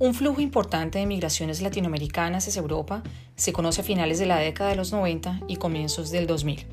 Un 0.00 0.14
flujo 0.14 0.40
importante 0.40 0.98
de 0.98 1.04
migraciones 1.04 1.60
latinoamericanas 1.60 2.48
hacia 2.48 2.60
Europa 2.60 3.02
se 3.36 3.52
conoce 3.52 3.82
a 3.82 3.84
finales 3.84 4.18
de 4.18 4.24
la 4.24 4.38
década 4.38 4.70
de 4.70 4.76
los 4.76 4.92
90 4.92 5.42
y 5.46 5.56
comienzos 5.56 6.10
del 6.10 6.26
2000. 6.26 6.66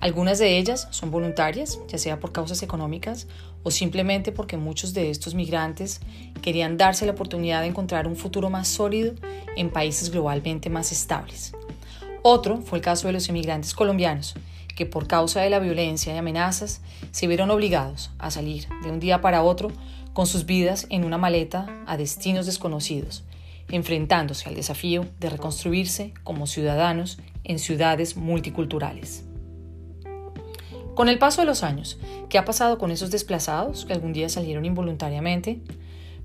Algunas 0.00 0.38
de 0.38 0.56
ellas 0.56 0.88
son 0.90 1.10
voluntarias, 1.10 1.78
ya 1.88 1.98
sea 1.98 2.20
por 2.20 2.32
causas 2.32 2.62
económicas 2.62 3.26
o 3.64 3.70
simplemente 3.70 4.32
porque 4.32 4.56
muchos 4.56 4.94
de 4.94 5.10
estos 5.10 5.34
migrantes 5.34 6.00
querían 6.40 6.78
darse 6.78 7.04
la 7.04 7.12
oportunidad 7.12 7.60
de 7.60 7.66
encontrar 7.66 8.08
un 8.08 8.16
futuro 8.16 8.48
más 8.48 8.66
sólido 8.66 9.12
en 9.58 9.68
países 9.68 10.10
globalmente 10.10 10.70
más 10.70 10.90
estables. 10.90 11.52
Otro 12.22 12.62
fue 12.62 12.78
el 12.78 12.84
caso 12.84 13.08
de 13.08 13.12
los 13.12 13.28
inmigrantes 13.28 13.74
colombianos, 13.74 14.36
que 14.74 14.86
por 14.86 15.06
causa 15.06 15.42
de 15.42 15.50
la 15.50 15.58
violencia 15.58 16.14
y 16.14 16.16
amenazas 16.16 16.80
se 17.10 17.26
vieron 17.26 17.50
obligados 17.50 18.10
a 18.18 18.30
salir 18.30 18.68
de 18.82 18.90
un 18.90 19.00
día 19.00 19.20
para 19.20 19.42
otro 19.42 19.70
con 20.14 20.26
sus 20.26 20.46
vidas 20.46 20.86
en 20.88 21.04
una 21.04 21.18
maleta 21.18 21.66
a 21.86 21.96
destinos 21.98 22.46
desconocidos, 22.46 23.24
enfrentándose 23.68 24.48
al 24.48 24.54
desafío 24.54 25.06
de 25.20 25.28
reconstruirse 25.28 26.14
como 26.22 26.46
ciudadanos 26.46 27.18
en 27.42 27.58
ciudades 27.58 28.16
multiculturales. 28.16 29.24
Con 30.94 31.08
el 31.08 31.18
paso 31.18 31.42
de 31.42 31.46
los 31.46 31.64
años, 31.64 31.98
¿qué 32.28 32.38
ha 32.38 32.44
pasado 32.44 32.78
con 32.78 32.92
esos 32.92 33.10
desplazados 33.10 33.84
que 33.84 33.92
algún 33.92 34.12
día 34.12 34.28
salieron 34.28 34.64
involuntariamente? 34.64 35.60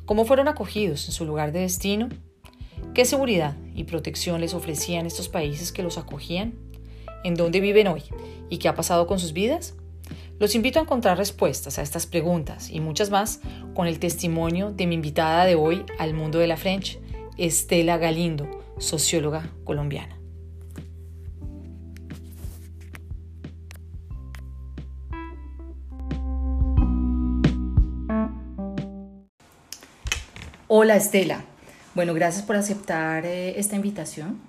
¿Cómo 0.05 0.26
fueron 0.26 0.48
acogidos 0.48 1.07
en 1.07 1.12
su 1.12 1.26
lugar 1.26 1.51
de 1.51 1.62
destino? 1.62 2.09
¿Qué 2.93 3.05
seguridad 3.05 3.55
y 3.73 3.85
protección 3.85 4.40
les 4.40 4.53
ofrecían 4.53 5.07
estos 5.07 5.27
países 5.27 5.71
que 5.71 5.81
los 5.81 5.98
acogían? 5.98 6.53
¿En 7.23 7.34
dónde 7.34 7.59
viven 7.59 7.87
hoy? 7.87 8.03
¿Y 8.51 8.59
qué 8.59 8.67
ha 8.67 8.76
pasado 8.76 9.07
con 9.07 9.17
sus 9.17 9.34
vidas? 9.34 9.73
Los 10.39 10.55
invito 10.55 10.79
a 10.79 10.84
encontrar 10.84 11.17
respuestas 11.17 11.77
a 11.79 11.81
estas 11.81 12.05
preguntas 12.05 12.70
y 12.70 12.79
muchas 12.79 13.09
más 13.09 13.41
con 13.76 13.87
el 13.87 13.99
testimonio 13.99 14.71
de 14.71 14.87
mi 14.87 14.95
invitada 14.95 15.43
de 15.43 15.55
hoy 15.55 15.85
al 15.98 16.13
mundo 16.13 16.40
de 16.40 16.48
la 16.48 16.55
French, 16.55 16.98
Estela 17.37 17.98
Galindo, 17.98 18.49
socióloga 18.77 19.51
colombiana. 19.65 20.17
Hola 30.70 30.95
Estela. 30.95 31.43
Bueno, 31.95 32.13
gracias 32.13 32.45
por 32.45 32.55
aceptar 32.55 33.26
eh, 33.26 33.60
esta 33.60 33.76
invitación. 33.76 34.40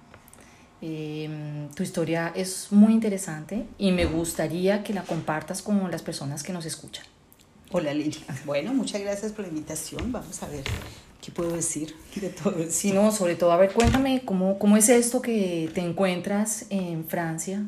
Em, 0.82 1.68
tu 1.74 1.82
historia 1.82 2.32
es 2.34 2.68
muy 2.70 2.92
interesante 2.92 3.66
y 3.76 3.92
me 3.92 4.06
gustaría 4.06 4.82
que 4.82 4.94
la 4.94 5.02
compartas 5.02 5.60
con 5.60 5.90
las 5.90 6.02
personas 6.02 6.42
que 6.42 6.52
nos 6.52 6.64
escuchan. 6.64 7.04
Hola 7.70 7.92
Lili. 7.92 8.16
Bueno, 8.46 8.72
muchas 8.72 9.00
gracias 9.02 9.32
por 9.32 9.44
la 9.44 9.48
invitación. 9.48 10.10
Vamos 10.10 10.42
a 10.42 10.48
ver 10.48 10.64
qué 11.20 11.30
puedo 11.30 11.54
decir 11.54 11.94
de 12.16 12.30
todo 12.30 12.58
esto. 12.58 12.72
Sí, 12.72 12.92
no, 12.92 13.12
sobre 13.12 13.36
todo, 13.36 13.52
a 13.52 13.58
ver, 13.58 13.72
cuéntame 13.72 14.22
cómo, 14.24 14.58
cómo 14.58 14.76
es 14.76 14.88
esto 14.88 15.20
que 15.20 15.70
te 15.74 15.80
encuentras 15.80 16.66
en 16.70 17.04
Francia 17.04 17.66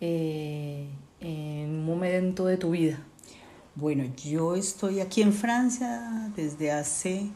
eh, 0.00 0.88
en 1.20 1.70
un 1.70 1.84
momento 1.84 2.46
de 2.46 2.56
tu 2.56 2.70
vida. 2.70 2.98
Bueno, 3.74 4.04
yo 4.24 4.56
estoy 4.56 5.00
aquí 5.00 5.20
en 5.20 5.32
Francia 5.32 6.30
desde 6.36 6.72
hace 6.72 7.26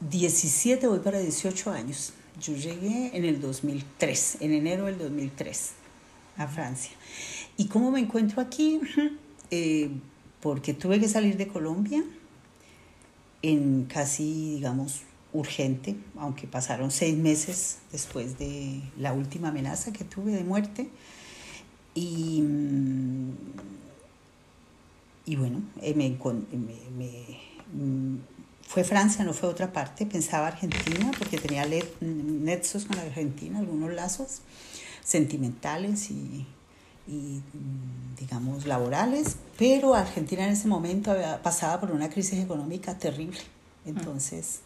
17, 0.00 0.86
voy 0.86 0.98
para 0.98 1.18
18 1.18 1.70
años. 1.70 2.12
Yo 2.40 2.54
llegué 2.54 3.16
en 3.16 3.24
el 3.24 3.40
2003, 3.40 4.38
en 4.40 4.52
enero 4.52 4.86
del 4.86 4.98
2003, 4.98 5.72
a 6.36 6.48
Francia. 6.48 6.92
¿Y 7.56 7.66
cómo 7.66 7.90
me 7.90 8.00
encuentro 8.00 8.40
aquí? 8.40 8.80
Eh, 9.50 9.90
porque 10.40 10.74
tuve 10.74 10.98
que 10.98 11.06
salir 11.06 11.36
de 11.36 11.46
Colombia 11.46 12.02
en 13.42 13.84
casi, 13.84 14.54
digamos, 14.54 15.02
urgente, 15.34 15.96
aunque 16.16 16.46
pasaron 16.46 16.90
seis 16.90 17.16
meses 17.16 17.78
después 17.92 18.38
de 18.38 18.80
la 18.98 19.12
última 19.12 19.48
amenaza 19.48 19.92
que 19.92 20.02
tuve 20.02 20.32
de 20.32 20.42
muerte. 20.42 20.88
Y, 21.94 22.40
mm, 22.40 23.30
y 25.26 25.36
bueno, 25.36 25.62
eh, 25.82 25.94
me, 25.94 26.10
me, 26.10 27.10
mm, 27.72 28.16
fue 28.66 28.84
Francia, 28.84 29.24
no 29.24 29.32
fue 29.32 29.48
otra 29.48 29.72
parte, 29.72 30.06
pensaba 30.06 30.48
Argentina 30.48 31.10
porque 31.18 31.38
tenía 31.38 31.64
nexos 32.00 32.86
con 32.86 32.96
la 32.96 33.02
Argentina, 33.02 33.58
algunos 33.58 33.92
lazos 33.92 34.40
sentimentales 35.04 36.10
y, 36.10 36.46
digamos 38.18 38.66
laborales, 38.66 39.36
pero 39.58 39.94
Argentina 39.94 40.44
en 40.44 40.52
ese 40.52 40.66
momento 40.66 41.10
había, 41.10 41.42
pasaba 41.42 41.78
por 41.80 41.90
una 41.90 42.08
crisis 42.08 42.40
económica 42.40 42.98
terrible. 42.98 43.38
Entonces, 43.84 44.60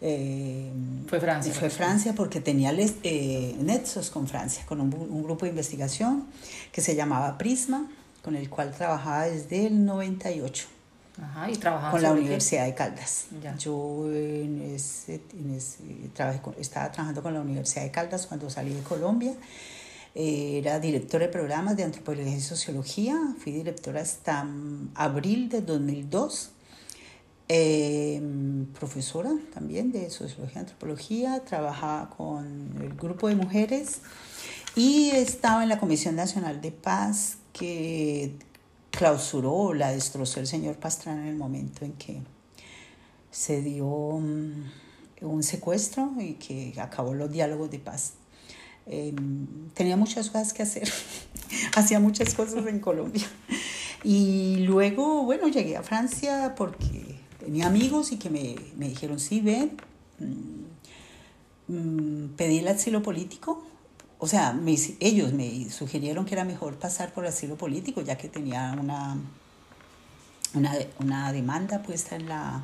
eh, 0.00 0.72
fue 1.06 1.20
Francia. 1.20 1.52
Fue 1.52 1.70
Francia 1.70 2.14
porque 2.14 2.40
tenía 2.40 2.72
eh, 2.72 3.54
nexos 3.60 4.10
con 4.10 4.26
Francia, 4.26 4.64
con 4.66 4.80
un, 4.80 4.92
un, 4.94 5.22
grupo 5.22 5.44
de 5.44 5.50
investigación 5.50 6.26
que 6.72 6.80
se 6.80 6.96
llamaba 6.96 7.36
Prisma, 7.36 7.88
con 8.22 8.34
el 8.34 8.48
cual 8.48 8.72
trabajaba 8.72 9.24
desde 9.26 9.66
el 9.66 9.84
98. 9.84 10.66
Ajá, 11.20 11.50
y 11.50 11.56
con 11.56 12.02
la 12.02 12.12
Universidad 12.12 12.64
de 12.64 12.74
Caldas. 12.74 13.26
Yo 13.58 14.06
en 14.10 14.62
ese, 14.74 15.20
trabajé 16.14 16.40
estaba 16.58 16.90
trabajando 16.90 17.22
con 17.22 17.34
la 17.34 17.40
Universidad 17.40 17.82
de 17.82 17.90
Caldas 17.90 18.26
cuando 18.26 18.48
salí 18.48 18.72
de 18.72 18.82
Colombia. 18.82 19.34
Eh, 20.14 20.58
era 20.58 20.78
directora 20.78 21.26
de 21.26 21.32
programas 21.32 21.76
de 21.76 21.84
antropología 21.84 22.36
y 22.36 22.40
sociología. 22.40 23.18
Fui 23.38 23.52
directora 23.52 24.00
hasta 24.00 24.44
mm, 24.44 24.92
abril 24.94 25.48
de 25.48 25.60
2002. 25.60 26.50
Em, 27.48 28.66
profesora 28.66 29.30
también 29.52 29.92
de 29.92 30.08
sociología 30.08 30.56
y 30.56 30.60
antropología. 30.60 31.44
Trabajaba 31.44 32.08
con 32.08 32.74
el 32.80 32.94
grupo 32.94 33.28
de 33.28 33.34
mujeres 33.34 34.00
y 34.74 35.10
estaba 35.10 35.62
en 35.62 35.68
la 35.68 35.78
Comisión 35.78 36.16
Nacional 36.16 36.62
de 36.62 36.72
Paz 36.72 37.36
que 37.52 38.34
clausuró, 38.92 39.74
la 39.74 39.90
destrozó 39.90 40.38
el 40.38 40.46
señor 40.46 40.76
Pastrana 40.76 41.22
en 41.22 41.28
el 41.28 41.36
momento 41.36 41.84
en 41.84 41.94
que 41.94 42.22
se 43.32 43.62
dio 43.62 43.86
mm, 43.86 44.70
un 45.22 45.42
secuestro 45.42 46.12
y 46.20 46.34
que 46.34 46.74
acabó 46.80 47.14
los 47.14 47.32
diálogos 47.32 47.70
de 47.70 47.80
paz. 47.80 48.12
Em, 48.86 49.70
tenía 49.74 49.96
muchas 49.96 50.28
cosas 50.28 50.52
que 50.52 50.62
hacer, 50.62 50.88
hacía 51.76 51.98
muchas 51.98 52.34
cosas 52.34 52.66
en 52.66 52.78
Colombia. 52.78 53.26
Y 54.04 54.58
luego, 54.66 55.24
bueno, 55.24 55.48
llegué 55.48 55.76
a 55.76 55.82
Francia 55.82 56.54
porque 56.56 57.16
tenía 57.38 57.66
amigos 57.66 58.12
y 58.12 58.18
que 58.18 58.30
me, 58.30 58.56
me 58.76 58.88
dijeron, 58.88 59.18
sí, 59.18 59.40
ven, 59.40 59.76
mm, 60.18 61.72
mm, 61.74 62.28
pedí 62.36 62.58
el 62.58 62.68
asilo 62.68 63.02
político 63.02 63.64
o 64.22 64.28
sea, 64.28 64.56
ellos 65.00 65.32
me 65.32 65.68
sugirieron 65.68 66.24
que 66.24 66.34
era 66.34 66.44
mejor 66.44 66.76
pasar 66.76 67.12
por 67.12 67.26
asilo 67.26 67.56
político, 67.56 68.02
ya 68.02 68.16
que 68.16 68.28
tenía 68.28 68.72
una, 68.80 69.16
una, 71.00 71.32
demanda 71.32 71.82
puesta 71.82 72.14
en 72.14 72.28
la 72.28 72.62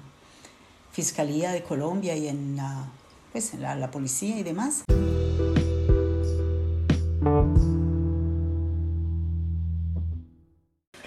Fiscalía 0.92 1.50
de 1.50 1.64
Colombia 1.64 2.14
y 2.14 2.28
en 2.28 2.56
la, 2.56 2.86
pues, 3.32 3.54
en 3.54 3.62
la 3.62 3.90
policía 3.90 4.38
y 4.38 4.44
demás. 4.44 4.84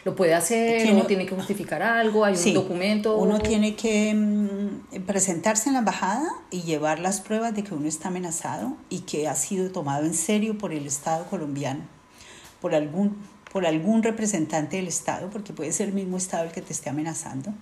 Lo 0.03 0.15
puede 0.15 0.33
hacer, 0.33 0.91
uno 0.91 1.05
tiene 1.05 1.27
que 1.27 1.35
justificar 1.35 1.83
algo, 1.83 2.25
hay 2.25 2.35
un 2.35 2.53
documento. 2.55 3.17
Uno 3.17 3.39
tiene 3.39 3.75
que 3.75 4.13
mm, 4.13 5.03
presentarse 5.05 5.69
en 5.69 5.73
la 5.73 5.79
embajada 5.79 6.27
y 6.49 6.63
llevar 6.63 6.99
las 6.99 7.21
pruebas 7.21 7.53
de 7.53 7.63
que 7.63 7.75
uno 7.75 7.87
está 7.87 8.07
amenazado 8.07 8.75
y 8.89 9.01
que 9.01 9.27
ha 9.27 9.35
sido 9.35 9.71
tomado 9.71 10.05
en 10.05 10.15
serio 10.15 10.57
por 10.57 10.73
el 10.73 10.87
Estado 10.87 11.25
colombiano, 11.25 11.81
por 12.61 12.73
algún, 12.73 13.15
por 13.51 13.67
algún 13.67 14.01
representante 14.01 14.77
del 14.77 14.87
Estado, 14.87 15.29
porque 15.29 15.53
puede 15.53 15.71
ser 15.71 15.89
el 15.89 15.93
mismo 15.93 16.17
Estado 16.17 16.45
el 16.45 16.51
que 16.51 16.61
te 16.61 16.73
esté 16.73 16.89
amenazando. 16.89 17.53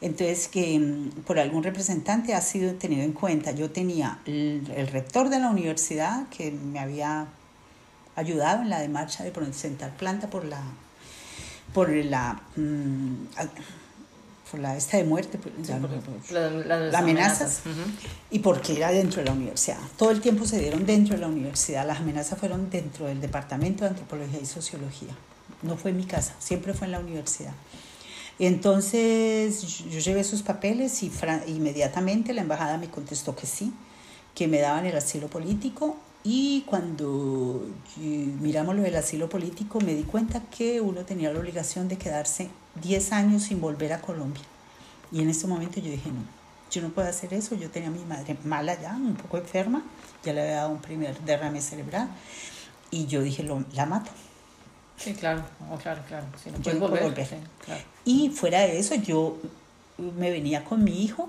Entonces, 0.00 0.48
que 0.48 0.78
mm, 0.78 1.22
por 1.26 1.38
algún 1.38 1.62
representante 1.62 2.32
ha 2.32 2.40
sido 2.40 2.72
tenido 2.76 3.02
en 3.02 3.12
cuenta. 3.12 3.50
Yo 3.50 3.70
tenía 3.70 4.20
el, 4.24 4.72
el 4.74 4.86
rector 4.86 5.28
de 5.28 5.38
la 5.38 5.50
universidad 5.50 6.28
que 6.28 6.50
me 6.50 6.78
había 6.78 7.26
ayudado 8.16 8.62
en 8.62 8.70
la 8.70 8.80
demarcha 8.80 9.22
de 9.22 9.32
presentar 9.32 9.94
planta 9.98 10.30
por 10.30 10.46
la 10.46 10.62
por 11.74 11.90
la, 11.90 12.40
mm, 12.56 13.26
por 14.50 14.60
la 14.60 14.76
esta 14.76 14.96
de 14.96 15.04
muerte, 15.04 15.38
pues, 15.38 15.52
la, 16.30 16.98
amenaza, 16.98 17.48
y 18.30 18.38
porque 18.38 18.76
era 18.76 18.92
dentro 18.92 19.20
de 19.20 19.26
la 19.26 19.32
universidad. 19.32 19.78
Todo 19.98 20.12
el 20.12 20.20
tiempo 20.20 20.46
se 20.46 20.60
dieron 20.60 20.86
dentro 20.86 21.16
de 21.16 21.20
la 21.20 21.26
universidad, 21.26 21.86
las 21.86 21.98
amenazas 21.98 22.38
fueron 22.38 22.70
dentro 22.70 23.06
del 23.06 23.20
Departamento 23.20 23.84
de 23.84 23.90
Antropología 23.90 24.40
y 24.40 24.46
Sociología. 24.46 25.14
No 25.62 25.76
fue 25.76 25.90
en 25.90 25.96
mi 25.96 26.04
casa, 26.04 26.34
siempre 26.38 26.72
fue 26.72 26.86
en 26.86 26.92
la 26.92 27.00
universidad. 27.00 27.52
Y 28.38 28.46
entonces 28.46 29.78
yo 29.90 29.98
llevé 29.98 30.24
sus 30.24 30.42
papeles 30.42 31.02
y 31.02 31.10
inmediatamente 31.48 32.32
la 32.32 32.42
embajada 32.42 32.78
me 32.78 32.88
contestó 32.88 33.34
que 33.34 33.46
sí, 33.46 33.72
que 34.34 34.46
me 34.46 34.60
daban 34.60 34.86
el 34.86 34.96
asilo 34.96 35.28
político 35.28 35.96
y 36.24 36.62
cuando 36.62 37.66
miramos 37.98 38.74
lo 38.74 38.82
del 38.82 38.96
asilo 38.96 39.28
político, 39.28 39.78
me 39.80 39.94
di 39.94 40.04
cuenta 40.04 40.40
que 40.40 40.80
uno 40.80 41.04
tenía 41.04 41.30
la 41.30 41.38
obligación 41.38 41.86
de 41.86 41.98
quedarse 41.98 42.48
10 42.82 43.12
años 43.12 43.42
sin 43.42 43.60
volver 43.60 43.92
a 43.92 44.00
Colombia. 44.00 44.42
Y 45.12 45.20
en 45.20 45.28
ese 45.28 45.46
momento 45.46 45.80
yo 45.80 45.90
dije, 45.90 46.08
no, 46.08 46.22
yo 46.70 46.80
no 46.80 46.88
puedo 46.88 47.06
hacer 47.08 47.34
eso, 47.34 47.54
yo 47.54 47.70
tenía 47.70 47.90
a 47.90 47.92
mi 47.92 48.04
madre 48.06 48.36
mala 48.42 48.80
ya, 48.80 48.92
un 48.96 49.14
poco 49.16 49.36
enferma, 49.36 49.82
ya 50.24 50.32
le 50.32 50.40
había 50.40 50.54
dado 50.56 50.70
un 50.70 50.80
primer 50.80 51.20
derrame 51.20 51.60
cerebral 51.60 52.08
y 52.90 53.06
yo 53.06 53.22
dije, 53.22 53.42
lo, 53.42 53.62
la 53.74 53.84
mato. 53.84 54.10
Sí, 54.96 55.12
claro, 55.12 55.44
claro, 55.82 56.02
claro. 56.08 56.26
Si 56.42 56.50
no 56.50 56.58
Yo 56.60 56.78
volver. 56.78 57.02
volver. 57.02 57.26
sí, 57.26 57.36
claro. 57.64 57.82
Y 58.04 58.30
fuera 58.30 58.60
de 58.60 58.78
eso, 58.78 58.94
yo 58.94 59.36
me 59.98 60.30
venía 60.30 60.64
con 60.64 60.82
mi 60.84 61.02
hijo, 61.04 61.28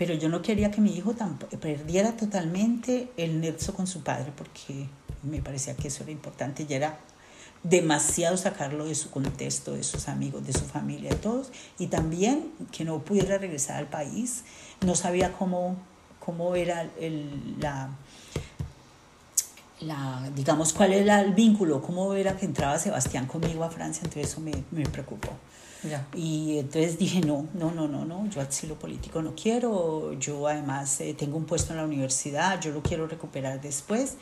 pero 0.00 0.14
yo 0.14 0.30
no 0.30 0.40
quería 0.40 0.70
que 0.70 0.80
mi 0.80 0.96
hijo 0.96 1.14
perdiera 1.60 2.16
totalmente 2.16 3.12
el 3.18 3.38
nexo 3.38 3.74
con 3.74 3.86
su 3.86 4.02
padre, 4.02 4.32
porque 4.34 4.86
me 5.22 5.42
parecía 5.42 5.76
que 5.76 5.88
eso 5.88 6.04
era 6.04 6.10
importante. 6.10 6.64
Ya 6.64 6.76
era 6.76 6.98
demasiado 7.62 8.38
sacarlo 8.38 8.86
de 8.86 8.94
su 8.94 9.10
contexto, 9.10 9.74
de 9.74 9.82
sus 9.82 10.08
amigos, 10.08 10.46
de 10.46 10.54
su 10.54 10.64
familia, 10.64 11.10
de 11.10 11.16
todos, 11.16 11.52
y 11.78 11.88
también 11.88 12.50
que 12.72 12.86
no 12.86 13.00
pudiera 13.00 13.36
regresar 13.36 13.76
al 13.76 13.88
país. 13.88 14.44
No 14.80 14.94
sabía 14.94 15.34
cómo, 15.34 15.76
cómo 16.18 16.54
era 16.54 16.88
el, 16.98 17.60
la, 17.60 17.90
la, 19.80 20.30
digamos, 20.34 20.72
cuál 20.72 20.94
era 20.94 21.20
el 21.20 21.34
vínculo, 21.34 21.82
cómo 21.82 22.14
era 22.14 22.38
que 22.38 22.46
entraba 22.46 22.78
Sebastián 22.78 23.26
conmigo 23.26 23.64
a 23.64 23.70
Francia, 23.70 24.00
entonces 24.04 24.32
eso 24.32 24.40
me, 24.40 24.64
me 24.70 24.88
preocupó. 24.88 25.28
Ya. 25.88 26.06
Y 26.14 26.58
entonces 26.58 26.98
dije, 26.98 27.20
no, 27.20 27.46
no, 27.54 27.70
no, 27.72 27.88
no, 27.88 28.04
no, 28.04 28.28
yo 28.28 28.40
asilo 28.40 28.74
político 28.74 29.22
no 29.22 29.34
quiero, 29.34 30.12
yo 30.18 30.46
además 30.46 31.00
eh, 31.00 31.14
tengo 31.14 31.36
un 31.36 31.44
puesto 31.44 31.72
en 31.72 31.78
la 31.78 31.84
universidad, 31.84 32.60
yo 32.60 32.70
lo 32.72 32.82
quiero 32.82 33.06
recuperar 33.06 33.60
después. 33.60 34.16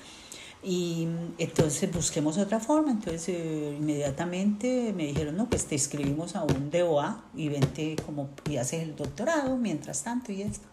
Y 0.62 1.06
entonces 1.38 1.90
busquemos 1.92 2.36
otra 2.36 2.58
forma, 2.58 2.90
entonces 2.90 3.28
eh, 3.28 3.76
inmediatamente 3.78 4.92
me 4.96 5.06
dijeron, 5.06 5.36
no, 5.36 5.48
pues 5.48 5.66
te 5.66 5.76
inscribimos 5.76 6.34
a 6.34 6.42
un 6.42 6.70
DOA 6.70 7.24
y 7.36 7.48
vente 7.48 7.94
como 8.04 8.28
y 8.48 8.56
haces 8.56 8.82
el 8.82 8.96
doctorado 8.96 9.56
mientras 9.56 10.02
tanto 10.02 10.32
y 10.32 10.42
esto. 10.42 10.66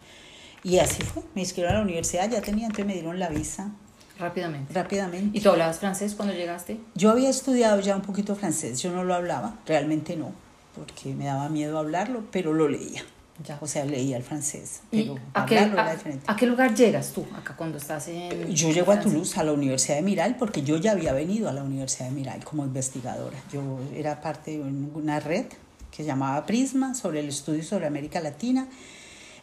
Y 0.64 0.80
así 0.80 1.04
fue, 1.04 1.22
me 1.36 1.42
inscribieron 1.42 1.76
a 1.76 1.80
la 1.80 1.84
universidad, 1.86 2.28
ya 2.30 2.42
tenía, 2.42 2.66
entonces 2.66 2.88
me 2.88 2.94
dieron 2.94 3.20
la 3.20 3.30
visa 3.30 3.72
Rápidamente. 4.18 4.74
rápidamente. 4.74 5.38
¿Y 5.38 5.42
tú 5.42 5.50
hablabas 5.50 5.78
francés 5.78 6.16
cuando 6.16 6.34
llegaste? 6.34 6.80
Yo 6.96 7.12
había 7.12 7.30
estudiado 7.30 7.80
ya 7.82 7.96
un 7.96 8.02
poquito 8.02 8.36
francés, 8.36 8.82
yo 8.82 8.92
no 8.92 9.04
lo 9.04 9.14
hablaba, 9.14 9.60
realmente 9.68 10.16
no, 10.16 10.32
porque 10.75 11.13
me 11.16 11.25
daba 11.25 11.50
miedo 11.50 11.77
hablarlo, 11.80 12.24
pero 12.31 12.54
lo 12.54 12.68
leía. 12.68 13.04
Ya. 13.45 13.57
O 13.62 13.68
sea, 13.68 13.83
leía 13.83 14.16
el 14.16 14.24
francés, 14.24 14.80
¿Y 14.94 15.01
pero 15.04 15.19
a 15.33 15.45
qué, 15.45 15.57
hablarlo 15.60 15.81
era 15.81 15.92
a- 15.92 15.95
diferente. 15.95 16.24
a 16.25 16.36
qué 16.38 16.45
lugar 16.45 16.74
llegas 16.74 17.12
tú 17.12 17.25
acá 17.36 17.54
cuando 17.57 17.77
estás 17.77 18.07
en 18.07 18.50
Yo 18.54 18.72
llego 18.72 18.94
a? 18.94 19.00
Toulouse, 19.01 19.38
a 19.38 19.44
la 19.44 19.51
Universidad 19.51 19.95
de 19.98 20.04
Miral, 20.04 20.38
porque 20.38 20.62
yo 20.62 20.77
ya 20.77 20.94
había 20.94 21.12
venido 21.12 21.50
a 21.50 21.51
la 21.54 21.62
Universidad 21.63 22.06
de 22.06 22.12
Miral 22.16 22.45
como 22.45 22.63
investigadora. 22.63 23.38
Yo 23.51 23.62
era 23.94 24.22
parte 24.22 24.51
de 24.57 24.63
una 24.63 25.19
red 25.19 25.48
que 25.92 25.98
se 25.98 26.06
llamaba 26.06 26.45
Prisma 26.45 26.95
sobre 26.95 27.19
el 27.19 27.27
estudio 27.27 27.62
sobre 27.63 27.88
América 27.88 28.22
Latina. 28.22 28.68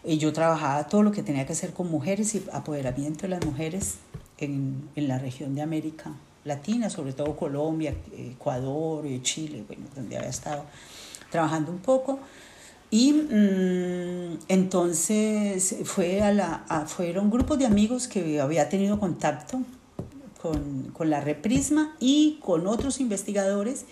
Y 0.05 0.17
yo 0.19 0.33
trabajaba 0.33 0.87
todo 0.89 1.03
lo 1.03 1.13
que 1.13 1.23
tenía 1.23 1.45
que 1.47 1.53
hacer 1.53 1.75
con 1.75 1.91
mujeres 1.91 2.35
y 2.35 2.43
apoderamiento 2.53 3.23
de 3.23 3.29
las 3.29 3.45
mujeres 3.45 3.97
en, 4.39 4.89
en 4.97 5.07
la 5.07 5.19
región 5.19 5.55
de 5.55 5.61
América 5.63 6.13
Latina, 6.45 6.89
sobre 6.91 7.13
todo 7.13 7.37
Colombia, 7.37 7.95
Ecuador, 8.17 9.07
eh, 9.07 9.21
Chile, 9.23 9.63
bueno, 9.69 9.85
donde 9.95 10.17
había 10.17 10.31
estado 10.31 10.65
trabajando 11.33 11.73
un 11.73 11.79
poco. 11.79 12.21
Y 12.91 13.13
mm, 13.15 14.39
entonces 14.49 15.77
fue 15.85 16.23
a 16.23 16.33
la, 16.33 16.65
a- 16.69 16.87
fueron 16.87 17.31
grupos 17.31 17.59
de 17.59 17.67
amigos 17.67 18.07
que 18.07 18.41
había 18.41 18.69
tenido 18.69 19.01
contacto 19.01 19.61
con, 20.41 20.91
con 20.93 21.09
la 21.11 21.21
red 21.21 21.39
Prisma 21.41 21.97
y 21.99 22.39
con 22.43 22.67
otros 22.67 23.01
investigadores 23.01 23.87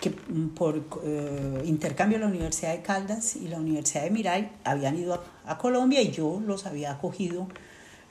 que 0.00 0.10
mm, 0.10 0.48
por 0.54 0.82
eh, 1.04 1.62
intercambio 1.64 2.18
la 2.18 2.26
Universidad 2.26 2.72
de 2.72 2.82
Caldas 2.82 3.36
y 3.36 3.48
la 3.48 3.58
Universidad 3.58 4.02
de 4.04 4.10
Mirai 4.10 4.50
habían 4.64 4.98
ido 4.98 5.14
a, 5.14 5.22
a 5.52 5.56
Colombia 5.58 6.02
y 6.02 6.10
yo 6.10 6.42
los 6.46 6.66
había 6.66 6.92
acogido 6.92 7.48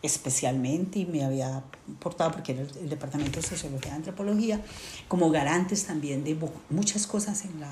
especialmente 0.02 0.98
y 1.00 1.06
me 1.06 1.24
había 1.24 1.62
portado, 2.00 2.32
porque 2.32 2.54
era 2.54 2.62
el, 2.62 2.70
el 2.84 2.90
Departamento 2.90 3.40
de 3.40 3.46
Sociología 3.48 3.92
y 3.92 3.96
Antropología, 3.98 4.60
como 5.08 5.30
garantes 5.30 5.86
también 5.86 6.24
de 6.24 6.34
mu- 6.34 6.50
muchas 6.72 7.06
cosas 7.06 7.46
en 7.46 7.60
la, 7.60 7.70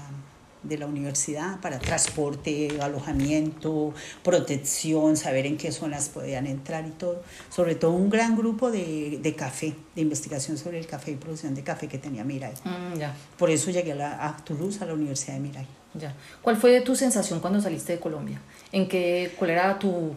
de 0.63 0.77
la 0.77 0.85
universidad 0.87 1.59
para 1.61 1.79
transporte, 1.79 2.79
alojamiento, 2.81 3.93
protección, 4.23 5.15
saber 5.17 5.45
en 5.45 5.57
qué 5.57 5.71
zonas 5.71 6.09
podían 6.09 6.47
entrar 6.47 6.85
y 6.85 6.91
todo. 6.91 7.23
Sobre 7.49 7.75
todo 7.75 7.91
un 7.91 8.09
gran 8.09 8.35
grupo 8.35 8.69
de, 8.71 9.19
de 9.21 9.35
café, 9.35 9.73
de 9.95 10.01
investigación 10.01 10.57
sobre 10.57 10.79
el 10.79 10.85
café 10.87 11.11
y 11.11 11.15
producción 11.15 11.55
de 11.55 11.63
café 11.63 11.87
que 11.87 11.97
tenía 11.97 12.23
Mirai. 12.23 12.53
Mm, 12.63 12.97
ya, 12.97 13.15
Por 13.37 13.49
eso 13.49 13.71
llegué 13.71 13.93
a, 13.93 13.95
la, 13.95 14.25
a 14.27 14.37
Toulouse, 14.37 14.81
a 14.81 14.85
la 14.85 14.93
Universidad 14.93 15.33
de 15.35 15.39
Mirai. 15.39 15.67
ya. 15.93 16.13
¿Cuál 16.41 16.57
fue 16.57 16.81
tu 16.81 16.95
sensación 16.95 17.39
cuando 17.39 17.61
saliste 17.61 17.93
de 17.93 17.99
Colombia? 17.99 18.41
¿En 18.71 18.87
qué, 18.87 19.33
cuál 19.37 19.51
era 19.51 19.79
tu, 19.79 20.13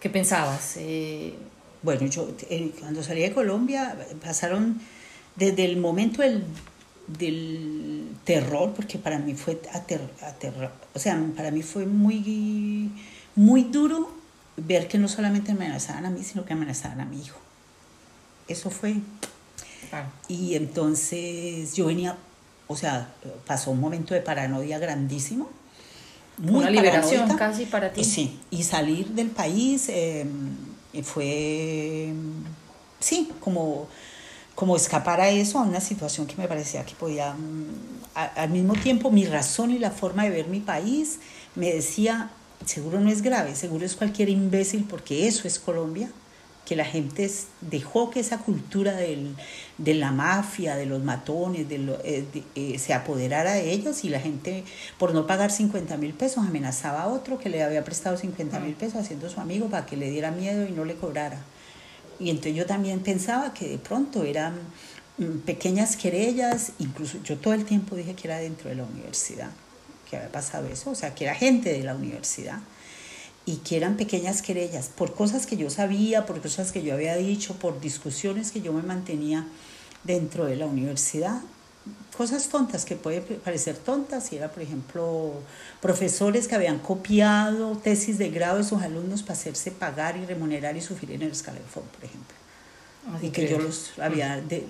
qué 0.00 0.08
pensabas? 0.10 0.76
Eh, 0.78 1.34
Bueno, 1.82 2.06
yo 2.06 2.28
eh, 2.48 2.70
cuando 2.80 3.02
salí 3.02 3.20
de 3.22 3.32
Colombia 3.32 3.94
pasaron 4.22 4.80
desde 5.36 5.64
el 5.66 5.76
momento 5.76 6.22
del, 6.22 6.44
del 7.06 8.08
terror, 8.24 8.72
porque 8.74 8.98
para 8.98 9.18
mí 9.18 9.34
fue 9.34 9.60
ater, 9.72 10.00
aterra- 10.22 10.72
o 10.94 10.98
sea, 10.98 11.20
para 11.36 11.50
mí 11.50 11.62
fue 11.62 11.86
muy, 11.86 12.90
muy 13.34 13.64
duro 13.64 14.10
ver 14.56 14.88
que 14.88 14.98
no 14.98 15.08
solamente 15.08 15.52
me 15.52 15.64
amenazaban 15.66 16.06
a 16.06 16.10
mí, 16.10 16.22
sino 16.22 16.44
que 16.44 16.52
amenazaban 16.52 17.00
a 17.00 17.04
mi 17.04 17.20
hijo. 17.20 17.38
Eso 18.48 18.70
fue 18.70 18.96
claro. 19.90 20.06
y 20.28 20.54
entonces 20.54 21.74
yo 21.74 21.86
venía, 21.86 22.16
o 22.68 22.76
sea, 22.76 23.12
pasó 23.46 23.70
un 23.70 23.80
momento 23.80 24.14
de 24.14 24.20
paranoia 24.20 24.78
grandísimo. 24.78 25.48
Una 26.42 26.68
liberación 26.68 27.22
paranoica. 27.28 27.36
casi 27.50 27.66
para 27.66 27.92
ti. 27.92 28.00
Y 28.00 28.04
sí, 28.04 28.40
y 28.50 28.62
salir 28.64 29.06
del 29.08 29.30
país 29.30 29.88
eh, 29.88 30.26
fue, 31.04 32.12
sí, 33.00 33.30
como, 33.40 33.88
como 34.54 34.76
escapar 34.76 35.20
a 35.20 35.30
eso, 35.30 35.58
a 35.58 35.62
una 35.62 35.80
situación 35.80 36.26
que 36.26 36.36
me 36.36 36.46
parecía 36.48 36.84
que 36.84 36.94
podía, 36.94 37.34
mm, 37.34 37.64
a- 38.14 38.24
al 38.42 38.50
mismo 38.50 38.74
tiempo 38.74 39.10
mi 39.10 39.24
razón 39.24 39.70
y 39.72 39.78
la 39.78 39.90
forma 39.90 40.24
de 40.24 40.30
ver 40.30 40.46
mi 40.48 40.60
país 40.60 41.18
me 41.56 41.72
decía, 41.72 42.30
seguro 42.64 43.00
no 43.00 43.10
es 43.10 43.22
grave, 43.22 43.54
seguro 43.56 43.84
es 43.84 43.96
cualquier 43.96 44.28
imbécil 44.28 44.84
porque 44.88 45.26
eso 45.26 45.48
es 45.48 45.58
Colombia 45.58 46.08
que 46.64 46.76
la 46.76 46.86
gente 46.86 47.30
dejó 47.60 48.08
que 48.08 48.20
esa 48.20 48.38
cultura 48.38 48.94
del, 48.94 49.36
de 49.76 49.92
la 49.92 50.12
mafia, 50.12 50.76
de 50.76 50.86
los 50.86 51.02
matones, 51.02 51.68
de 51.68 51.76
lo- 51.76 51.98
eh, 52.04 52.24
de- 52.32 52.44
eh, 52.54 52.78
se 52.78 52.94
apoderara 52.94 53.52
de 53.52 53.70
ellos 53.72 54.02
y 54.04 54.08
la 54.08 54.18
gente 54.18 54.64
por 54.98 55.12
no 55.12 55.26
pagar 55.26 55.50
50 55.50 55.98
mil 55.98 56.14
pesos 56.14 56.38
amenazaba 56.46 57.02
a 57.02 57.08
otro 57.08 57.38
que 57.38 57.50
le 57.50 57.62
había 57.62 57.84
prestado 57.84 58.16
50 58.16 58.60
mil 58.60 58.72
pesos 58.74 58.94
haciendo 59.02 59.28
su 59.28 59.40
amigo 59.40 59.68
para 59.68 59.84
que 59.84 59.98
le 59.98 60.08
diera 60.10 60.30
miedo 60.30 60.66
y 60.66 60.72
no 60.72 60.86
le 60.86 60.94
cobrara. 60.94 61.38
Y 62.20 62.30
entonces 62.30 62.54
yo 62.54 62.66
también 62.66 63.00
pensaba 63.00 63.52
que 63.54 63.68
de 63.68 63.78
pronto 63.78 64.24
eran 64.24 64.54
mm, 65.18 65.38
pequeñas 65.44 65.96
querellas, 65.96 66.72
incluso 66.78 67.18
yo 67.22 67.36
todo 67.38 67.54
el 67.54 67.64
tiempo 67.64 67.96
dije 67.96 68.14
que 68.14 68.28
era 68.28 68.38
dentro 68.38 68.70
de 68.70 68.76
la 68.76 68.84
universidad, 68.84 69.50
que 70.08 70.16
había 70.16 70.32
pasado 70.32 70.66
eso, 70.68 70.90
o 70.90 70.94
sea, 70.94 71.14
que 71.14 71.24
era 71.24 71.34
gente 71.34 71.72
de 71.72 71.82
la 71.82 71.94
universidad 71.94 72.60
y 73.46 73.56
que 73.56 73.76
eran 73.76 73.96
pequeñas 73.96 74.42
querellas 74.42 74.88
por 74.88 75.14
cosas 75.14 75.46
que 75.46 75.56
yo 75.56 75.68
sabía, 75.68 76.24
por 76.24 76.40
cosas 76.40 76.72
que 76.72 76.82
yo 76.82 76.94
había 76.94 77.16
dicho, 77.16 77.54
por 77.54 77.80
discusiones 77.80 78.52
que 78.52 78.62
yo 78.62 78.72
me 78.72 78.82
mantenía 78.82 79.46
dentro 80.04 80.46
de 80.46 80.56
la 80.56 80.66
universidad. 80.66 81.40
Cosas 82.16 82.48
tontas 82.48 82.84
que 82.84 82.94
pueden 82.96 83.22
parecer 83.44 83.76
tontas, 83.76 84.32
y 84.32 84.36
era, 84.36 84.50
por 84.50 84.62
ejemplo, 84.62 85.32
profesores 85.82 86.46
que 86.48 86.54
habían 86.54 86.78
copiado 86.78 87.76
tesis 87.78 88.18
de 88.18 88.30
grado 88.30 88.58
de 88.58 88.64
sus 88.64 88.80
alumnos 88.82 89.22
para 89.22 89.34
hacerse 89.34 89.70
pagar 89.72 90.16
y 90.16 90.24
remunerar 90.24 90.76
y 90.76 90.80
sufrir 90.80 91.10
en 91.12 91.22
el 91.22 91.32
escalafón, 91.32 91.82
por 91.94 92.04
ejemplo. 92.04 92.36
Así 93.14 93.26
Y 93.26 93.30
que 93.30 93.48
yo 93.48 93.58
que- 93.58 93.64
los 93.64 93.92
había 93.98 94.40
de- 94.40 94.66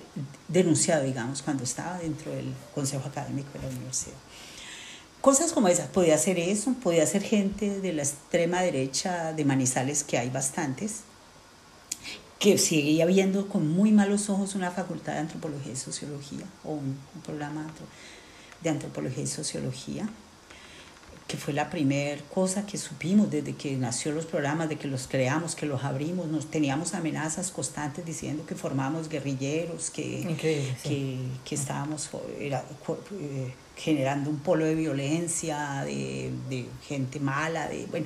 denunciado, 0.47 1.03
digamos, 1.03 1.41
cuando 1.41 1.63
estaba 1.63 1.99
dentro 1.99 2.31
del 2.31 2.51
consejo 2.73 3.07
académico 3.07 3.49
de 3.53 3.59
la 3.61 3.67
universidad. 3.75 4.15
Cosas 5.21 5.53
como 5.53 5.67
esas, 5.69 5.87
podía 5.87 6.17
ser 6.17 6.37
eso, 6.37 6.73
podía 6.83 7.05
ser 7.07 7.23
gente 7.23 7.79
de 7.79 7.93
la 7.93 8.03
extrema 8.03 8.61
derecha 8.61 9.33
de 9.33 9.45
Manizales, 9.45 10.03
que 10.03 10.17
hay 10.17 10.29
bastantes, 10.29 11.01
que 12.39 12.57
seguía 12.57 13.05
viendo 13.05 13.47
con 13.47 13.67
muy 13.67 13.91
malos 13.91 14.29
ojos 14.29 14.55
una 14.55 14.71
facultad 14.71 15.13
de 15.13 15.19
antropología 15.19 15.73
y 15.73 15.75
sociología, 15.75 16.45
o 16.63 16.73
un, 16.73 16.97
un 17.15 17.21
programa 17.23 17.65
de 18.61 18.69
antropología 18.69 19.23
y 19.23 19.27
sociología, 19.27 20.09
que 21.27 21.37
fue 21.37 21.53
la 21.53 21.71
primera 21.71 22.21
cosa 22.33 22.67
que 22.67 22.77
supimos 22.77 23.31
desde 23.31 23.55
que 23.55 23.75
nació 23.77 24.11
los 24.11 24.25
programas, 24.25 24.69
de 24.69 24.75
que 24.75 24.87
los 24.87 25.07
creamos, 25.07 25.55
que 25.55 25.65
los 25.65 25.83
abrimos, 25.83 26.27
nos 26.27 26.51
teníamos 26.51 26.93
amenazas 26.93 27.49
constantes 27.49 28.05
diciendo 28.05 28.45
que 28.45 28.53
formamos 28.53 29.09
guerrilleros, 29.09 29.89
que, 29.89 30.19
Increíble, 30.19 30.75
sí. 30.83 30.89
que, 30.89 31.49
que 31.49 31.55
estábamos 31.55 32.09
era, 32.39 32.63
eh, 33.19 33.53
generando 33.75 34.29
un 34.29 34.39
polo 34.39 34.65
de 34.65 34.75
violencia, 34.75 35.83
de, 35.83 36.31
de 36.49 36.67
gente 36.87 37.19
mala, 37.19 37.67
de 37.69 37.87
bueno. 37.87 38.05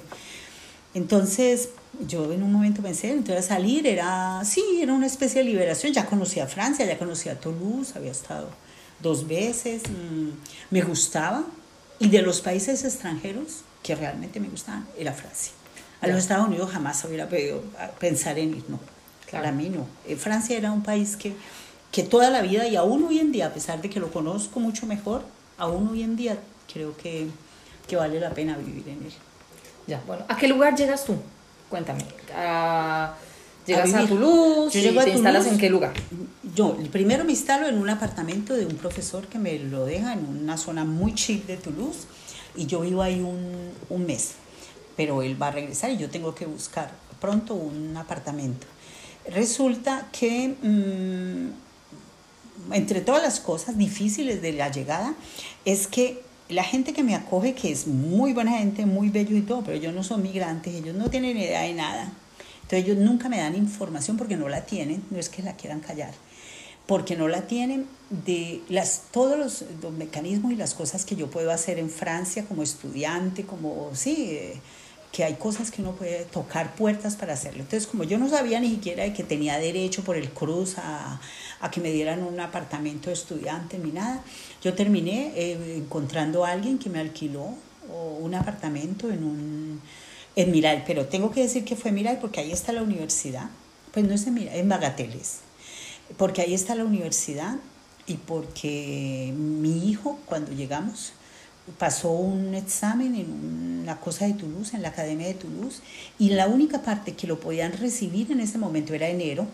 Entonces, 0.94 1.70
yo 2.08 2.32
en 2.32 2.44
un 2.44 2.52
momento 2.52 2.82
pensé, 2.82 3.12
entonces 3.12 3.46
salir 3.46 3.86
era, 3.88 4.42
sí, 4.46 4.64
era 4.82 4.94
una 4.94 5.08
especie 5.08 5.44
de 5.44 5.50
liberación. 5.50 5.94
Ya 5.94 6.06
conocía 6.06 6.48
Francia, 6.48 6.86
ya 6.86 6.98
conocía 6.98 7.40
Toulouse, 7.40 7.94
había 7.96 8.12
estado 8.12 8.50
dos 9.02 9.28
veces, 9.28 9.84
mm, 9.90 10.30
me 10.70 10.82
gustaba. 10.82 11.44
Y 12.00 12.10
de 12.10 12.22
los 12.22 12.40
países 12.40 12.86
extranjeros 12.86 13.62
que 13.84 13.96
realmente 13.96 14.40
me 14.40 14.48
gustaban, 14.48 14.88
era 14.98 15.12
Francia. 15.12 15.52
A 16.02 16.08
los 16.08 16.18
Estados 16.18 16.48
Unidos 16.48 16.72
jamás 16.72 17.04
hubiera 17.04 17.28
podido 17.28 17.62
pensar 18.00 18.40
en 18.40 18.56
ir, 18.56 18.64
no. 18.70 18.80
Para 19.30 19.52
mí 19.52 19.70
no. 19.70 19.86
Francia 20.16 20.58
era 20.58 20.72
un 20.72 20.82
país 20.82 21.18
que, 21.18 21.34
que 21.92 22.04
toda 22.04 22.30
la 22.30 22.42
vida 22.42 22.68
y 22.68 22.78
aún 22.78 23.04
hoy 23.04 23.20
en 23.20 23.32
día, 23.32 23.48
a 23.48 23.54
pesar 23.54 23.82
de 23.82 23.90
que 23.90 24.00
lo 24.00 24.12
conozco 24.12 24.60
mucho 24.62 24.86
mejor, 24.86 25.24
aún 25.58 25.90
hoy 25.90 26.04
en 26.04 26.16
día 26.16 26.38
creo 26.72 26.96
que, 26.96 27.28
que 27.88 27.98
vale 27.98 28.20
la 28.20 28.32
pena 28.32 28.58
vivir 28.58 28.88
en 28.88 29.04
él. 29.04 29.14
Ya, 29.88 30.02
bueno, 30.08 30.24
¿a 30.30 30.38
qué 30.38 30.48
lugar 30.48 30.76
llegas 30.76 31.04
tú? 31.04 31.18
Cuéntame. 31.70 32.04
¿Llegas 33.66 33.94
a, 33.94 34.08
Toulouse? 34.08 34.82
Yo 34.82 35.04
¿Te 35.04 35.12
instalas 35.12 35.46
en 35.46 35.58
qué 35.58 35.70
lugar? 35.70 35.94
Yo 36.56 36.76
primero 36.92 37.24
me 37.24 37.32
instalo 37.32 37.68
en 37.68 37.78
un 37.78 37.90
apartamento 37.90 38.56
de 38.56 38.66
un 38.66 38.76
profesor 38.76 39.28
que 39.28 39.38
me 39.38 39.60
lo 39.60 39.86
deja 39.86 40.14
en 40.14 40.26
una 40.26 40.58
zona 40.58 40.86
muy 40.86 41.14
chic 41.14 41.46
de 41.46 41.58
Toulouse 41.58 42.08
y 42.56 42.66
yo 42.66 42.82
vivo 42.82 43.04
ahí 43.04 43.22
un, 43.22 43.72
un 43.90 44.06
mes. 44.06 44.32
Pero 44.98 45.22
él 45.22 45.42
va 45.42 45.50
a 45.50 45.52
regresar 45.52 45.92
y 45.92 45.98
yo 45.98 46.10
tengo 46.10 46.34
que 46.34 46.46
buscar 46.46 46.92
pronto 47.22 47.54
un 47.54 47.96
apartamento. 47.96 48.66
Resulta 49.28 50.08
que 50.12 50.56
mm, 50.62 52.74
entre 52.74 53.02
todas 53.02 53.22
las 53.22 53.40
cosas 53.40 53.78
difíciles 53.78 54.42
de 54.42 54.54
la 54.54 54.72
llegada 54.72 55.14
es 55.66 55.88
que 55.88 56.24
la 56.50 56.64
gente 56.64 56.94
que 56.94 57.04
me 57.04 57.16
acoge, 57.16 57.54
que 57.54 57.72
es 57.72 57.88
muy 57.88 58.34
buena 58.34 58.58
gente, 58.58 58.86
muy 58.86 59.10
bello 59.10 59.38
y 59.38 59.42
todo, 59.42 59.64
pero 59.64 59.78
ellos 59.78 59.94
no 59.94 60.04
son 60.04 60.24
migrantes, 60.24 60.74
ellos 60.74 60.96
no 60.96 61.10
tienen 61.10 61.38
idea 61.38 61.62
de 61.62 61.74
nada. 61.74 62.12
Entonces 62.64 62.86
ellos 62.86 62.98
nunca 62.98 63.30
me 63.30 63.38
dan 63.38 63.56
información 63.56 64.18
porque 64.18 64.36
no 64.36 64.50
la 64.50 64.66
tienen, 64.66 65.04
no 65.12 65.20
es 65.20 65.30
que 65.30 65.44
la 65.44 65.56
quieran 65.56 65.80
callar, 65.80 66.12
porque 66.88 67.16
no 67.16 67.28
la 67.28 67.48
tienen 67.48 67.88
de 68.10 68.62
las, 68.68 69.04
todos 69.12 69.38
los, 69.38 69.92
mecanismos 69.92 70.52
y 70.52 70.56
las 70.56 70.74
cosas 70.74 71.06
que 71.06 71.16
yo 71.16 71.30
puedo 71.30 71.52
hacer 71.52 71.78
en 71.78 71.90
Francia 71.90 72.46
como 72.46 72.64
estudiante, 72.64 73.46
como, 73.46 73.92
sí, 73.94 74.30
eh, 74.32 74.60
que 75.12 75.24
hay 75.24 75.36
cosas 75.36 75.72
que 75.72 75.82
uno 75.82 75.94
puede 75.94 76.26
tocar 76.26 76.76
puertas 76.76 77.16
para 77.16 77.34
hacerlo. 77.34 77.62
Entonces, 77.62 77.88
como 77.88 78.04
yo 78.04 78.18
no 78.18 78.30
sabía 78.30 78.60
ni 78.60 78.70
siquiera 78.70 79.04
de 79.04 79.14
que 79.14 79.24
tenía 79.24 79.58
derecho 79.58 80.04
por 80.04 80.18
el 80.18 80.30
cruz 80.30 80.78
a, 80.78 81.20
a 81.60 81.72
que 81.72 81.82
me 81.82 81.92
dieran 81.92 82.24
un 82.24 82.40
apartamento 82.40 83.10
estudiante 83.10 83.80
ni 83.80 83.92
nada, 83.92 84.24
yo 84.62 84.74
terminé 84.76 85.34
eh, 85.36 85.78
encontrando 85.78 86.46
a 86.46 86.52
alguien 86.52 86.78
que 86.78 86.90
me 86.90 87.00
alquiló 87.00 87.56
un 88.20 88.36
apartamento 88.36 89.10
en 89.10 89.24
un 89.24 89.82
en 90.36 90.52
Miral, 90.52 90.84
pero 90.86 91.08
tengo 91.08 91.32
que 91.32 91.42
decir 91.42 91.66
que 91.66 91.76
fue 91.76 91.92
Miral 91.92 92.20
porque 92.20 92.40
ahí 92.40 92.52
está 92.52 92.72
la 92.72 92.84
universidad. 92.84 93.50
Pues 93.92 94.06
no 94.06 94.14
es 94.14 94.28
en 94.28 94.36
Miral, 94.36 94.56
en 94.56 94.70
Bagateles. 94.70 95.40
Porque 96.18 96.42
ahí 96.42 96.54
está 96.54 96.76
la 96.76 96.86
universidad 96.86 97.58
y 98.06 98.16
porque 98.16 99.34
mi 99.36 99.90
hijo 99.90 100.20
cuando 100.26 100.52
llegamos 100.52 101.14
pasó 101.78 102.12
un 102.12 102.54
examen 102.54 103.16
en 103.16 103.80
una 103.82 104.00
cosa 104.00 104.26
de 104.26 104.34
Toulouse, 104.34 104.76
en 104.76 104.82
la 104.82 104.90
Academia 104.90 105.28
de 105.28 105.34
Toulouse, 105.34 105.82
y 106.18 106.32
la 106.32 106.48
única 106.48 106.82
parte 106.82 107.14
que 107.14 107.28
lo 107.28 107.40
podían 107.40 107.74
recibir 107.74 108.32
en 108.32 108.40
ese 108.40 108.58
momento 108.58 108.94
era 108.94 109.08
enero, 109.08 109.48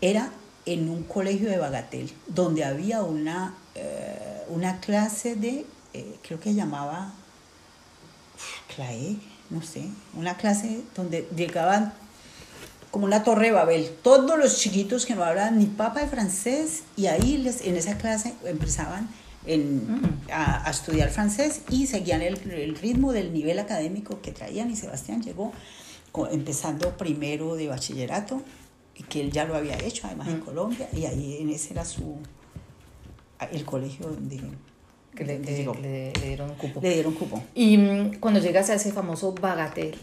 era 0.00 0.30
en 0.66 0.88
un 0.88 1.02
colegio 1.04 1.48
de 1.48 1.58
Bagatel, 1.58 2.12
donde 2.26 2.64
había 2.64 3.02
una, 3.02 3.54
eh, 3.74 4.42
una 4.48 4.80
clase 4.80 5.34
de, 5.34 5.66
eh, 5.94 6.16
creo 6.22 6.38
que 6.40 6.54
llamaba 6.54 7.12
CLAE, 8.74 9.16
no 9.50 9.62
sé, 9.62 9.84
una 10.14 10.36
clase 10.36 10.82
donde 10.94 11.28
llegaban 11.34 11.92
como 12.90 13.04
una 13.04 13.22
torre 13.22 13.46
de 13.46 13.52
Babel, 13.52 13.90
todos 14.02 14.38
los 14.38 14.58
chiquitos 14.58 15.06
que 15.06 15.14
no 15.14 15.24
hablaban 15.24 15.58
ni 15.58 15.66
papa 15.66 16.00
de 16.00 16.08
francés, 16.08 16.82
y 16.96 17.06
ahí 17.06 17.38
les, 17.38 17.62
en 17.62 17.76
esa 17.76 17.98
clase 17.98 18.34
empezaban 18.44 19.08
en, 19.46 20.00
mm. 20.00 20.18
a, 20.32 20.70
estudiar 20.70 21.10
francés 21.10 21.62
y 21.70 21.86
seguían 21.86 22.22
el, 22.22 22.38
el, 22.50 22.74
ritmo 22.76 23.12
del 23.12 23.32
nivel 23.32 23.58
académico 23.58 24.20
que 24.20 24.32
traían 24.32 24.70
y 24.70 24.76
Sebastián 24.76 25.22
llegó 25.22 25.52
empezando 26.30 26.96
primero 26.96 27.54
de 27.54 27.68
bachillerato 27.68 28.42
y 28.96 29.04
que 29.04 29.20
él 29.20 29.30
ya 29.30 29.44
lo 29.44 29.54
había 29.54 29.78
hecho 29.78 30.06
además 30.06 30.28
en 30.28 30.38
mm. 30.38 30.44
Colombia 30.44 30.88
y 30.92 31.06
ahí 31.06 31.38
en 31.40 31.50
ese 31.50 31.72
era 31.72 31.84
su 31.84 32.18
el 33.52 33.64
colegio 33.64 34.06
donde 34.06 34.40
que 35.14 35.24
le, 35.24 35.38
le, 35.38 36.12
dieron 36.12 36.54
cupo. 36.54 36.80
Le 36.80 36.94
dieron 36.94 37.14
cupo. 37.14 37.42
Y 37.54 37.76
mm, 37.76 38.20
cuando 38.20 38.40
llegas 38.40 38.70
a 38.70 38.74
ese 38.74 38.92
famoso 38.92 39.32
Bagatel, 39.32 39.96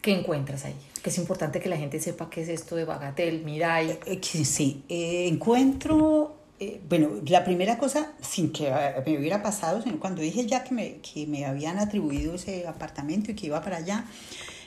¿qué 0.00 0.18
encuentras 0.18 0.64
ahí? 0.64 0.74
Que 1.02 1.10
es 1.10 1.18
importante 1.18 1.60
que 1.60 1.68
la 1.68 1.76
gente 1.76 2.00
sepa 2.00 2.30
qué 2.30 2.42
es 2.42 2.48
esto 2.48 2.76
de 2.76 2.84
Bagatel, 2.84 3.44
Mirai. 3.44 3.90
Eh, 3.90 4.00
eh, 4.06 4.44
sí, 4.44 4.84
eh, 4.88 5.28
encuentro 5.28 6.31
eh, 6.62 6.80
bueno, 6.88 7.10
la 7.26 7.42
primera 7.42 7.76
cosa, 7.76 8.12
sin 8.20 8.52
que 8.52 8.72
me 9.04 9.18
hubiera 9.18 9.42
pasado, 9.42 9.82
sino 9.82 9.98
cuando 9.98 10.22
dije 10.22 10.46
ya 10.46 10.62
que 10.62 10.72
me, 10.72 10.98
que 10.98 11.26
me 11.26 11.44
habían 11.44 11.78
atribuido 11.78 12.34
ese 12.34 12.68
apartamento 12.68 13.32
y 13.32 13.34
que 13.34 13.46
iba 13.46 13.60
para 13.62 13.78
allá, 13.78 14.04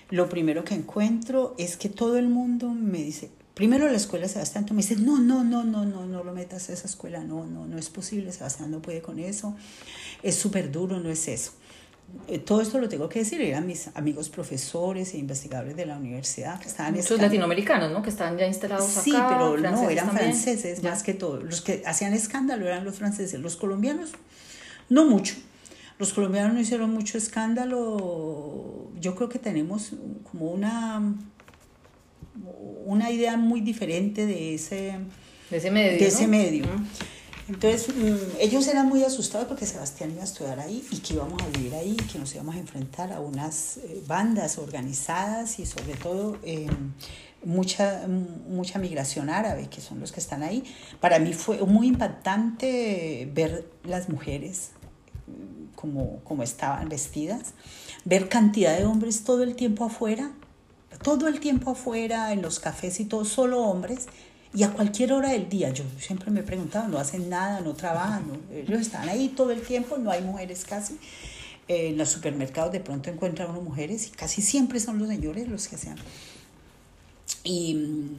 lo 0.10 0.28
primero 0.28 0.66
que 0.66 0.76
encuentro 0.76 1.56
es 1.58 1.78
que 1.78 1.88
todo 1.88 2.18
el 2.18 2.28
mundo 2.28 2.68
me 2.70 2.98
dice, 2.98 3.32
primero 3.54 3.90
la 3.90 3.96
escuela 3.96 4.28
Sebastián, 4.28 4.66
me 4.72 4.78
dices, 4.78 5.00
no, 5.00 5.20
no, 5.20 5.46
no, 5.46 5.64
no, 5.64 5.86
no, 5.86 6.06
no 6.06 6.24
lo 6.24 6.34
metas 6.34 6.70
a 6.70 6.74
esa 6.74 6.88
escuela, 6.88 7.24
no, 7.24 7.46
no, 7.46 7.66
no 7.66 7.78
es 7.78 7.90
posible, 7.90 8.34
Sebastián 8.34 8.72
no 8.72 8.82
puede 8.82 9.02
con 9.02 9.18
eso, 9.18 9.56
es 10.22 10.36
súper 10.36 10.74
duro, 10.74 11.00
no 11.00 11.10
es 11.10 11.30
eso. 11.30 11.54
Eh, 12.28 12.40
todo 12.40 12.62
esto 12.62 12.80
lo 12.80 12.90
tengo 12.90 13.08
que 13.08 13.20
decir, 13.20 13.40
eran 13.42 13.68
mis 13.68 13.90
amigos 13.96 14.30
profesores 14.30 15.14
e 15.14 15.18
investigadores 15.18 15.76
de 15.76 15.86
la 15.86 15.98
universidad 15.98 16.60
que 16.60 16.68
estaban... 16.68 16.94
Muchos 16.94 17.22
latinoamericanos, 17.22 17.92
¿no? 17.92 18.02
Que 18.02 18.10
estaban 18.10 18.38
ya 18.38 18.48
instalados 18.48 18.86
sí, 18.86 19.16
acá. 19.16 19.30
Sí, 19.30 19.36
pero 19.38 19.58
no, 19.58 19.90
eran 19.90 20.12
franceses 20.12 20.82
más 20.82 21.04
que 21.04 21.14
todo. 21.14 21.42
Los 21.42 21.62
que 21.62 21.84
hacían 21.86 22.14
escándalo 22.14 22.66
eran 22.66 22.84
los 22.84 22.96
franceses. 22.96 23.40
Los 23.40 23.56
colombianos, 23.56 24.12
no 24.90 25.06
mucho. 25.06 25.36
Los 26.00 26.14
colombianos 26.14 26.54
no 26.54 26.60
hicieron 26.60 26.92
mucho 26.92 27.18
escándalo. 27.18 28.92
Yo 29.00 29.16
creo 29.16 29.30
que 29.30 29.40
tenemos 29.40 29.92
como 30.30 30.52
una, 30.52 31.14
una 32.86 33.12
idea 33.12 33.38
muy 33.38 33.62
diferente 33.62 34.26
de 34.26 34.56
ese, 34.56 34.96
de 35.52 35.58
ese 35.58 35.72
medio. 35.72 36.00
De 36.00 36.08
ese 36.08 36.28
medio. 36.28 36.66
Entonces, 37.48 37.90
mm, 37.90 38.38
ellos 38.40 38.68
eran 38.68 38.88
muy 38.88 39.04
asustados 39.04 39.48
porque 39.48 39.66
Sebastián 39.66 40.12
iba 40.12 40.22
a 40.22 40.26
estudiar 40.26 40.60
ahí 40.60 40.86
y 40.90 40.98
que 40.98 41.14
íbamos 41.14 41.42
a 41.44 41.48
vivir 41.48 41.76
ahí, 41.76 41.96
que 41.96 42.18
nos 42.18 42.34
íbamos 42.34 42.56
a 42.56 42.60
enfrentar 42.60 43.14
a 43.14 43.20
unas 43.20 43.78
eh, 43.78 44.02
bandas 44.08 44.58
organizadas 44.58 45.60
y 45.60 45.66
sobre 45.68 45.94
todo 45.94 46.38
eh, 46.44 46.68
mucha, 47.44 48.08
mucha 48.08 48.80
migración 48.80 49.30
árabe, 49.30 49.68
que 49.70 49.80
son 49.80 50.00
los 50.00 50.12
que 50.12 50.20
están 50.20 50.42
ahí. 50.42 50.64
Para 51.00 51.20
mí 51.20 51.34
fue 51.34 51.60
muy 51.60 51.88
impactante 51.88 53.30
ver 53.32 53.70
las 53.84 54.10
mujeres 54.10 54.72
mm, 55.28 55.76
como, 55.76 56.22
como 56.24 56.42
estaban 56.42 56.90
vestidas, 56.90 57.54
ver 58.06 58.28
cantidad 58.28 58.76
de 58.76 58.86
hombres 58.86 59.24
todo 59.24 59.44
el 59.44 59.56
tiempo 59.56 59.86
afuera, 59.86 60.32
todo 61.04 61.28
el 61.28 61.40
tiempo 61.40 61.72
afuera, 61.72 62.34
en 62.34 62.42
los 62.42 62.60
cafés 62.60 63.00
y 63.00 63.06
todo, 63.06 63.24
solo 63.26 63.62
hombres 63.62 64.08
y 64.56 64.64
a 64.64 64.72
cualquier 64.72 65.12
hora 65.12 65.30
del 65.32 65.50
día, 65.50 65.70
yo 65.72 65.84
siempre 66.00 66.32
me 66.32 66.40
he 66.40 66.56
no 66.88 66.98
hacen 66.98 67.30
nada, 67.30 67.60
no 67.60 67.74
trabajan, 67.74 68.24
ellos 68.54 68.80
están 68.80 69.10
ahí 69.10 69.28
todo 69.36 69.52
el 69.52 69.62
tiempo, 69.62 69.98
no 69.98 70.12
hay 70.12 70.22
mujeres 70.22 70.64
casi. 70.64 70.98
en 71.68 71.98
los 71.98 72.10
supermercados 72.10 72.72
de 72.72 72.80
pronto 72.80 73.10
encuentran 73.10 73.50
unas 73.50 73.64
mujeres 73.64 74.08
y 74.08 74.12
casi 74.12 74.42
siempre 74.42 74.80
son 74.80 74.98
los 74.98 75.10
señores 75.10 75.50
los 75.50 75.68
que 75.68 75.76
hacen. 75.76 75.96
Y, 77.44 78.12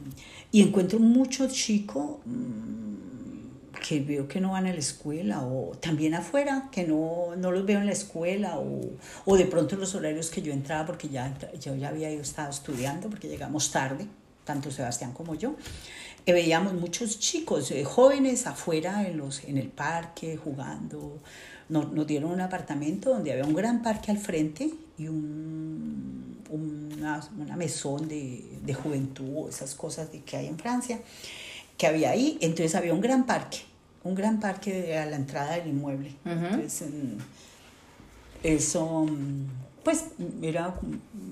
y 0.51 0.61
encuentro 0.61 0.99
muchos 0.99 1.53
chicos 1.53 2.17
mm, 2.25 3.77
que 3.87 4.01
veo 4.01 4.27
que 4.27 4.39
no 4.39 4.51
van 4.51 4.67
a 4.67 4.73
la 4.73 4.79
escuela 4.79 5.41
o 5.43 5.71
también 5.81 6.13
afuera, 6.13 6.69
que 6.71 6.85
no, 6.85 7.35
no 7.35 7.51
los 7.51 7.65
veo 7.65 7.79
en 7.79 7.87
la 7.87 7.93
escuela 7.93 8.59
o, 8.59 8.81
o 9.25 9.37
de 9.37 9.45
pronto 9.45 9.75
los 9.75 9.95
horarios 9.95 10.29
que 10.29 10.43
yo 10.43 10.53
entraba 10.53 10.85
porque 10.85 11.09
ya, 11.09 11.35
yo 11.59 11.75
ya 11.75 11.89
había 11.89 12.09
estado 12.11 12.51
estudiando 12.51 13.09
porque 13.09 13.27
llegamos 13.27 13.71
tarde, 13.71 14.05
tanto 14.45 14.69
Sebastián 14.69 15.13
como 15.13 15.33
yo 15.33 15.55
veíamos 16.33 16.73
muchos 16.73 17.19
chicos, 17.19 17.71
eh, 17.71 17.83
jóvenes 17.83 18.47
afuera 18.47 19.07
en, 19.07 19.17
los, 19.17 19.43
en 19.45 19.57
el 19.57 19.69
parque 19.69 20.37
jugando. 20.37 21.19
Nos, 21.69 21.91
nos, 21.91 22.07
dieron 22.07 22.31
un 22.31 22.41
apartamento 22.41 23.11
donde 23.11 23.31
había 23.31 23.45
un 23.45 23.53
gran 23.53 23.81
parque 23.81 24.11
al 24.11 24.17
frente 24.17 24.69
y 24.97 25.07
un, 25.07 26.43
una, 26.49 27.21
una, 27.37 27.55
mesón 27.55 28.07
de, 28.07 28.43
de 28.63 28.73
juventud, 28.73 29.49
esas 29.49 29.75
cosas 29.75 30.11
de 30.11 30.21
que 30.21 30.37
hay 30.37 30.47
en 30.47 30.57
Francia, 30.57 30.99
que 31.77 31.87
había 31.87 32.11
ahí. 32.11 32.37
Entonces 32.41 32.75
había 32.75 32.93
un 32.93 33.01
gran 33.01 33.25
parque, 33.25 33.59
un 34.03 34.15
gran 34.15 34.39
parque 34.39 34.97
a 34.97 35.05
la 35.05 35.15
entrada 35.15 35.55
del 35.55 35.67
inmueble. 35.67 36.13
Entonces, 36.25 36.89
mm, 36.89 37.17
eso 38.43 39.05
mm, 39.05 39.45
pues 39.87 40.03
era, 40.41 40.75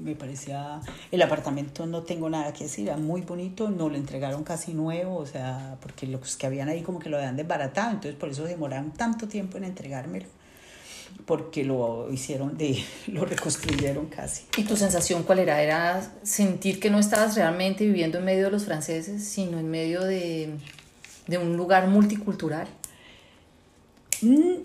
me 0.01 0.15
parecía, 0.15 0.79
el 1.11 1.21
apartamento 1.21 1.85
no 1.85 2.03
tengo 2.03 2.29
nada 2.29 2.53
que 2.53 2.63
decir, 2.63 2.87
era 2.87 2.95
muy 2.95 3.19
bonito, 3.19 3.69
no 3.69 3.89
lo 3.89 3.97
entregaron 3.97 4.45
casi 4.45 4.73
nuevo, 4.73 5.17
o 5.17 5.25
sea, 5.25 5.75
porque 5.81 6.07
los 6.07 6.37
que 6.37 6.47
habían 6.47 6.69
ahí 6.69 6.81
como 6.81 6.99
que 6.99 7.09
lo 7.09 7.17
habían 7.17 7.35
desbaratado, 7.35 7.91
entonces 7.91 8.15
por 8.15 8.29
eso 8.29 8.45
demoraron 8.45 8.91
tanto 8.91 9.27
tiempo 9.27 9.57
en 9.57 9.65
entregármelo, 9.65 10.27
porque 11.25 11.65
lo 11.65 12.09
hicieron 12.13 12.57
de, 12.57 12.81
lo 13.07 13.25
reconstruyeron 13.25 14.05
casi. 14.05 14.45
¿Y 14.55 14.63
tu 14.63 14.77
sensación 14.77 15.23
cuál 15.23 15.39
era? 15.39 15.61
¿Era 15.61 16.09
sentir 16.23 16.79
que 16.79 16.89
no 16.89 16.97
estabas 16.97 17.35
realmente 17.35 17.85
viviendo 17.85 18.19
en 18.19 18.23
medio 18.23 18.45
de 18.45 18.51
los 18.51 18.63
franceses, 18.63 19.21
sino 19.21 19.59
en 19.59 19.69
medio 19.69 20.01
de, 20.01 20.51
de 21.27 21.37
un 21.37 21.57
lugar 21.57 21.89
multicultural? 21.89 22.69
Mm, 24.21 24.59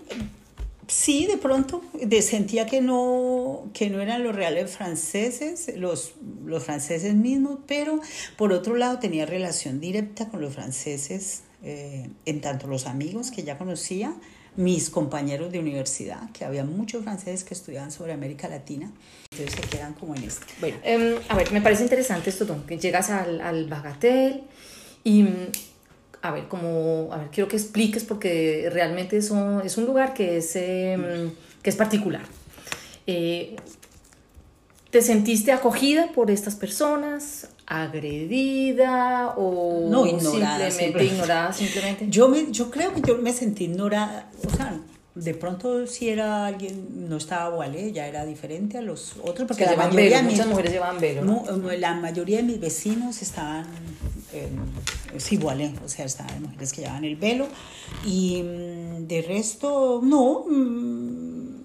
sí, 0.91 1.25
de 1.25 1.37
pronto 1.37 1.81
sentía 2.21 2.65
que 2.65 2.81
no, 2.81 3.69
que 3.73 3.89
no 3.89 4.01
eran 4.01 4.23
los 4.23 4.35
reales 4.35 4.71
franceses, 4.71 5.71
los, 5.77 6.13
los 6.45 6.63
franceses 6.63 7.15
mismos, 7.15 7.59
pero 7.65 7.99
por 8.37 8.51
otro 8.51 8.75
lado 8.75 8.99
tenía 8.99 9.25
relación 9.25 9.79
directa 9.79 10.27
con 10.27 10.41
los 10.41 10.53
franceses, 10.53 11.43
eh, 11.63 12.09
en 12.25 12.41
tanto 12.41 12.67
los 12.67 12.87
amigos 12.87 13.31
que 13.31 13.43
ya 13.43 13.57
conocía, 13.57 14.13
mis 14.57 14.89
compañeros 14.89 15.49
de 15.53 15.59
universidad, 15.59 16.29
que 16.31 16.43
había 16.43 16.65
muchos 16.65 17.03
franceses 17.03 17.45
que 17.45 17.53
estudiaban 17.53 17.89
sobre 17.91 18.11
América 18.11 18.49
Latina, 18.49 18.91
entonces 19.31 19.55
se 19.55 19.69
quedan 19.69 19.93
como 19.93 20.13
en 20.13 20.25
esto. 20.25 20.45
Bueno, 20.59 20.77
em, 20.83 21.15
a 21.29 21.35
ver, 21.37 21.53
me 21.53 21.61
parece 21.61 21.83
interesante 21.83 22.29
esto, 22.29 22.65
que 22.65 22.77
llegas 22.77 23.09
al, 23.09 23.39
al 23.39 23.69
y 25.05 25.25
a 26.21 26.31
ver, 26.31 26.47
como, 26.47 27.09
a 27.11 27.17
ver, 27.17 27.29
quiero 27.31 27.47
que 27.47 27.55
expliques 27.55 28.03
porque 28.03 28.69
realmente 28.71 29.17
es 29.17 29.31
un, 29.31 29.61
es 29.63 29.77
un 29.77 29.85
lugar 29.85 30.13
que 30.13 30.37
es, 30.37 30.55
em, 30.55 31.31
que 31.61 31.69
es 31.69 31.75
particular. 31.75 32.21
Eh, 33.07 33.55
¿Te 34.91 35.01
sentiste 35.01 35.51
acogida 35.51 36.11
por 36.13 36.29
estas 36.29 36.55
personas? 36.55 37.47
¿Agredida 37.65 39.33
o 39.37 39.89
no, 39.89 40.05
ignorada, 40.05 40.69
simplemente 40.69 41.05
ignorada? 41.05 41.53
Simplemente? 41.53 42.07
Yo, 42.09 42.27
me, 42.27 42.51
yo 42.51 42.69
creo 42.69 42.93
que 42.93 43.01
yo 43.01 43.17
me 43.17 43.31
sentí 43.31 43.63
ignorada, 43.63 44.29
o 44.45 44.55
sea, 44.55 44.79
de 45.15 45.33
pronto 45.33 45.87
si 45.87 46.09
era 46.09 46.45
alguien, 46.45 47.09
no 47.09 47.17
estaba 47.17 47.55
Walé, 47.55 47.93
ya 47.93 48.07
era 48.07 48.25
diferente 48.25 48.77
a 48.77 48.81
los 48.81 49.13
otros, 49.23 49.47
porque 49.47 49.65
la 49.65 49.75
mayoría 49.77 50.17
velo, 50.17 50.29
muchas 50.29 50.47
mujeres 50.47 50.71
llevaban 50.73 50.99
velo. 50.99 51.43
La 51.79 51.95
mayoría 51.95 52.37
de 52.37 52.43
mis 52.43 52.59
vecinos 52.59 53.21
estaban 53.21 53.65
sí, 55.17 55.35
igual, 55.35 55.73
o 55.83 55.89
sea, 55.89 56.05
estaban 56.05 56.41
mujeres 56.41 56.73
que 56.73 56.81
llevaban 56.81 57.03
el 57.03 57.15
velo. 57.15 57.47
Y 58.05 58.41
mm, 58.43 59.07
de 59.07 59.21
resto, 59.21 60.01
no, 60.03 60.45
mm, 60.49 61.63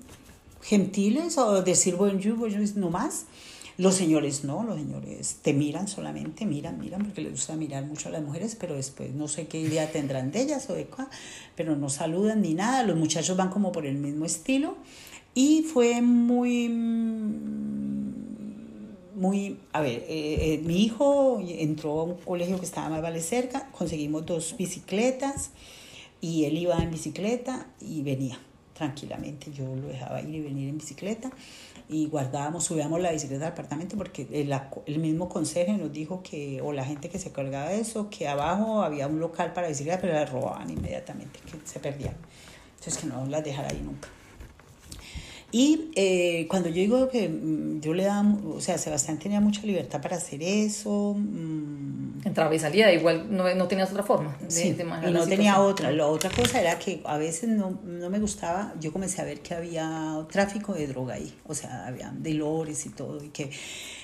gentiles 0.62 1.38
o 1.38 1.62
decir 1.62 1.96
buen 1.96 2.18
yugo, 2.18 2.46
no 2.76 2.90
más. 2.90 3.26
Los 3.78 3.94
señores 3.94 4.42
no, 4.42 4.64
los 4.64 4.76
señores 4.76 5.36
te 5.42 5.52
miran 5.52 5.86
solamente, 5.86 6.46
miran, 6.46 6.80
miran, 6.80 7.04
porque 7.04 7.20
les 7.20 7.32
gusta 7.32 7.56
mirar 7.56 7.84
mucho 7.84 8.08
a 8.08 8.12
las 8.12 8.22
mujeres, 8.22 8.56
pero 8.58 8.74
después 8.74 9.12
no 9.12 9.28
sé 9.28 9.48
qué 9.48 9.60
idea 9.60 9.92
tendrán 9.92 10.30
de 10.30 10.40
ellas 10.40 10.70
o 10.70 10.72
de 10.72 10.86
cuál, 10.86 11.08
pero 11.56 11.76
no 11.76 11.90
saludan 11.90 12.40
ni 12.40 12.54
nada, 12.54 12.82
los 12.84 12.96
muchachos 12.96 13.36
van 13.36 13.50
como 13.50 13.72
por 13.72 13.84
el 13.84 13.96
mismo 13.96 14.24
estilo. 14.24 14.76
Y 15.34 15.64
fue 15.64 16.00
muy 16.00 16.70
mm, 16.70 18.05
muy, 19.16 19.58
a 19.72 19.80
ver, 19.80 20.04
eh, 20.08 20.54
eh, 20.54 20.60
mi 20.64 20.84
hijo 20.84 21.40
entró 21.40 22.00
a 22.00 22.04
un 22.04 22.16
colegio 22.16 22.58
que 22.58 22.66
estaba 22.66 22.90
más 22.90 23.02
vale 23.02 23.20
cerca, 23.20 23.70
conseguimos 23.72 24.26
dos 24.26 24.54
bicicletas 24.58 25.50
y 26.20 26.44
él 26.44 26.58
iba 26.58 26.76
en 26.76 26.90
bicicleta 26.90 27.66
y 27.80 28.02
venía 28.02 28.38
tranquilamente, 28.74 29.50
yo 29.52 29.74
lo 29.74 29.88
dejaba 29.88 30.20
ir 30.20 30.34
y 30.34 30.40
venir 30.42 30.68
en 30.68 30.76
bicicleta 30.76 31.30
y 31.88 32.08
guardábamos, 32.08 32.64
subíamos 32.64 33.00
la 33.00 33.10
bicicleta 33.10 33.46
al 33.46 33.52
apartamento 33.52 33.96
porque 33.96 34.26
el, 34.30 34.54
el 34.84 34.98
mismo 34.98 35.30
consejo 35.30 35.72
nos 35.72 35.90
dijo 35.92 36.22
que, 36.22 36.60
o 36.60 36.72
la 36.72 36.84
gente 36.84 37.08
que 37.08 37.18
se 37.18 37.32
colgaba 37.32 37.70
de 37.70 37.80
eso, 37.80 38.10
que 38.10 38.28
abajo 38.28 38.82
había 38.82 39.06
un 39.06 39.18
local 39.18 39.54
para 39.54 39.68
bicicleta, 39.68 39.98
pero 39.98 40.12
la 40.12 40.26
robaban 40.26 40.68
inmediatamente, 40.68 41.40
que 41.50 41.66
se 41.66 41.80
perdían. 41.80 42.16
Entonces 42.78 42.98
que 42.98 43.06
no 43.06 43.24
las 43.26 43.42
dejara 43.42 43.68
ahí 43.70 43.80
nunca. 43.82 44.08
Y 45.58 45.90
eh, 45.94 46.46
cuando 46.50 46.68
yo 46.68 46.74
digo 46.74 47.08
que 47.08 47.30
mm, 47.30 47.80
yo 47.80 47.94
le 47.94 48.04
daba, 48.04 48.26
o 48.46 48.60
sea, 48.60 48.76
Sebastián 48.76 49.18
tenía 49.18 49.40
mucha 49.40 49.62
libertad 49.62 50.02
para 50.02 50.16
hacer 50.16 50.42
eso. 50.42 51.16
Mm. 51.16 52.26
Entraba 52.26 52.54
y 52.54 52.58
salía, 52.58 52.92
igual 52.92 53.34
no, 53.34 53.54
no 53.54 53.66
tenías 53.66 53.90
otra 53.90 54.02
forma. 54.02 54.36
De, 54.38 54.50
sí, 54.50 54.76
y 54.78 55.10
no 55.10 55.26
tenía 55.26 55.58
otra. 55.62 55.90
La 55.92 56.08
otra 56.08 56.28
cosa 56.28 56.60
era 56.60 56.78
que 56.78 57.00
a 57.06 57.16
veces 57.16 57.48
no, 57.48 57.80
no, 57.84 58.10
me 58.10 58.18
gustaba, 58.18 58.74
yo 58.78 58.92
comencé 58.92 59.22
a 59.22 59.24
ver 59.24 59.40
que 59.40 59.54
había 59.54 60.26
tráfico 60.30 60.74
de 60.74 60.88
droga 60.88 61.14
ahí, 61.14 61.32
o 61.46 61.54
sea, 61.54 61.86
había 61.86 62.12
delores 62.14 62.84
y 62.84 62.90
todo, 62.90 63.24
y 63.24 63.30
que 63.30 63.50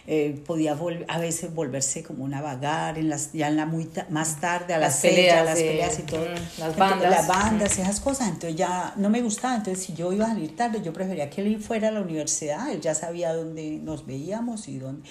eh, 0.04 0.42
podía 0.46 0.76
a 1.06 1.18
veces 1.18 1.54
volverse 1.54 2.02
como 2.02 2.24
una 2.24 2.40
vagar, 2.40 2.98
en 2.98 3.08
las, 3.08 3.32
ya 3.32 3.46
en 3.46 3.56
la 3.56 3.66
muy 3.66 3.88
más 4.10 4.40
tarde, 4.40 4.74
a 4.74 4.78
las, 4.78 5.00
peleas, 5.00 5.44
las 5.44 5.58
peleas 5.58 5.98
y 6.00 6.02
todo. 6.02 6.24
Mm, 6.24 6.60
las 6.60 6.76
bandas. 6.76 7.10
las 7.10 7.28
bandas, 7.28 7.78
esas 7.78 8.00
cosas. 8.00 8.28
Entonces 8.28 8.56
ya 8.56 8.94
no 8.96 9.10
me 9.10 9.22
gustaba. 9.22 9.54
Entonces 9.54 9.84
si 9.84 9.94
yo 9.94 10.12
iba 10.12 10.24
a 10.24 10.28
salir 10.28 10.56
tarde, 10.56 10.82
yo 10.82 10.92
prefería 10.92 11.30
que 11.30 11.42
él 11.42 11.60
fuera 11.60 11.88
a 11.88 11.90
la 11.92 12.00
universidad. 12.00 12.70
Él 12.70 12.80
ya 12.80 12.96
sabía 12.96 13.32
dónde 13.32 13.78
nos 13.82 14.04
veíamos 14.04 14.66
y 14.66 14.78
dónde. 14.78 15.08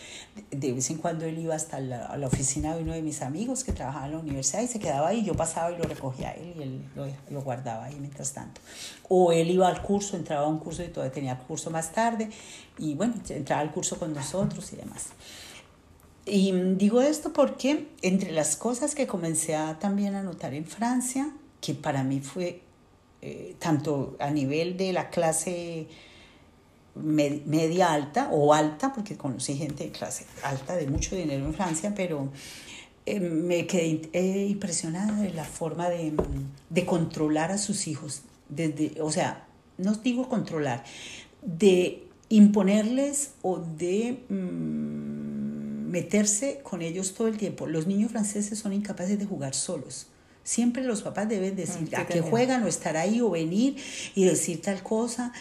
De 0.49 0.73
vez 0.73 0.89
en 0.89 0.97
cuando 0.97 1.23
él 1.25 1.39
iba 1.39 1.55
hasta 1.55 1.79
la, 1.79 2.07
a 2.07 2.17
la 2.17 2.27
oficina 2.27 2.75
de 2.75 2.83
uno 2.83 2.93
de 2.93 3.01
mis 3.01 3.21
amigos 3.21 3.63
que 3.63 3.71
trabajaba 3.71 4.07
en 4.07 4.11
la 4.11 4.19
universidad 4.19 4.61
y 4.61 4.67
se 4.67 4.79
quedaba 4.79 5.07
ahí. 5.07 5.23
Yo 5.23 5.35
pasaba 5.35 5.71
y 5.71 5.77
lo 5.77 5.83
recogía 5.83 6.29
a 6.29 6.33
él 6.33 6.53
y 6.57 6.63
él 6.63 6.81
lo, 6.95 7.07
lo 7.29 7.41
guardaba 7.41 7.85
ahí 7.85 7.95
mientras 7.97 8.33
tanto. 8.33 8.59
O 9.07 9.31
él 9.31 9.49
iba 9.51 9.69
al 9.69 9.81
curso, 9.81 10.17
entraba 10.17 10.45
a 10.45 10.49
un 10.49 10.59
curso 10.59 10.83
y 10.83 10.87
todavía 10.87 11.13
tenía 11.13 11.39
curso 11.39 11.69
más 11.69 11.93
tarde 11.93 12.29
y 12.81 12.95
bueno, 12.95 13.13
entraba 13.29 13.61
al 13.61 13.71
curso 13.71 13.97
con 13.99 14.13
nosotros 14.13 14.73
y 14.73 14.75
demás. 14.75 15.09
Y 16.25 16.51
digo 16.75 17.01
esto 17.01 17.31
porque 17.31 17.87
entre 18.01 18.31
las 18.31 18.55
cosas 18.55 18.95
que 18.95 19.07
comencé 19.07 19.55
a 19.55 19.79
también 19.79 20.15
a 20.15 20.23
notar 20.23 20.53
en 20.53 20.65
Francia, 20.65 21.31
que 21.61 21.75
para 21.75 22.03
mí 22.03 22.19
fue 22.19 22.61
eh, 23.21 23.55
tanto 23.59 24.17
a 24.19 24.31
nivel 24.31 24.77
de 24.77 24.93
la 24.93 25.09
clase 25.09 25.87
media 26.95 27.93
alta 27.93 28.29
o 28.31 28.53
alta, 28.53 28.91
porque 28.93 29.15
conocí 29.15 29.55
gente 29.55 29.85
de 29.85 29.91
clase 29.91 30.25
alta 30.43 30.75
de 30.75 30.87
mucho 30.87 31.15
dinero 31.15 31.45
en 31.45 31.53
Francia, 31.53 31.93
pero 31.95 32.29
eh, 33.05 33.19
me 33.19 33.67
quedé 33.67 34.09
eh, 34.13 34.47
impresionada 34.47 35.21
de 35.21 35.33
la 35.33 35.45
forma 35.45 35.89
de, 35.89 36.13
de, 36.69 36.85
controlar 36.85 37.51
a 37.51 37.57
sus 37.57 37.87
hijos. 37.87 38.23
Desde, 38.49 38.99
o 39.01 39.11
sea, 39.11 39.45
no 39.77 39.93
digo 39.93 40.27
controlar, 40.27 40.83
de 41.41 42.10
imponerles 42.31 43.31
o 43.41 43.59
de 43.59 44.23
mm, 44.29 45.91
meterse 45.91 46.61
con 46.63 46.81
ellos 46.81 47.13
todo 47.13 47.27
el 47.27 47.37
tiempo. 47.37 47.67
Los 47.67 47.87
niños 47.87 48.11
franceses 48.11 48.57
son 48.57 48.71
incapaces 48.71 49.19
de 49.19 49.25
jugar 49.25 49.53
solos. 49.53 50.07
Siempre 50.43 50.83
los 50.83 51.01
papás 51.01 51.27
deben 51.27 51.57
decir 51.57 51.89
mm, 51.91 51.95
a 51.95 52.07
qué 52.07 52.21
juegan 52.21 52.63
o 52.63 52.67
estar 52.67 52.95
ahí 52.95 53.19
o 53.19 53.29
venir 53.29 53.75
y 54.15 54.23
decir 54.23 54.61
tal 54.61 54.81
cosa. 54.81 55.33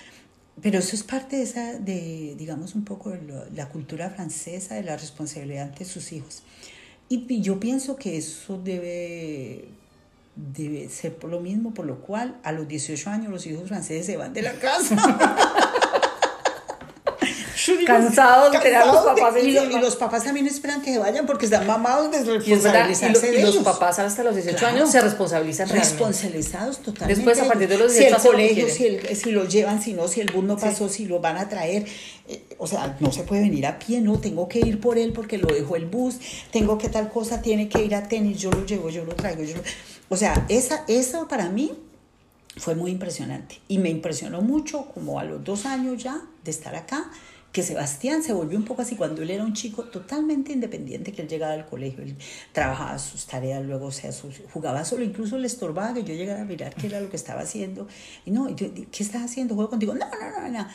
Pero 0.61 0.81
eso 0.81 0.97
es 0.97 1.05
parte 1.05 1.37
de 1.37 1.43
esa, 1.45 1.79
de, 1.79 2.35
digamos, 2.37 2.75
un 2.75 2.85
poco 2.85 3.11
de 3.11 3.21
la 3.55 3.69
cultura 3.69 4.11
francesa, 4.11 4.75
de 4.75 4.83
la 4.83 4.97
responsabilidad 4.97 5.69
ante 5.69 5.85
sus 5.85 6.13
hijos. 6.13 6.43
Y 7.09 7.41
yo 7.41 7.61
pienso 7.61 7.97
que 7.97 8.19
eso 8.19 8.61
debe, 8.63 9.69
debe 10.35 10.89
ser 10.89 11.15
por 11.17 11.31
lo 11.31 11.41
mismo, 11.41 11.73
por 11.73 11.87
lo 11.87 12.01
cual 12.01 12.39
a 12.43 12.53
los 12.53 12.69
18 12.69 13.11
años 13.11 13.31
los 13.31 13.47
hijos 13.47 13.69
franceses 13.69 14.07
se 14.07 14.17
van 14.17 14.33
de 14.33 14.43
la 14.43 14.55
casa. 14.55 14.97
cansados 17.87 18.53
de 18.53 18.59
tener 18.59 18.77
a 18.77 18.87
los 18.87 19.05
papás 19.05 19.35
y, 19.43 19.53
los 19.53 19.97
papás 19.97 20.25
también 20.25 20.47
esperan 20.47 20.83
que 20.83 20.93
se 20.93 20.99
vayan 20.99 21.27
porque 21.27 21.47
están 21.47 21.67
mamados 21.67 22.11
de 22.11 22.25
responsabilizarse 22.25 23.39
y, 23.39 23.43
los 23.43 23.57
papás 23.59 23.99
hasta 23.99 24.23
los 24.23 24.35
18 24.35 24.67
años 24.67 24.91
se 24.91 25.01
responsabilizan 25.01 25.69
responsabilizados 25.69 26.79
totalmente. 26.79 27.15
Después 27.15 27.41
a 27.41 27.49
partir 27.49 27.69
de 27.69 27.79
los 27.79 27.93
18 27.93 28.19
si 28.19 28.27
el 28.27 28.33
colegio 28.33 28.69
si, 28.69 28.87
el, 28.87 29.17
si 29.17 29.31
lo 29.31 29.45
llevan 29.45 29.83
si 29.83 29.93
no 29.93 30.09
si 30.09 30.21
el 30.21 30.31
bus 30.31 30.45
no 30.45 30.57
pasó 30.57 30.89
si 30.89 31.07
lo 31.07 31.21
van 31.21 31.37
a 31.37 31.49
traer 31.49 31.87
eh, 32.29 32.45
o 32.59 32.67
sea 32.67 32.97
no 33.01 33.13
se 33.13 33.23
puede 33.23 33.43
venir 33.43 33.67
a 33.67 33.79
pie 33.79 34.01
no 34.01 34.19
tengo 34.19 34.49
que 34.49 34.61
ir 34.61 34.81
por 34.81 34.99
él 34.99 35.13
porque 35.13 35.39
lo 35.39 35.49
dejó 35.49 35.77
el 35.77 35.87
bus 35.87 36.17
tengo 36.51 36.79
que 36.79 36.89
tal 36.89 37.11
cosa 37.11 37.43
tiene 37.43 37.69
que 37.69 37.83
ir 37.83 37.95
a 37.95 38.09
tenis 38.09 38.39
yo 38.39 38.51
lo 38.51 38.65
llevo 38.65 38.91
yo 38.91 39.05
lo 39.05 39.15
traigo 39.15 39.43
yo 39.43 39.57
o 40.09 40.17
sea 40.17 40.47
esa 40.49 40.85
eso 40.89 41.29
para 41.29 41.49
mí 41.49 41.73
fue 42.57 42.75
muy 42.75 42.91
impresionante 42.91 43.61
y 43.69 43.79
me 43.79 43.91
impresionó 43.91 44.43
mucho 44.43 44.87
como 44.87 45.21
a 45.21 45.25
los 45.25 45.43
dos 45.45 45.67
años 45.67 46.03
ya 46.03 46.21
de 46.45 46.51
estar 46.51 46.75
acá 46.75 47.11
que 47.53 47.63
Sebastián 47.65 48.23
se 48.23 48.33
volvió 48.33 48.57
un 48.57 48.65
poco 48.65 48.83
así 48.83 48.95
cuando 48.95 49.23
él 49.23 49.31
era 49.31 49.43
un 49.43 49.55
chico 49.55 49.85
totalmente 49.85 50.53
independiente, 50.53 51.13
que 51.13 51.23
él 51.23 51.29
llegaba 51.29 51.53
al 51.53 51.67
colegio, 51.67 52.03
él 52.05 52.17
trabajaba 52.53 52.99
sus 52.99 53.27
tareas, 53.27 53.65
luego 53.65 53.87
o 53.87 53.91
sea, 53.91 54.11
jugaba 54.53 54.85
solo, 54.85 55.03
incluso 55.03 55.37
le 55.37 55.49
estorbaba 55.49 55.93
que 55.95 56.05
yo 56.05 56.15
llegara 56.15 56.43
a 56.43 56.45
mirar 56.45 56.75
qué 56.75 56.87
era 56.87 57.01
lo 57.01 57.11
que 57.11 57.17
estaba 57.17 57.41
haciendo. 57.41 57.89
Y 58.25 58.31
no, 58.31 58.55
¿qué 58.55 58.87
estás 58.99 59.23
haciendo? 59.23 59.55
¿Juego 59.57 59.71
contigo? 59.71 59.95
No, 59.95 60.07
no, 60.07 60.41
no, 60.41 60.49
no. 60.49 60.67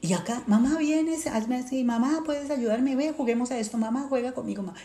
Y 0.00 0.12
acá, 0.12 0.42
mamá, 0.46 0.78
vienes, 0.78 1.26
hazme 1.26 1.56
así, 1.56 1.84
mamá, 1.84 2.22
puedes 2.26 2.50
ayudarme, 2.50 2.96
ve, 2.96 3.14
juguemos 3.16 3.50
a 3.52 3.58
esto, 3.58 3.78
mamá, 3.78 4.06
juega 4.08 4.32
conmigo. 4.32 4.62
Mamá. 4.62 4.78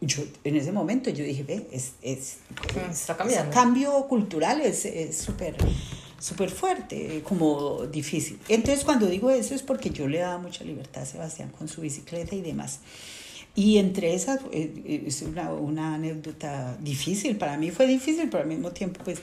Yo, 0.00 0.24
en 0.42 0.56
ese 0.56 0.72
momento 0.72 1.10
yo 1.10 1.24
dije, 1.24 1.44
ve, 1.44 1.68
es, 1.70 1.92
es, 2.02 2.38
Está 2.90 3.16
cambiando. 3.16 3.52
cambio 3.52 4.08
cultural 4.08 4.60
es 4.60 4.84
súper 5.16 5.56
súper 6.22 6.50
fuerte, 6.50 7.20
como 7.24 7.86
difícil. 7.86 8.38
Entonces 8.48 8.84
cuando 8.84 9.06
digo 9.06 9.28
eso 9.30 9.54
es 9.54 9.62
porque 9.62 9.90
yo 9.90 10.06
le 10.06 10.18
daba 10.18 10.38
mucha 10.38 10.62
libertad 10.62 11.02
a 11.02 11.06
Sebastián 11.06 11.50
con 11.50 11.66
su 11.68 11.80
bicicleta 11.80 12.36
y 12.36 12.40
demás. 12.40 12.78
Y 13.54 13.76
entre 13.78 14.14
esas, 14.14 14.40
eh, 14.52 14.72
eh, 14.86 15.04
es 15.06 15.20
una, 15.22 15.52
una, 15.52 15.96
anécdota 15.96 16.76
difícil, 16.80 17.36
para 17.36 17.58
mí 17.58 17.70
fue 17.70 17.86
difícil, 17.86 18.30
pero 18.30 18.44
al 18.44 18.48
mismo 18.48 18.70
tiempo, 18.70 19.00
pues, 19.04 19.18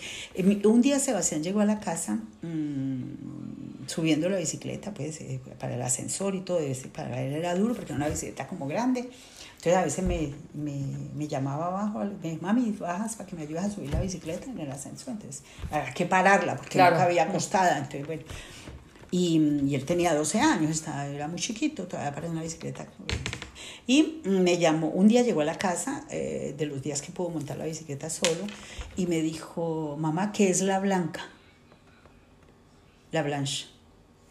un 0.65 0.81
día 0.81 0.99
Sebastián 0.99 1.41
llegó 1.41 1.61
a 1.61 1.65
la 1.65 1.79
casa, 1.79 2.19
mmm, 2.43 3.87
subiendo 3.87 4.29
la 4.29 4.37
bicicleta, 4.37 4.93
pues 4.93 5.21
eh, 5.21 5.39
para 5.57 5.75
el 5.75 5.81
ascensor 5.81 6.35
y 6.35 6.41
todo, 6.41 6.59
eso, 6.59 6.89
para 6.89 7.23
él 7.23 7.33
era 7.33 7.55
duro 7.55 7.73
porque 7.73 7.93
era 7.93 7.95
una 7.95 8.09
bicicleta 8.09 8.45
como 8.45 8.67
grande. 8.67 9.09
Entonces 9.59 9.75
a 9.75 9.81
veces 9.83 10.05
me, 10.05 10.33
me, 10.53 10.81
me 11.13 11.27
llamaba 11.27 11.67
abajo, 11.67 11.99
me 12.23 12.29
dijo, 12.31 12.41
mami, 12.43 12.71
bajas 12.71 13.17
para 13.17 13.27
que 13.29 13.35
me 13.35 13.41
ayudes 13.41 13.65
a 13.65 13.69
subir 13.69 13.91
la 13.91 13.99
bicicleta 13.99 14.45
en 14.49 14.57
el 14.57 14.71
ascensor. 14.71 15.09
Entonces 15.15 15.43
había 15.69 15.93
que 15.93 16.05
pararla 16.05 16.55
porque 16.55 16.69
Claro. 16.69 16.95
no 16.95 17.01
cabía 17.01 17.23
acostada. 17.23 17.77
Entonces, 17.77 18.07
bueno. 18.07 18.23
Y, 19.11 19.37
y 19.67 19.75
él 19.75 19.83
tenía 19.83 20.13
12 20.15 20.39
años, 20.39 20.71
estaba, 20.71 21.05
era 21.07 21.27
muy 21.27 21.39
chiquito, 21.41 21.87
todavía 21.87 22.13
para 22.15 22.29
una 22.29 22.41
bicicleta. 22.41 22.85
Y 23.85 24.21
me 24.23 24.57
llamó, 24.59 24.87
un 24.89 25.09
día 25.09 25.23
llegó 25.23 25.41
a 25.41 25.45
la 25.45 25.57
casa, 25.57 26.05
eh, 26.09 26.53
de 26.57 26.65
los 26.65 26.81
días 26.81 27.01
que 27.01 27.11
pudo 27.11 27.29
montar 27.29 27.57
la 27.57 27.65
bicicleta 27.65 28.09
solo, 28.09 28.45
y 28.95 29.07
me 29.07 29.19
dijo, 29.21 29.97
mamá, 29.99 30.31
¿qué 30.31 30.49
es 30.49 30.61
la 30.61 30.79
blanca? 30.79 31.21
La 33.11 33.23
blanche. 33.23 33.65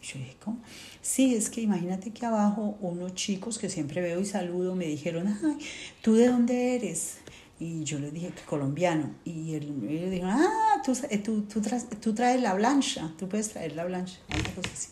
Y 0.01 0.05
Yo 0.07 0.19
dije, 0.19 0.37
¿cómo? 0.43 0.57
Sí, 1.01 1.33
es 1.35 1.49
que 1.49 1.61
imagínate 1.61 2.11
que 2.11 2.25
abajo 2.25 2.77
unos 2.81 3.13
chicos 3.15 3.57
que 3.57 3.69
siempre 3.69 4.01
veo 4.01 4.19
y 4.19 4.25
saludo 4.25 4.75
me 4.75 4.85
dijeron, 4.85 5.27
ay, 5.27 5.57
¿tú 6.01 6.13
de 6.15 6.27
dónde 6.27 6.75
eres? 6.75 7.15
Y 7.59 7.83
yo 7.83 7.99
les 7.99 8.13
dije 8.13 8.29
que 8.29 8.41
colombiano. 8.43 9.15
Y 9.25 9.53
él, 9.55 9.85
ellos 9.89 10.11
dijeron, 10.11 10.31
ah, 10.31 10.81
tú, 10.85 10.93
tú, 11.23 11.41
tú, 11.43 11.61
traes, 11.61 11.87
tú 12.01 12.13
traes 12.13 12.41
la 12.41 12.53
blancha, 12.53 13.11
tú 13.17 13.27
puedes 13.29 13.49
traer 13.49 13.75
la 13.75 13.85
blancha, 13.85 14.19
una 14.29 14.55
cosa 14.55 14.69
así. 14.73 14.89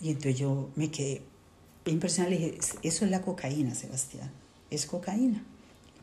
Y 0.00 0.08
entonces 0.10 0.38
yo 0.38 0.70
me 0.76 0.90
quedé 0.90 1.22
impresionada, 1.86 2.34
le 2.34 2.40
dije, 2.40 2.58
eso 2.82 3.04
es 3.04 3.10
la 3.10 3.22
cocaína, 3.22 3.74
Sebastián, 3.74 4.30
es 4.70 4.86
cocaína. 4.86 5.42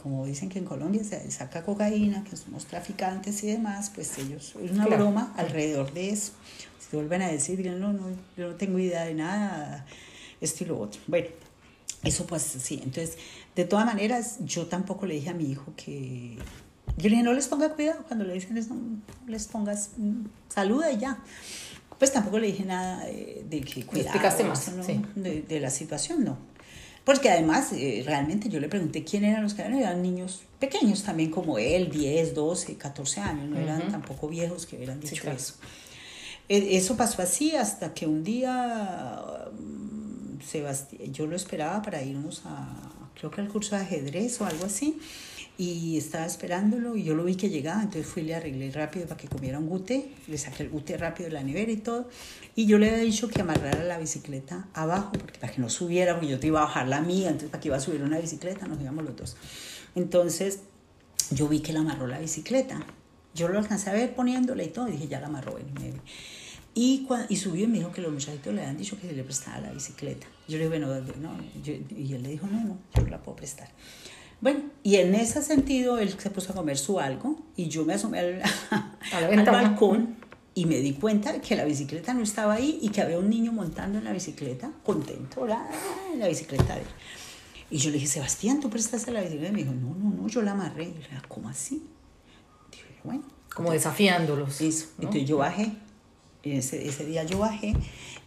Como 0.02 0.26
dicen 0.26 0.50
que 0.50 0.58
en 0.60 0.66
Colombia 0.66 1.04
se 1.04 1.30
saca 1.32 1.64
cocaína, 1.64 2.24
que 2.24 2.36
somos 2.36 2.66
traficantes 2.66 3.44
y 3.44 3.48
demás, 3.48 3.92
pues 3.94 4.18
ellos, 4.18 4.56
es 4.64 4.72
una 4.72 4.86
Claro. 4.86 5.04
broma 5.06 5.34
alrededor 5.38 5.94
de 5.94 6.10
eso. 6.10 6.32
Vuelven 6.92 7.22
a 7.22 7.28
decir, 7.30 7.58
digan, 7.58 7.80
no, 7.80 7.94
no, 7.94 8.10
yo 8.38 8.50
no 8.50 8.56
tengo 8.56 8.80
idea 8.80 9.06
de 9.06 9.14
nada, 9.14 9.86
esto 10.40 10.64
y 10.64 10.68
lo 10.68 10.80
otro. 10.80 11.02
Bueno, 11.08 11.28
eso 12.04 12.26
pues 12.26 12.42
sí, 12.44 12.82
entonces, 12.84 13.18
de 13.56 13.66
todas 13.66 13.86
maneras, 13.86 14.38
yo 14.42 14.66
tampoco 14.68 15.06
le 15.06 15.16
dije 15.16 15.30
a 15.30 15.34
mi 15.34 15.52
hijo 15.52 15.74
que... 15.76 16.38
Yo 16.98 17.04
le 17.04 17.12
dije, 17.12 17.24
no 17.24 17.34
les 17.34 17.48
ponga 17.48 17.70
cuidado 17.74 18.04
cuando 18.08 18.26
le 18.26 18.34
dicen 18.34 18.58
eso, 18.58 18.74
no 18.74 19.02
les 19.28 19.48
pongas, 19.48 19.92
mm, 19.98 20.26
saluda 20.50 20.92
y 20.92 20.98
ya. 20.98 21.20
Pues 21.98 22.12
tampoco 22.12 22.40
le 22.40 22.48
dije 22.48 22.66
nada 22.66 23.06
de, 23.06 23.46
de 23.50 23.62
que 23.62 23.86
cuidado, 23.86 24.10
explicaste 24.10 24.44
más, 24.44 24.68
eso 24.68 24.76
no, 24.78 24.84
sí. 24.84 25.02
de, 25.16 25.44
de 25.44 25.60
la 25.60 25.70
situación, 25.70 26.24
no. 26.26 26.38
Porque 27.04 27.30
además, 27.30 27.72
eh, 27.74 28.04
realmente 28.06 28.50
yo 28.50 28.60
le 28.60 28.68
pregunté 28.70 29.04
quién 29.04 29.24
eran 29.24 29.42
los 29.42 29.54
que 29.54 29.62
eran, 29.64 29.76
eran 29.76 30.02
niños 30.02 30.42
pequeños 30.60 31.04
también 31.04 31.32
como 31.32 31.58
él, 31.58 31.90
10, 31.90 32.36
12, 32.36 32.76
14 32.76 33.22
años, 33.22 33.50
no 33.50 33.58
eran 33.58 33.92
tampoco 33.92 34.28
viejos 34.28 34.66
que 34.66 34.76
hubieran 34.76 35.02
Sí, 35.02 35.10
dicho 35.10 35.24
claro. 35.24 35.38
eso. 35.38 35.56
E- 36.52 36.76
Eso 36.76 36.98
pasó 36.98 37.22
así 37.22 37.56
hasta 37.56 37.94
que 37.94 38.06
un 38.08 38.24
día 38.26 39.24
mm, 39.54 41.12
yo 41.14 41.26
lo 41.28 41.36
esperaba 41.38 41.82
para 41.82 42.04
irnos 42.04 42.42
a, 42.46 42.68
creo 43.18 43.32
que 43.32 43.40
al 43.40 43.48
curso 43.48 43.76
de 43.76 43.84
ajedrez 43.84 44.42
o 44.42 44.46
algo 44.46 44.66
así, 44.66 45.00
y 45.58 45.98
estaba 45.98 46.26
esperándolo 46.26 46.96
y 46.98 47.04
yo 47.04 47.14
lo 47.16 47.24
vi 47.24 47.36
que 47.36 47.50
llegaba, 47.50 47.82
entonces 47.84 48.08
fui 48.08 48.24
y 48.24 48.26
le 48.26 48.36
arreglé 48.36 48.70
rápido 48.72 49.06
para 49.06 49.16
que 49.22 49.28
comiera 49.30 49.60
un 49.60 49.68
gute, 49.70 50.12
le 50.28 50.38
saqué 50.38 50.64
el 50.64 50.70
gute 50.70 50.98
rápido 50.98 51.30
de 51.30 51.36
la 51.36 51.44
nevera 51.44 51.72
y 51.72 51.78
todo, 51.78 52.10
y 52.56 52.66
yo 52.66 52.78
le 52.80 52.90
había 52.90 53.04
dicho 53.04 53.30
que 53.30 53.42
amarrara 53.42 53.84
la 53.86 53.98
bicicleta 54.00 54.68
abajo, 54.74 55.12
porque 55.14 55.40
para 55.40 55.54
que 55.54 55.62
no 55.62 55.70
subiera, 55.70 56.16
porque 56.16 56.30
yo 56.32 56.40
te 56.40 56.48
iba 56.48 56.60
a 56.62 56.64
bajar 56.66 56.88
la 56.88 57.00
mía, 57.02 57.28
entonces 57.28 57.50
para 57.50 57.62
que 57.62 57.68
iba 57.70 57.78
a 57.78 57.80
subir 57.80 58.02
una 58.04 58.18
bicicleta, 58.20 58.68
nos 58.68 58.82
íbamos 58.82 59.06
los 59.06 59.16
dos. 59.16 59.38
Entonces 59.96 60.60
yo 61.30 61.48
vi 61.48 61.60
que 61.62 61.72
la 61.72 61.80
amarró 61.82 62.08
la 62.08 62.20
bicicleta. 62.20 62.84
Yo 63.34 63.48
lo 63.48 63.60
alcancé 63.60 63.90
a 63.90 63.94
ver 63.94 64.16
poniéndola 64.16 64.64
y 64.64 64.68
todo, 64.70 64.90
y 64.90 64.94
dije, 64.94 65.08
ya 65.08 65.20
la 65.22 65.28
amarró, 65.28 65.54
ven 65.54 66.02
y. 66.74 67.08
Y, 67.30 67.36
subió 67.36 67.66
y 67.66 67.68
me 67.68 67.80
dijo 67.80 67.92
que 67.92 68.02
los 68.02 68.12
muchachitos 68.12 68.54
le 68.54 68.62
habían 68.62 68.78
dicho 68.78 69.00
que 69.00 69.08
se 69.08 69.14
le 69.14 69.24
prestaba 69.24 69.60
la 69.60 69.72
bicicleta. 69.72 70.28
Yo 70.48 70.58
le 70.58 70.66
dije, 70.70 70.80
bueno, 70.80 70.88
no, 71.22 71.38
yo- 71.64 71.74
y 71.74 72.14
él 72.14 72.24
le 72.24 72.30
dijo, 72.30 72.48
no, 72.48 72.64
no, 72.64 72.78
yo 72.96 73.06
la 73.08 73.22
puedo 73.22 73.36
prestar. 73.36 73.70
Bueno, 74.40 74.62
y 74.82 74.96
en 74.96 75.14
ese 75.14 75.42
sentido 75.44 76.00
él 76.00 76.16
se 76.18 76.30
puso 76.32 76.52
a 76.52 76.56
comer 76.56 76.78
su 76.78 77.00
algo 77.00 77.40
y 77.56 77.68
yo 77.68 77.86
me 77.86 77.94
asomé 77.94 78.20
al, 78.20 78.42
al 79.14 79.46
balcón 79.46 80.16
y 80.56 80.66
me 80.66 80.78
di 80.78 80.94
cuenta 80.94 81.40
que 81.40 81.56
la 81.56 81.64
bicicleta 81.64 82.14
no 82.14 82.24
estaba 82.24 82.56
ahí 82.56 82.80
y 82.82 82.90
que 82.90 83.02
había 83.02 83.20
un 83.20 83.30
niño 83.30 83.52
montando 83.52 84.00
en 84.00 84.04
la 84.04 84.12
bicicleta, 84.12 84.72
contento, 84.84 85.42
¿verdad? 85.42 85.66
en 86.14 86.20
la 86.20 86.28
bicicleta 86.28 86.74
de 86.76 86.82
él. 86.82 86.88
Y 87.70 87.78
yo 87.78 87.90
le 87.90 87.96
dije, 87.96 88.08
Sebastián, 88.08 88.60
¿tú 88.60 88.70
prestaste 88.70 89.12
la 89.12 89.22
bicicleta? 89.22 89.50
Y 89.50 89.52
me 89.54 89.60
dijo, 89.64 89.74
no, 89.74 89.96
no, 89.96 90.10
no, 90.10 90.28
yo 90.28 90.42
la 90.42 90.52
amarré. 90.52 90.86
Y 90.86 90.94
yo 90.94 91.22
¿cómo 91.30 91.48
así? 91.48 91.84
Dije, 92.70 92.84
bueno. 93.04 93.24
Como 93.56 93.72
desafiándolos. 93.72 94.60
Eso. 94.60 94.88
¿no? 94.98 95.04
Entonces 95.06 95.30
yo 95.30 95.38
bajé. 95.38 95.72
Y 96.44 96.54
ese, 96.54 96.88
ese 96.88 97.06
día 97.06 97.24
yo 97.24 97.40
bajé. 97.40 97.74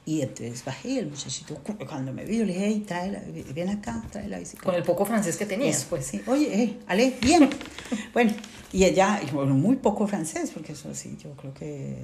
Y 0.07 0.20
entonces 0.20 0.62
bajé 0.64 0.98
el 0.98 1.07
muchachito, 1.09 1.55
cu- 1.57 1.77
cuando 1.87 2.12
me 2.12 2.24
vio, 2.24 2.44
le 2.44 2.53
dije, 2.53 2.66
hey, 2.66 2.85
trae 2.87 3.11
la, 3.11 3.22
ven 3.55 3.68
acá, 3.70 4.05
trae 4.12 4.29
la 4.29 4.38
bicicleta. 4.38 4.64
Con 4.66 4.74
el 4.74 4.83
poco 4.83 5.05
francés 5.07 5.37
que 5.37 5.46
tenías, 5.46 5.79
Eso, 5.79 5.87
pues. 5.90 6.07
sí. 6.07 6.20
Oye, 6.27 6.48
hey, 6.53 6.81
Ale, 6.87 7.14
bien. 7.22 7.48
bueno, 8.12 8.33
y 8.72 8.85
ella, 8.85 9.20
y 9.27 9.31
bueno, 9.35 9.55
muy 9.55 9.77
poco 9.77 10.07
francés, 10.07 10.50
porque 10.53 10.72
eso 10.72 10.94
sí, 10.94 11.16
yo 11.22 11.33
creo 11.33 11.55
que. 11.55 11.96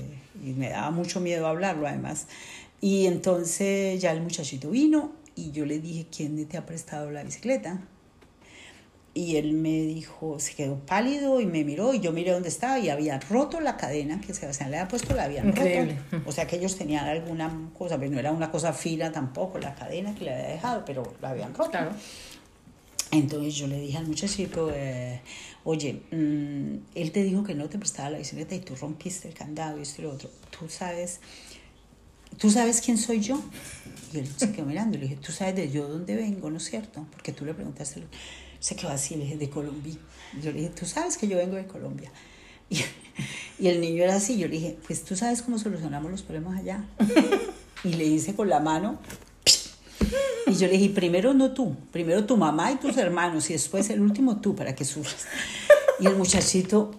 Y 0.43 0.53
me 0.53 0.71
daba 0.71 0.91
mucho 0.91 1.21
miedo 1.21 1.47
hablarlo, 1.47 1.87
además. 1.87 2.27
Y 2.81 3.05
entonces 3.07 4.01
ya 4.01 4.13
el 4.13 4.23
muchachito 4.23 4.71
vino 4.71 5.13
y 5.37 5.51
yo 5.53 5.67
le 5.67 5.79
dije, 5.79 6.07
¿quién 6.15 6.43
te 6.47 6.57
ha 6.57 6.65
prestado 6.65 7.11
la 7.11 7.23
bicicleta? 7.23 7.81
Y 9.13 9.37
él 9.37 9.55
me 9.55 9.83
dijo, 9.83 10.39
se 10.39 10.55
quedó 10.55 10.77
pálido 10.87 11.41
y 11.41 11.47
me 11.47 11.65
miró 11.65 11.93
y 11.95 12.01
yo 12.01 12.13
miré 12.13 12.31
dónde 12.31 12.49
estaba 12.49 12.79
y 12.79 12.91
había 12.91 13.19
roto 13.19 13.61
la 13.61 13.77
cadena 13.77 14.21
que 14.21 14.33
Sebastián 14.35 14.71
le 14.71 14.79
había 14.79 14.89
puesto, 14.89 15.15
la 15.15 15.25
habían 15.25 15.49
Increíble. 15.49 15.99
roto. 16.13 16.29
O 16.29 16.33
sea 16.33 16.47
que 16.47 16.57
ellos 16.57 16.77
tenían 16.77 17.07
alguna 17.07 17.71
cosa, 17.77 17.99
pero 17.99 18.13
no 18.13 18.21
era 18.21 18.31
una 18.31 18.53
cosa 18.53 18.73
fina 18.73 19.11
tampoco, 19.11 19.59
la 19.59 19.75
cadena 19.75 20.15
que 20.15 20.27
le 20.27 20.33
había 20.35 20.49
dejado, 20.49 20.85
pero 20.85 21.15
la 21.21 21.31
habían 21.31 21.53
roto. 21.55 21.71
Claro. 21.73 21.91
Entonces 23.11 23.57
yo 23.57 23.67
le 23.67 23.81
dije 23.81 23.99
al 23.99 24.07
muchachito, 24.07 24.71
eh, 24.73 25.21
oye, 25.65 26.03
mm, 26.13 26.77
él 26.95 27.11
te 27.11 27.25
dijo 27.25 27.43
que 27.43 27.57
no 27.57 27.69
te 27.69 27.79
prestaba 27.79 28.11
la 28.11 28.19
bicicleta 28.19 28.55
y 28.55 28.61
tú 28.61 28.77
rompiste 28.77 29.27
el 29.27 29.35
candado 29.35 29.79
y 29.79 29.83
esto 29.83 30.03
y 30.03 30.05
lo 30.05 30.13
otro. 30.13 30.31
Tú 30.57 30.69
sabes, 30.69 31.19
tú 32.39 32.49
sabes 32.51 32.81
quién 32.81 32.97
soy 32.97 33.19
yo. 33.21 33.43
Y 34.13 34.19
él 34.19 34.29
se 34.37 34.53
quedó 34.53 34.67
mirando 34.67 34.97
y 34.97 35.01
le 35.01 35.09
dije, 35.09 35.21
tú 35.21 35.33
sabes 35.33 35.57
de 35.57 35.71
yo 35.71 35.89
dónde 35.89 36.15
vengo, 36.15 36.49
¿no 36.51 36.59
es 36.59 36.65
cierto? 36.65 37.05
Porque 37.11 37.33
tú 37.33 37.45
le 37.45 37.53
preguntaste, 37.55 38.05
se 38.61 38.77
quedó 38.77 38.91
así, 38.91 39.17
le 39.17 39.25
dije, 39.25 39.37
de 39.37 39.51
Colombia. 39.51 39.95
Yo 40.41 40.53
le 40.53 40.61
dije, 40.61 40.71
tú 40.71 40.87
sabes 40.87 41.19
que 41.19 41.27
yo 41.27 41.37
vengo 41.37 41.57
de 41.57 41.67
Colombia. 41.67 42.11
Y, 42.73 42.85
y 43.59 43.67
el 43.67 43.81
niño 43.81 44.05
era 44.05 44.15
así, 44.15 44.39
yo 44.39 44.47
le 44.47 44.55
dije, 44.55 44.79
pues 44.87 45.03
tú 45.05 45.17
sabes 45.17 45.43
cómo 45.43 45.59
solucionamos 45.59 46.09
los 46.09 46.23
problemas 46.23 46.61
allá. 46.61 46.85
Y 47.85 47.95
le 47.95 48.05
hice 48.05 48.35
con 48.35 48.49
la 48.49 48.61
mano 48.61 49.01
y 50.47 50.55
yo 50.55 50.67
le 50.67 50.75
dije, 50.75 50.91
primero 50.91 51.33
no 51.33 51.53
tú, 51.53 51.77
primero 51.93 52.25
tu 52.27 52.37
mamá 52.37 52.73
y 52.73 52.77
tus 52.77 52.97
hermanos 52.97 53.49
y 53.51 53.55
después 53.55 53.89
el 53.91 54.01
último 54.01 54.41
tú 54.41 54.55
para 54.55 54.75
que 54.75 54.85
sufras. 54.85 55.27
Y 55.99 56.07
el 56.07 56.17
muchachito, 56.17 56.91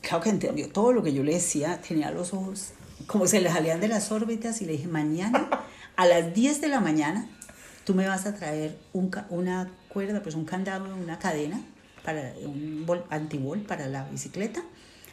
claro 0.00 0.22
que 0.22 0.30
entendió 0.30 0.68
todo 0.68 0.92
lo 0.92 1.02
que 1.02 1.12
yo 1.12 1.22
le 1.22 1.34
decía, 1.34 1.80
tenía 1.80 2.10
los 2.10 2.34
ojos 2.34 2.72
como 3.06 3.26
se 3.26 3.40
le 3.40 3.50
salían 3.50 3.80
de 3.80 3.88
las 3.88 4.10
órbitas 4.12 4.62
y 4.62 4.66
le 4.66 4.72
dije, 4.72 4.88
mañana 4.88 5.48
a 5.96 6.06
las 6.06 6.34
10 6.34 6.60
de 6.60 6.68
la 6.68 6.80
mañana 6.80 7.28
tú 7.84 7.94
me 7.94 8.06
vas 8.06 8.26
a 8.26 8.34
traer 8.34 8.78
una 8.92 9.70
cuerda, 9.88 10.22
pues 10.22 10.34
un 10.34 10.44
candado, 10.44 10.84
una 10.94 11.18
cadena, 11.18 11.60
para 12.04 12.34
un 12.44 12.84
bol, 12.86 13.04
antibol 13.10 13.60
para 13.60 13.88
la 13.88 14.08
bicicleta. 14.08 14.62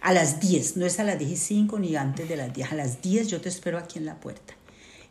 A 0.02 0.14
las 0.14 0.40
10, 0.40 0.78
no 0.78 0.86
es 0.86 1.00
a 1.00 1.04
las 1.04 1.20
10 1.20 1.32
y 1.32 1.38
5 1.38 1.80
ni 1.80 1.96
antes 1.96 2.28
de 2.28 2.36
las 2.36 2.54
10, 2.54 2.72
a 2.72 2.76
las 2.76 3.02
10 3.02 3.28
yo 3.28 3.40
te 3.40 3.50
espero 3.50 3.78
aquí 3.78 4.00
en 4.00 4.06
la 4.06 4.16
puerta. 4.16 4.56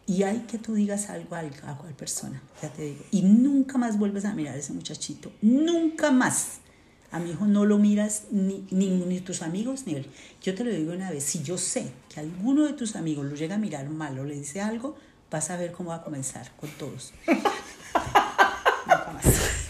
Y 0.07 0.25
hay 0.25 0.41
que 0.41 0.59
tú 0.59 0.75
digas 0.75 1.09
algo 1.09 1.37
a 1.37 1.79
cual 1.79 1.95
persona, 1.95 2.43
ya 2.61 2.69
te 2.69 2.83
digo. 2.83 3.05
Y 3.13 3.23
nunca 3.23 3.79
más 3.79 3.99
vuelves 3.99 4.25
a 4.25 4.35
mirar 4.35 4.57
a 4.57 4.59
ese 4.59 4.73
muchachito, 4.73 5.31
nunca 5.41 6.11
más. 6.11 6.59
A 7.13 7.19
mi 7.19 7.31
hijo 7.31 7.47
no 7.47 7.65
lo 7.65 7.79
miras 7.79 8.25
ni, 8.31 8.67
ni, 8.71 8.89
ni 8.89 9.21
tus 9.21 9.43
amigos 9.43 9.87
ni 9.87 9.95
él. 9.95 10.07
Yo 10.43 10.55
te 10.55 10.65
lo 10.65 10.71
digo 10.73 10.93
una 10.93 11.11
vez, 11.11 11.25
si 11.25 11.43
yo 11.43 11.59
sé 11.59 11.93
que 12.13 12.21
alguno 12.21 12.65
de 12.65 12.73
tus 12.73 12.97
amigos 12.97 13.27
lo 13.27 13.37
llega 13.37 13.57
a 13.57 13.59
mirar 13.59 13.89
mal 13.89 14.19
o 14.19 14.25
le 14.25 14.35
dice 14.35 14.61
algo, 14.61 14.97
vas 15.31 15.51
a 15.51 15.57
ver 15.57 15.73
cómo 15.73 15.91
va 15.91 15.97
a 15.97 16.03
comenzar 16.03 16.51
con 16.59 16.71
todos. 16.71 17.13
nunca 17.27 19.13
más. 19.13 19.25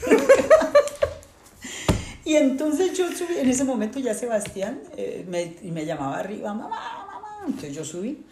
Y 2.23 2.37
entonces 2.37 2.97
yo 2.97 3.11
subí, 3.11 3.39
en 3.39 3.51
ese 3.51 3.65
momento 3.65 3.99
ya 3.99 4.15
Sebastián 4.15 4.81
eh, 4.97 5.27
me, 5.29 5.57
me 5.73 5.85
llamaba 5.85 6.17
arriba, 6.21 6.55
mamá, 6.55 7.09
mamá. 7.11 7.43
Entonces 7.45 7.75
yo 7.75 7.85
subí 7.85 8.25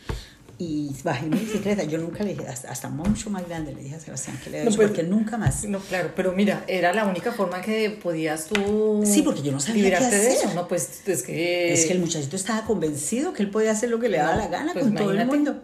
y 0.61 0.91
bajé 1.05 1.27
mi 1.27 1.39
bicicleta. 1.39 1.85
Yo 1.85 1.99
nunca 1.99 2.25
le 2.25 2.35
dije, 2.35 2.49
hasta, 2.49 2.71
hasta 2.71 2.89
mucho 2.89 3.31
más 3.31 3.47
grande 3.47 3.73
le 3.73 3.83
dije 3.83 3.95
a 3.95 4.01
Sebastián 4.01 4.39
que 4.43 4.51
le 4.51 4.59
había 4.61 4.71
No, 4.71 4.77
pues, 4.77 4.89
porque 4.89 5.03
nunca 5.05 5.37
más. 5.39 5.65
No, 5.65 5.79
claro, 5.79 6.11
pero 6.17 6.33
mira, 6.33 6.65
era 6.67 6.93
la 6.93 7.05
única 7.05 7.31
forma 7.33 7.61
que 7.63 7.91
podías 7.91 8.47
tú 8.47 9.03
Sí, 9.07 9.23
porque 9.23 9.43
yo 9.43 9.53
no 9.53 9.61
sabía 9.61 9.83
qué 9.85 9.89
liberarte 9.91 10.17
de 10.19 10.29
hacer. 10.29 10.47
eso, 10.47 10.55
¿no? 10.55 10.67
Pues 10.67 11.03
es 11.07 11.23
que... 11.23 11.73
Es 11.73 11.87
que 11.87 11.93
el 11.93 12.01
muchachito 12.01 12.35
estaba 12.35 12.65
convencido 12.65 13.33
que 13.33 13.43
él 13.45 13.51
podía 13.51 13.71
hacer 13.71 13.89
lo 13.89 14.01
que 14.01 14.09
le 14.09 14.19
daba 14.19 14.35
la 14.37 14.49
gana 14.49 14.73
pues 14.73 14.85
con 14.87 14.95
todo 14.97 15.13
el 15.13 15.25
mundo. 15.27 15.61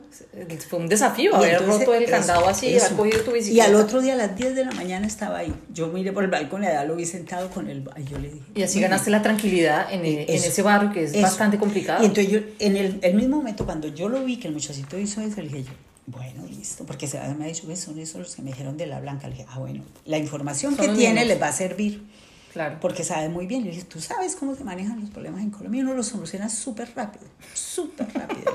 Fue 0.69 0.79
un 0.79 0.89
desafío 0.89 1.33
Y 1.33 1.35
haber 1.35 1.51
entonces, 1.55 1.79
roto 1.81 1.95
el 1.95 2.05
candado 2.07 2.49
así, 2.49 2.69
eso. 2.69 2.87
haber 2.87 2.97
cogido 2.97 3.21
tu 3.25 3.31
Y 3.33 3.35
bicicleta. 3.35 3.65
al 3.67 3.75
otro 3.75 4.01
día 4.01 4.13
a 4.13 4.17
las 4.17 4.37
10 4.37 4.55
de 4.55 4.65
la 4.65 4.71
mañana 4.73 5.07
estaba 5.09 5.39
ahí. 5.39 5.53
Yo 5.73 5.89
miré 5.89 6.13
por 6.13 6.23
el 6.23 6.31
balcón 6.31 6.63
y 6.63 6.67
allá 6.67 6.85
lo 6.85 6.95
vi 6.95 7.05
sentado 7.05 7.51
con 7.51 7.69
el... 7.69 7.83
Y 7.97 8.05
yo 8.05 8.19
le 8.19 8.29
dije... 8.31 8.45
Y 8.55 8.63
así 8.63 8.77
"Muy 8.79 8.83
ganaste 8.85 9.11
bien". 9.11 9.19
la 9.19 9.23
tranquilidad 9.23 9.93
en, 9.93 10.05
en 10.05 10.25
Eso. 10.29 10.47
ese 10.49 10.63
barrio 10.63 10.93
que 10.93 11.03
es 11.03 11.13
Eso. 11.13 11.23
bastante 11.23 11.59
complicado. 11.59 12.03
Y 12.03 12.07
entonces 12.07 12.33
yo, 12.33 12.39
en 12.61 12.77
el, 12.77 12.99
el 13.03 13.15
mismo 13.15 13.39
momento, 13.39 13.65
cuando 13.65 13.89
yo 13.89 14.09
lo 14.09 14.25
vi 14.25 14.37
que 14.39 14.47
el 14.49 14.55
muchachito 14.55 14.84
propósito 14.85 14.99
hizo 14.99 15.21
eso, 15.21 15.41
le 15.43 15.49
dije 15.49 15.65
yo, 15.65 15.73
bueno, 16.07 16.47
listo, 16.47 16.85
porque 16.85 17.07
se 17.07 17.19
me 17.35 17.45
ha 17.45 17.49
dicho 17.49 17.65
son 17.77 17.99
esos 17.99 18.21
los 18.21 18.37
que 18.37 18.43
me 18.43 18.51
dijeron 18.51 18.77
de 18.77 18.87
la 18.87 19.01
blanca. 19.01 19.27
Le 19.29 19.37
dije, 19.37 19.47
ah, 19.51 19.59
bueno, 19.59 19.83
la 20.05 20.19
información 20.19 20.77
que 20.77 20.89
tiene 20.89 21.25
les 21.25 21.41
va 21.41 21.49
a 21.49 21.53
servir. 21.53 22.05
Claro. 22.53 22.79
Porque 22.81 23.03
sabe 23.03 23.29
muy 23.29 23.47
bien. 23.47 23.65
Le 23.65 23.71
dije, 23.71 23.85
tú 23.85 24.01
sabes 24.01 24.37
cómo 24.37 24.55
se 24.55 24.63
manejan 24.63 25.01
los 25.01 25.11
problemas 25.11 25.41
en 25.41 25.51
Colombia. 25.51 25.83
Uno 25.83 25.95
los 25.95 26.07
soluciona 26.07 26.49
súper 26.49 26.91
rápido, 26.95 27.25
súper 27.55 28.07
rápido. 28.13 28.53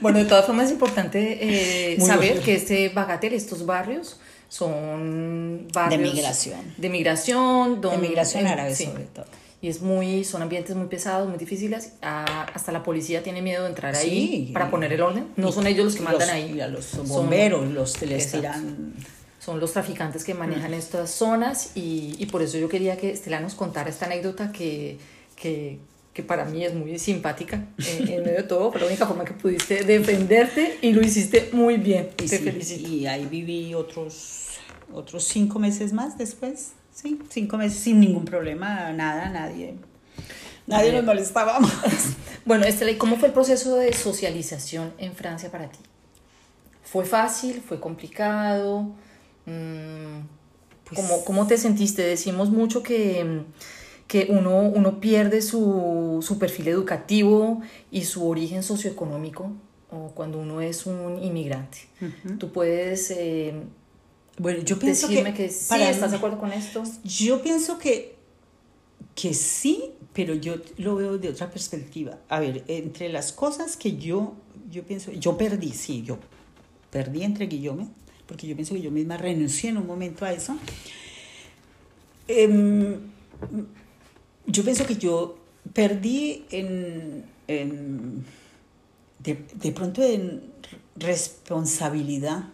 bueno, 0.00 0.18
de 0.18 0.24
todas 0.24 0.46
formas 0.46 0.66
es 0.66 0.72
importante 0.72 1.92
eh, 1.92 2.00
saber 2.00 2.40
que 2.40 2.54
este 2.56 2.88
Bagatelle, 2.88 3.36
estos 3.36 3.64
barrios, 3.64 4.18
son 4.48 5.68
barrios 5.72 6.00
de 6.00 6.10
migración. 6.10 6.74
De 6.76 6.88
migración. 6.88 7.80
de 7.80 7.98
migración 7.98 8.46
árabe 8.46 8.74
sobre 8.74 9.04
todo. 9.04 9.26
Y 9.62 9.68
es 9.68 9.80
muy, 9.80 10.24
son 10.24 10.42
ambientes 10.42 10.76
muy 10.76 10.88
pesados, 10.88 11.28
muy 11.28 11.38
difíciles. 11.38 11.92
Ah, 12.02 12.46
hasta 12.52 12.72
la 12.72 12.82
policía 12.82 13.22
tiene 13.22 13.40
miedo 13.40 13.62
de 13.62 13.70
entrar 13.70 13.94
ahí 13.94 14.50
para 14.52 14.70
poner 14.70 14.92
el 14.92 15.00
orden. 15.00 15.28
No 15.36 15.52
son 15.52 15.66
ellos 15.66 15.84
los 15.86 15.94
que 15.94 16.02
mandan 16.02 16.28
ahí. 16.28 16.60
los 16.68 17.08
bomberos, 17.08 17.70
los 17.70 17.96
que 17.96 18.06
les 18.06 18.30
tiran 18.30 18.92
son 19.38 19.58
los 19.58 19.72
traficantes 19.72 20.22
que 20.22 20.34
manejan 20.34 20.72
estas 20.72 21.10
zonas 21.10 21.72
y, 21.74 22.14
y, 22.18 22.26
por 22.26 22.42
eso 22.42 22.58
yo 22.58 22.68
quería 22.68 22.96
que 22.96 23.10
Estela 23.10 23.40
nos 23.40 23.54
contara 23.54 23.90
esta 23.90 24.06
anécdota 24.06 24.52
que, 24.52 24.98
que, 25.34 25.80
que 26.12 26.22
para 26.22 26.44
mí 26.44 26.64
es 26.64 26.74
muy 26.74 26.96
simpática 27.00 27.66
en, 27.78 28.06
medio 28.06 28.36
de 28.36 28.42
todo, 28.44 28.70
pero 28.70 28.84
la 28.84 28.90
única 28.92 29.04
forma 29.04 29.24
que 29.24 29.32
pudiste 29.32 29.82
defenderte 29.82 30.78
y 30.80 30.92
lo 30.92 31.02
hiciste 31.02 31.50
muy 31.52 31.76
bien. 31.76 32.10
Y, 32.22 32.28
Te 32.28 32.38
felicito. 32.38 32.88
y 32.88 33.06
ahí 33.06 33.26
viví 33.26 33.74
otros, 33.74 34.58
otros 34.92 35.24
cinco 35.24 35.58
meses 35.58 35.92
más 35.92 36.16
después, 36.16 36.72
sí, 36.92 37.18
cinco 37.28 37.56
meses 37.56 37.78
sin 37.78 38.00
ningún 38.00 38.24
problema, 38.24 38.92
nada, 38.92 39.28
nadie. 39.28 39.74
Nadie 40.66 40.92
nos 40.92 41.04
molestaba 41.04 41.58
más. 41.58 42.16
bueno, 42.44 42.64
Estela, 42.64 42.96
¿cómo 42.98 43.16
fue 43.16 43.28
el 43.28 43.34
proceso 43.34 43.76
de 43.76 43.92
socialización 43.92 44.92
en 44.98 45.14
Francia 45.14 45.50
para 45.50 45.68
ti? 45.68 45.78
¿Fue 46.84 47.04
fácil? 47.04 47.62
¿Fue 47.66 47.80
complicado? 47.80 48.94
Mm, 49.46 50.20
pues 50.84 51.00
¿Cómo, 51.00 51.24
¿Cómo, 51.24 51.46
te 51.46 51.56
sentiste? 51.56 52.02
Decimos 52.02 52.50
mucho 52.50 52.82
que, 52.82 53.42
que 54.06 54.26
uno, 54.30 54.60
uno 54.60 55.00
pierde 55.00 55.42
su, 55.42 56.20
su, 56.22 56.38
perfil 56.38 56.68
educativo 56.68 57.60
y 57.90 58.04
su 58.04 58.28
origen 58.28 58.62
socioeconómico 58.62 59.50
cuando 60.14 60.38
uno 60.38 60.60
es 60.60 60.86
un 60.86 61.22
inmigrante. 61.22 61.78
Tú 62.38 62.52
puedes... 62.52 63.10
Eh, 63.10 63.54
bueno, 64.42 64.64
yo 64.64 64.76
pienso 64.76 65.06
decirme 65.06 65.34
que, 65.34 65.48
sí, 65.48 65.80
¿estás 65.80 66.10
de 66.10 66.16
acuerdo 66.16 66.40
con 66.40 66.52
esto? 66.52 66.82
Yo 67.04 67.42
pienso 67.42 67.78
que, 67.78 68.16
que 69.14 69.34
sí, 69.34 69.92
pero 70.12 70.34
yo 70.34 70.56
lo 70.78 70.96
veo 70.96 71.16
de 71.16 71.28
otra 71.28 71.48
perspectiva. 71.48 72.18
A 72.28 72.40
ver, 72.40 72.64
entre 72.66 73.08
las 73.08 73.32
cosas 73.32 73.76
que 73.76 73.98
yo, 73.98 74.34
yo 74.68 74.82
pienso, 74.82 75.12
yo 75.12 75.38
perdí, 75.38 75.70
sí, 75.70 76.02
yo 76.02 76.18
perdí 76.90 77.22
entre 77.22 77.46
guillomes, 77.46 77.86
porque 78.26 78.48
yo 78.48 78.56
pienso 78.56 78.74
que 78.74 78.82
yo 78.82 78.90
misma 78.90 79.16
renuncié 79.16 79.70
en 79.70 79.76
un 79.76 79.86
momento 79.86 80.24
a 80.24 80.32
eso. 80.32 80.56
Em, 82.26 82.96
yo 84.46 84.64
pienso 84.64 84.84
que 84.86 84.96
yo 84.96 85.38
perdí 85.72 86.46
en, 86.50 87.24
de, 87.46 89.38
de, 89.54 89.70
pronto 89.70 90.02
en 90.02 90.50
responsabilidad 90.96 92.46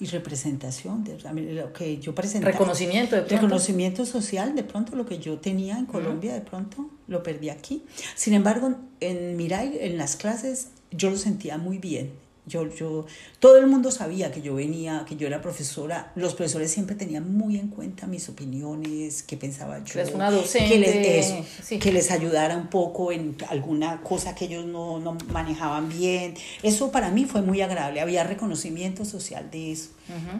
y 0.00 0.06
representación 0.06 1.04
de 1.04 1.18
lo 1.54 1.72
que 1.72 1.98
yo 1.98 2.14
presentaba. 2.14 2.52
Reconocimiento 2.52 3.16
de 3.16 3.22
pronto. 3.22 3.46
Reconocimiento 3.46 4.06
social, 4.06 4.54
de 4.54 4.62
pronto 4.62 4.94
lo 4.94 5.04
que 5.04 5.18
yo 5.18 5.38
tenía 5.38 5.78
en 5.78 5.86
Colombia, 5.86 6.34
de 6.34 6.40
pronto 6.40 6.88
lo 7.06 7.22
perdí 7.22 7.50
aquí. 7.50 7.84
Sin 8.14 8.34
embargo, 8.34 8.74
en 9.00 9.36
Mirai, 9.36 9.78
en 9.80 9.98
las 9.98 10.16
clases, 10.16 10.68
yo 10.90 11.10
lo 11.10 11.16
sentía 11.16 11.58
muy 11.58 11.78
bien 11.78 12.27
yo, 12.48 12.68
yo, 12.74 13.06
todo 13.38 13.58
el 13.58 13.66
mundo 13.66 13.90
sabía 13.90 14.32
que 14.32 14.42
yo 14.42 14.54
venía, 14.54 15.04
que 15.06 15.16
yo 15.16 15.26
era 15.26 15.40
profesora. 15.40 16.12
Los 16.16 16.34
profesores 16.34 16.70
siempre 16.70 16.96
tenían 16.96 17.32
muy 17.32 17.58
en 17.58 17.68
cuenta 17.68 18.06
mis 18.06 18.28
opiniones, 18.28 19.22
qué 19.22 19.36
pensaba 19.36 19.84
yo. 19.84 20.00
Es 20.00 20.12
una 20.12 20.30
docente. 20.30 20.68
Que 20.68 20.78
les, 20.78 21.78
que 21.78 21.92
les 21.92 22.10
ayudara 22.10 22.56
un 22.56 22.68
poco 22.68 23.12
en 23.12 23.36
alguna 23.48 24.00
cosa 24.02 24.34
que 24.34 24.46
ellos 24.46 24.64
no, 24.64 24.98
no, 24.98 25.16
manejaban 25.32 25.88
bien. 25.88 26.34
Eso 26.62 26.90
para 26.90 27.10
mí 27.10 27.24
fue 27.24 27.42
muy 27.42 27.60
agradable. 27.60 28.00
Había 28.00 28.24
reconocimiento 28.24 29.04
social 29.04 29.50
de 29.50 29.72
eso. 29.72 29.90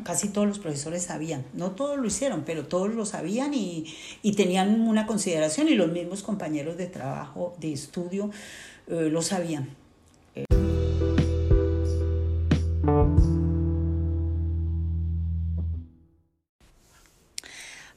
Casi 0.03 0.29
todos 0.29 0.49
los 0.49 0.59
profesores 0.59 1.03
sabían. 1.03 1.45
No 1.53 1.73
todos 1.73 1.99
lo 1.99 2.07
hicieron, 2.07 2.45
pero 2.47 2.67
todos 2.67 2.95
lo 2.95 3.05
sabían 3.05 3.53
y, 3.53 3.85
y 4.23 4.33
tenían 4.33 4.81
una 4.81 5.07
consideración 5.07 5.69
y 5.69 5.75
los 5.75 5.93
mismos 5.93 6.23
compañeros 6.23 6.79
de 6.79 6.87
trabajo, 6.87 7.55
de 7.61 7.73
estudio, 7.75 8.31
eh, 8.89 9.09
lo 9.11 9.21
sabían. 9.21 9.69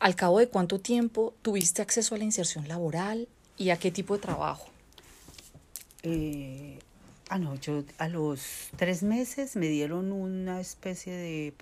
¿Al 0.01 0.15
cabo 0.15 0.39
de 0.39 0.49
cuánto 0.49 0.79
tiempo 0.79 1.35
tuviste 1.43 1.83
acceso 1.83 2.15
a 2.15 2.17
la 2.17 2.23
inserción 2.23 2.67
laboral 2.67 3.27
y 3.55 3.69
a 3.69 3.77
qué 3.77 3.91
tipo 3.91 4.15
de 4.15 4.23
trabajo? 4.23 4.67
Eh, 6.01 6.79
ah, 7.29 7.37
no, 7.37 7.53
yo 7.53 7.83
a 7.99 8.07
los 8.07 8.71
tres 8.77 9.03
meses 9.03 9.55
me 9.55 9.67
dieron 9.67 10.11
una 10.11 10.59
especie 10.59 11.13
de, 11.13 11.53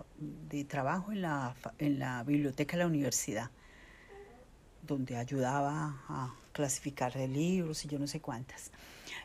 de 0.50 0.64
trabajo 0.64 1.12
en 1.12 1.24
la, 1.24 1.54
en 1.80 2.00
la 2.00 2.24
biblioteca 2.24 2.78
de 2.78 2.84
la 2.84 2.88
universidad, 2.88 3.52
donde 4.88 5.18
ayudaba 5.18 6.02
a 6.08 6.34
clasificar 6.54 7.18
libros 7.18 7.84
y 7.84 7.90
yo 7.90 8.00
no 8.00 8.08
sé 8.08 8.22
cuántas. 8.22 8.72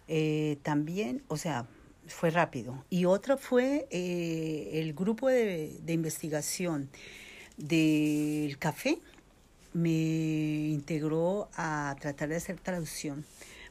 Eh, 0.09 0.59
también, 0.65 1.23
o 1.29 1.37
sea, 1.37 1.69
fue 2.09 2.31
rápido. 2.31 2.85
Y 2.91 3.05
otra 3.05 3.37
fue 3.37 3.87
eh, 3.93 4.71
el 4.73 4.93
grupo 4.93 5.29
de, 5.29 5.79
de 5.81 5.93
investigación 5.93 6.91
del 7.57 8.59
café 8.59 8.99
me 9.73 9.91
integró 10.69 11.49
a 11.57 11.97
tratar 12.01 12.29
de 12.29 12.37
hacer 12.37 12.59
traducción 12.61 13.25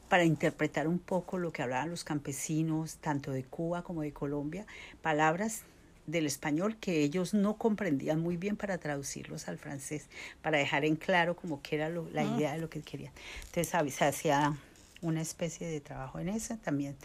para 0.08 0.24
interpretar 0.24 0.86
un 0.86 0.98
poco 0.98 1.38
lo 1.38 1.52
que 1.52 1.62
hablaban 1.62 1.90
los 1.90 2.04
campesinos, 2.04 2.96
tanto 2.96 3.32
de 3.32 3.42
Cuba 3.42 3.82
como 3.82 4.02
de 4.02 4.12
Colombia, 4.12 4.66
palabras 5.02 5.62
del 6.06 6.26
español 6.26 6.76
que 6.76 7.02
ellos 7.02 7.32
no 7.32 7.56
comprendían 7.56 8.20
muy 8.20 8.36
bien 8.36 8.56
para 8.56 8.76
traducirlos 8.76 9.48
al 9.48 9.58
francés, 9.58 10.08
para 10.42 10.58
dejar 10.58 10.84
en 10.84 10.96
claro 10.96 11.34
como 11.34 11.62
que 11.62 11.76
era 11.76 11.88
la 11.88 12.20
ah. 12.20 12.36
idea 12.36 12.52
de 12.52 12.58
lo 12.58 12.68
que 12.68 12.82
querían. 12.82 13.12
Entonces 13.46 13.94
se 13.94 14.04
hacía 14.04 14.56
una 15.00 15.22
especie 15.22 15.66
de 15.66 15.80
trabajo 15.80 16.18
en 16.18 16.28
eso 16.28 16.56
también. 16.58 16.96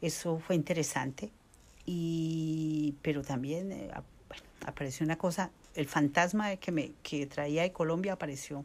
Eso 0.00 0.38
fue 0.38 0.56
interesante, 0.56 1.30
y, 1.84 2.94
pero 3.02 3.22
también 3.22 3.72
eh, 3.72 3.90
apareció 4.64 5.04
una 5.04 5.16
cosa 5.16 5.50
el 5.78 5.86
fantasma 5.86 6.56
que 6.56 6.72
me 6.72 6.92
que 7.02 7.26
traía 7.26 7.62
de 7.62 7.72
Colombia 7.72 8.14
apareció 8.14 8.64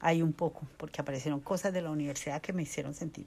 ahí 0.00 0.22
un 0.22 0.32
poco, 0.32 0.66
porque 0.76 1.00
aparecieron 1.00 1.40
cosas 1.40 1.72
de 1.72 1.82
la 1.82 1.90
universidad 1.90 2.40
que 2.40 2.52
me 2.52 2.62
hicieron 2.62 2.94
sentir 2.94 3.26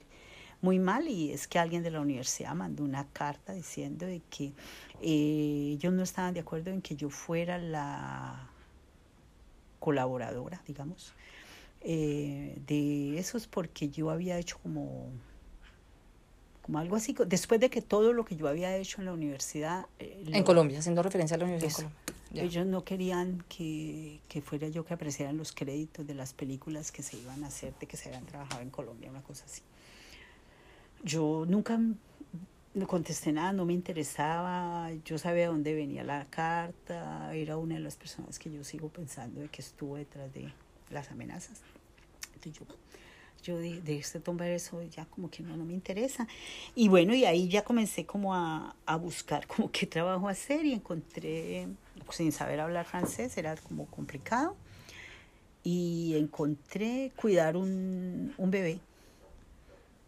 muy 0.60 0.78
mal 0.78 1.08
y 1.08 1.32
es 1.32 1.48
que 1.48 1.58
alguien 1.58 1.82
de 1.82 1.90
la 1.90 2.00
universidad 2.00 2.54
mandó 2.54 2.84
una 2.84 3.06
carta 3.08 3.52
diciendo 3.52 4.06
de 4.06 4.20
que 4.30 4.52
eh, 5.00 5.72
ellos 5.72 5.92
no 5.92 6.02
estaban 6.02 6.34
de 6.34 6.40
acuerdo 6.40 6.70
en 6.70 6.82
que 6.82 6.94
yo 6.94 7.08
fuera 7.10 7.58
la 7.58 8.48
colaboradora, 9.80 10.62
digamos, 10.66 11.14
eh, 11.80 12.56
de 12.66 13.18
esos 13.18 13.48
porque 13.48 13.88
yo 13.88 14.10
había 14.10 14.38
hecho 14.38 14.58
como 14.62 15.10
como 16.60 16.78
algo 16.78 16.94
así, 16.94 17.16
después 17.26 17.60
de 17.60 17.70
que 17.70 17.82
todo 17.82 18.12
lo 18.12 18.24
que 18.24 18.36
yo 18.36 18.46
había 18.46 18.76
hecho 18.76 19.00
en 19.00 19.06
la 19.06 19.12
universidad... 19.12 19.86
Eh, 19.98 20.22
en 20.30 20.44
Colombia, 20.44 20.78
haciendo 20.78 21.02
referencia 21.02 21.34
a 21.34 21.38
la 21.38 21.46
Universidad 21.46 21.90
Ellos 22.34 22.66
no 22.66 22.84
querían 22.84 23.44
que, 23.48 24.20
que, 24.28 24.40
fuera 24.40 24.68
yo 24.68 24.84
que 24.84 24.94
apreciaran 24.94 25.36
los 25.36 25.52
créditos 25.52 26.06
de 26.06 26.14
las 26.14 26.32
películas 26.32 26.90
que 26.90 27.02
se 27.02 27.18
iban 27.18 27.44
a 27.44 27.48
hacer, 27.48 27.74
de 27.78 27.86
que 27.86 27.96
se 27.96 28.08
habían 28.08 28.24
trabajado 28.24 28.62
en 28.62 28.70
Colombia, 28.70 29.10
una 29.10 29.22
cosa 29.22 29.44
así. 29.44 29.62
Yo 31.04 31.44
nunca 31.46 31.78
contesté 32.86 33.32
nada, 33.32 33.52
no 33.52 33.66
me 33.66 33.74
interesaba, 33.74 34.90
yo 35.04 35.18
sabía 35.18 35.48
dónde 35.48 35.74
venía 35.74 36.04
la 36.04 36.24
carta, 36.26 37.34
era 37.34 37.58
una 37.58 37.74
de 37.74 37.80
las 37.80 37.96
personas 37.96 38.38
que 38.38 38.50
yo 38.50 38.64
sigo 38.64 38.88
pensando 38.88 39.40
de 39.40 39.48
que 39.48 39.60
estuvo 39.60 39.96
detrás 39.96 40.32
de 40.32 40.52
las 40.90 41.10
amenazas. 41.10 41.60
Entonces 42.34 42.52
yo 42.58 42.66
yo 43.42 43.58
de, 43.58 43.80
de 43.80 43.98
este 43.98 44.20
tomar 44.20 44.48
eso 44.48 44.82
ya 44.84 45.04
como 45.06 45.30
que 45.30 45.42
no, 45.42 45.56
no 45.56 45.64
me 45.64 45.74
interesa. 45.74 46.26
Y 46.74 46.88
bueno, 46.88 47.14
y 47.14 47.24
ahí 47.24 47.48
ya 47.48 47.62
comencé 47.62 48.06
como 48.06 48.34
a, 48.34 48.74
a 48.86 48.96
buscar 48.96 49.46
como 49.46 49.70
qué 49.72 49.86
trabajo 49.86 50.28
hacer 50.28 50.64
y 50.64 50.72
encontré, 50.72 51.68
sin 52.10 52.32
saber 52.32 52.60
hablar 52.60 52.86
francés, 52.86 53.36
era 53.36 53.56
como 53.56 53.86
complicado, 53.86 54.56
y 55.62 56.14
encontré 56.16 57.12
cuidar 57.16 57.56
un, 57.56 58.34
un 58.36 58.50
bebé. 58.50 58.80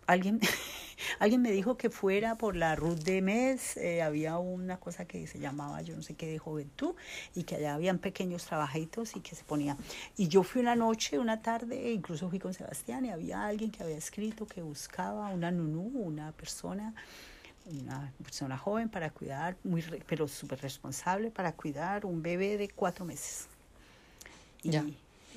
Alguien, 0.07 0.41
Alguien 1.19 1.43
me 1.43 1.51
dijo 1.51 1.77
que 1.77 1.91
fuera 1.91 2.37
por 2.37 2.57
la 2.57 2.75
Ruth 2.77 3.01
de 3.01 3.23
Mes, 3.23 3.77
eh, 3.77 4.03
había 4.03 4.39
una 4.39 4.79
cosa 4.79 5.05
que 5.05 5.27
se 5.27 5.39
llamaba, 5.39 5.83
yo 5.83 5.97
no 5.97 6.03
sé 6.03 6.15
qué, 6.15 6.27
de 6.27 6.39
juventud, 6.39 6.95
y 7.35 7.45
que 7.45 7.57
allá 7.57 7.75
habían 7.75 7.99
pequeños 7.99 8.45
trabajitos 8.45 9.17
y 9.17 9.21
que 9.21 9.35
se 9.35 9.45
ponía. 9.45 9.77
Y 10.17 10.29
yo 10.29 10.43
fui 10.43 10.61
una 10.61 10.77
noche, 10.77 11.19
una 11.19 11.43
tarde, 11.43 11.93
incluso 11.93 12.29
fui 12.29 12.39
con 12.39 12.55
Sebastián, 12.55 13.05
y 13.05 13.11
había 13.11 13.47
alguien 13.47 13.71
que 13.71 13.83
había 13.83 13.97
escrito 13.97 14.47
que 14.47 14.63
buscaba 14.63 15.29
una 15.29 15.51
nunú, 15.51 15.91
una 15.95 16.33
persona 16.33 16.95
una 17.67 18.13
persona 18.23 18.59
joven 18.59 18.89
para 18.89 19.11
cuidar, 19.11 19.57
muy 19.65 19.83
pero 20.07 20.29
súper 20.29 20.61
responsable 20.61 21.31
para 21.31 21.53
cuidar 21.53 22.05
un 22.05 22.23
bebé 22.23 22.59
de 22.59 22.69
cuatro 22.69 23.05
meses. 23.05 23.47
Y, 24.63 24.71
ya. 24.71 24.85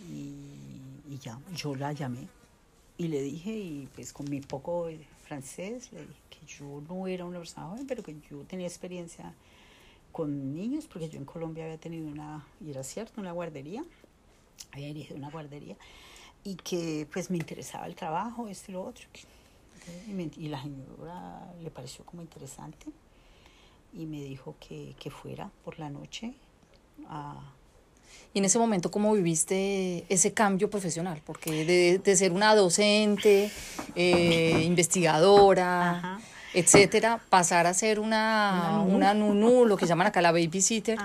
Y, 0.10 1.18
ya, 1.20 1.40
yo 1.56 1.76
la 1.76 1.94
llamé 1.94 2.28
y 2.98 3.08
le 3.08 3.22
dije, 3.22 3.52
y 3.52 3.90
pues 3.96 4.14
con 4.14 4.30
mi 4.30 4.42
poco 4.42 4.90
francés, 5.26 5.92
le 5.92 6.02
dije 6.02 6.20
que 6.30 6.46
yo 6.46 6.82
no 6.88 7.08
era 7.08 7.26
una 7.26 7.40
persona 7.40 7.68
joven, 7.68 7.88
pero 7.88 8.04
que 8.04 8.16
yo 8.30 8.44
tenía 8.44 8.68
experiencia 8.68 9.34
con 10.12 10.54
niños, 10.54 10.88
porque 10.88 11.10
yo 11.10 11.18
en 11.18 11.26
Colombia 11.26 11.66
había 11.66 11.78
tenido 11.78 12.08
una, 12.08 12.46
y 12.60 12.72
era 12.72 12.84
cierto, 12.84 13.22
una 13.22 13.32
guardería, 13.32 13.84
había 14.72 14.88
dirigido 14.88 15.18
una 15.18 15.30
guardería, 15.30 15.76
y 16.44 16.56
que 16.56 17.08
pues 17.12 17.30
me 17.30 17.38
interesaba 17.38 17.86
el 17.88 17.96
trabajo, 17.96 18.48
esto 18.48 18.72
y 18.72 18.74
lo 18.74 18.84
otro, 18.84 19.06
y, 20.38 20.48
la 20.48 20.62
señora 20.62 21.54
le 21.62 21.70
pareció 21.70 22.06
como 22.06 22.22
interesante 22.22 22.88
y 23.94 24.06
me 24.06 24.22
dijo 24.24 24.56
que, 24.60 24.96
que 25.00 25.10
fuera 25.10 25.52
por 25.64 25.80
la 25.80 25.90
noche 25.90 26.34
a... 27.10 27.54
Y 28.34 28.40
en 28.40 28.46
ese 28.46 28.60
momento, 28.60 28.92
¿cómo 28.92 29.14
viviste 29.14 30.06
ese 30.10 30.34
cambio 30.34 30.70
profesional? 30.70 31.22
Porque 31.26 31.66
de, 31.66 32.00
de 32.00 32.16
ser 32.16 32.32
una 32.32 32.56
docente, 32.56 33.52
eh, 33.96 34.64
investigadora, 34.66 36.20
etcétera, 36.54 37.22
pasar 37.30 37.68
a 37.68 37.74
ser 37.74 38.00
una, 38.00 38.84
una, 38.88 39.14
nunu, 39.14 39.66
lo 39.66 39.78
que 39.78 39.86
llaman 39.86 40.08
acá 40.08 40.22
la 40.22 40.32
babysitter, 40.32 40.98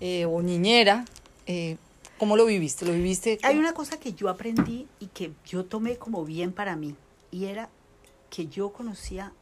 eh, 0.00 0.24
o 0.26 0.42
niñera, 0.42 1.04
eh, 1.46 1.76
¿cómo 2.18 2.36
lo 2.36 2.46
viviste? 2.46 2.84
¿Lo 2.84 2.92
viviste? 2.92 3.38
Hay 3.42 3.58
una 3.58 3.72
cosa 3.72 3.98
que 3.98 4.12
yo 4.12 4.28
aprendí 4.28 4.86
y 5.00 5.06
que 5.06 5.32
yo 5.46 5.64
tomé 5.64 5.96
como 5.96 6.24
bien 6.24 6.52
para 6.52 6.76
mí, 6.76 6.94
y 7.30 7.46
era 7.46 7.68
que 8.30 8.46
yo 8.46 8.72
conocía 8.72 9.32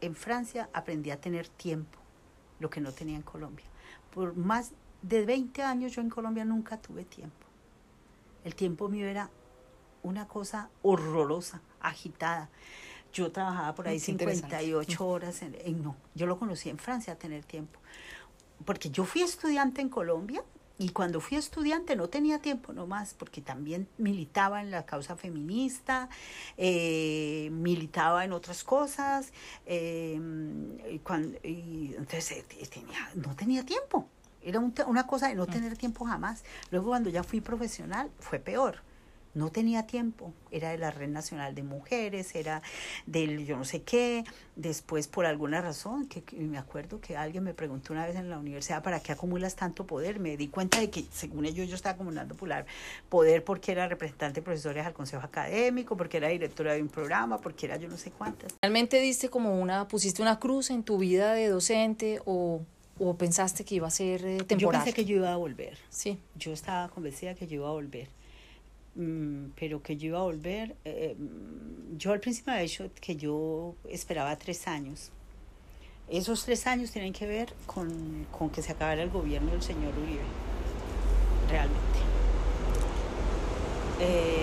en 0.00 0.14
Francia, 0.14 0.68
aprendí 0.72 1.10
a 1.10 1.20
tener 1.20 1.48
tiempo, 1.48 1.98
lo 2.58 2.70
que 2.70 2.80
no 2.80 2.92
tenía 2.92 3.16
en 3.16 3.22
Colombia. 3.22 3.66
Por 4.12 4.36
más 4.36 4.72
de 5.00 5.24
20 5.24 5.62
años 5.62 5.92
yo 5.92 6.02
en 6.02 6.10
Colombia 6.10 6.44
nunca 6.44 6.76
tuve 6.80 7.04
tiempo. 7.04 7.46
El 8.44 8.54
tiempo 8.54 8.88
mío 8.88 9.06
era 9.06 9.30
una 10.02 10.26
cosa 10.26 10.68
horrorosa, 10.82 11.60
agitada. 11.80 12.48
Yo 13.12 13.30
trabajaba 13.30 13.74
por 13.74 13.88
ahí 13.88 14.00
58 14.00 15.06
horas. 15.06 15.42
En, 15.42 15.56
en, 15.60 15.82
no, 15.82 15.96
yo 16.14 16.26
lo 16.26 16.38
conocí 16.38 16.68
en 16.68 16.78
Francia 16.78 17.12
a 17.12 17.16
tener 17.16 17.44
tiempo. 17.44 17.78
Porque 18.64 18.90
yo 18.90 19.04
fui 19.04 19.22
estudiante 19.22 19.80
en 19.80 19.88
Colombia 19.88 20.42
y 20.78 20.90
cuando 20.90 21.20
fui 21.20 21.36
estudiante 21.36 21.96
no 21.96 22.08
tenía 22.08 22.40
tiempo 22.40 22.72
nomás, 22.72 23.14
porque 23.14 23.40
también 23.40 23.88
militaba 23.98 24.60
en 24.60 24.70
la 24.70 24.84
causa 24.84 25.16
feminista, 25.16 26.08
eh, 26.56 27.50
militaba 27.52 28.24
en 28.24 28.32
otras 28.32 28.64
cosas, 28.64 29.32
eh, 29.66 30.20
y 30.90 30.98
cuando, 31.00 31.38
y 31.42 31.94
entonces 31.96 32.32
eh, 32.32 32.66
tenía, 32.72 33.10
no 33.14 33.34
tenía 33.36 33.64
tiempo. 33.64 34.08
Era 34.44 34.58
una 34.58 35.06
cosa 35.06 35.28
de 35.28 35.36
no 35.36 35.46
tener 35.46 35.76
tiempo 35.76 36.04
jamás. 36.04 36.42
Luego 36.72 36.88
cuando 36.88 37.10
ya 37.10 37.22
fui 37.22 37.40
profesional 37.40 38.10
fue 38.18 38.40
peor 38.40 38.82
no 39.34 39.50
tenía 39.50 39.86
tiempo, 39.86 40.32
era 40.50 40.70
de 40.70 40.78
la 40.78 40.90
Red 40.90 41.08
Nacional 41.08 41.54
de 41.54 41.62
Mujeres, 41.62 42.34
era 42.34 42.62
del 43.06 43.46
yo 43.46 43.56
no 43.56 43.64
sé 43.64 43.82
qué, 43.82 44.24
después 44.56 45.08
por 45.08 45.26
alguna 45.26 45.60
razón, 45.60 46.06
que, 46.06 46.22
me 46.36 46.58
acuerdo 46.58 47.00
que 47.00 47.16
alguien 47.16 47.44
me 47.44 47.54
preguntó 47.54 47.92
una 47.92 48.06
vez 48.06 48.16
en 48.16 48.28
la 48.28 48.38
universidad, 48.38 48.82
¿para 48.82 49.00
qué 49.00 49.12
acumulas 49.12 49.56
tanto 49.56 49.86
poder? 49.86 50.20
Me 50.20 50.36
di 50.36 50.48
cuenta 50.48 50.80
de 50.80 50.90
que 50.90 51.04
según 51.10 51.46
ellos 51.46 51.68
yo 51.68 51.76
estaba 51.76 51.94
acumulando 51.94 52.36
poder 53.08 53.44
porque 53.44 53.72
era 53.72 53.88
representante 53.88 54.40
de 54.40 54.44
profesores 54.44 54.84
al 54.84 54.92
consejo 54.92 55.22
académico, 55.24 55.96
porque 55.96 56.18
era 56.18 56.28
directora 56.28 56.74
de 56.74 56.82
un 56.82 56.88
programa, 56.88 57.38
porque 57.38 57.66
era 57.66 57.76
yo 57.76 57.88
no 57.88 57.96
sé 57.96 58.10
cuántas. 58.10 58.54
¿Realmente 58.60 59.00
diste 59.00 59.30
como 59.30 59.60
una, 59.60 59.88
pusiste 59.88 60.22
una 60.22 60.38
cruz 60.38 60.70
en 60.70 60.82
tu 60.82 60.98
vida 60.98 61.32
de 61.32 61.48
docente 61.48 62.20
o 62.24 62.62
o 62.98 63.16
pensaste 63.16 63.64
que 63.64 63.76
iba 63.76 63.88
a 63.88 63.90
ser 63.90 64.20
temporal? 64.44 64.58
Yo 64.58 64.70
pensé 64.70 64.92
que 64.92 65.04
yo 65.04 65.16
iba 65.16 65.32
a 65.32 65.36
volver. 65.36 65.76
Sí. 65.88 66.18
Yo 66.36 66.52
estaba 66.52 66.88
convencida 66.88 67.34
que 67.34 67.46
yo 67.46 67.56
iba 67.56 67.68
a 67.68 67.72
volver. 67.72 68.08
Mm, 68.94 69.52
pero 69.58 69.82
que 69.82 69.96
yo 69.96 70.08
iba 70.08 70.18
a 70.18 70.22
volver. 70.22 70.76
Eh, 70.84 71.16
mm, 71.18 71.96
yo 71.96 72.12
al 72.12 72.20
principio 72.20 72.52
había 72.52 72.62
dicho 72.62 72.90
que 73.00 73.16
yo 73.16 73.74
esperaba 73.88 74.36
tres 74.36 74.66
años. 74.68 75.10
Esos 76.08 76.44
tres 76.44 76.66
años 76.66 76.90
tienen 76.90 77.12
que 77.12 77.26
ver 77.26 77.54
con, 77.66 78.26
con 78.36 78.50
que 78.50 78.60
se 78.60 78.72
acabara 78.72 79.02
el 79.02 79.10
gobierno 79.10 79.52
del 79.52 79.62
señor 79.62 79.92
Uribe, 79.96 80.24
realmente. 81.48 81.80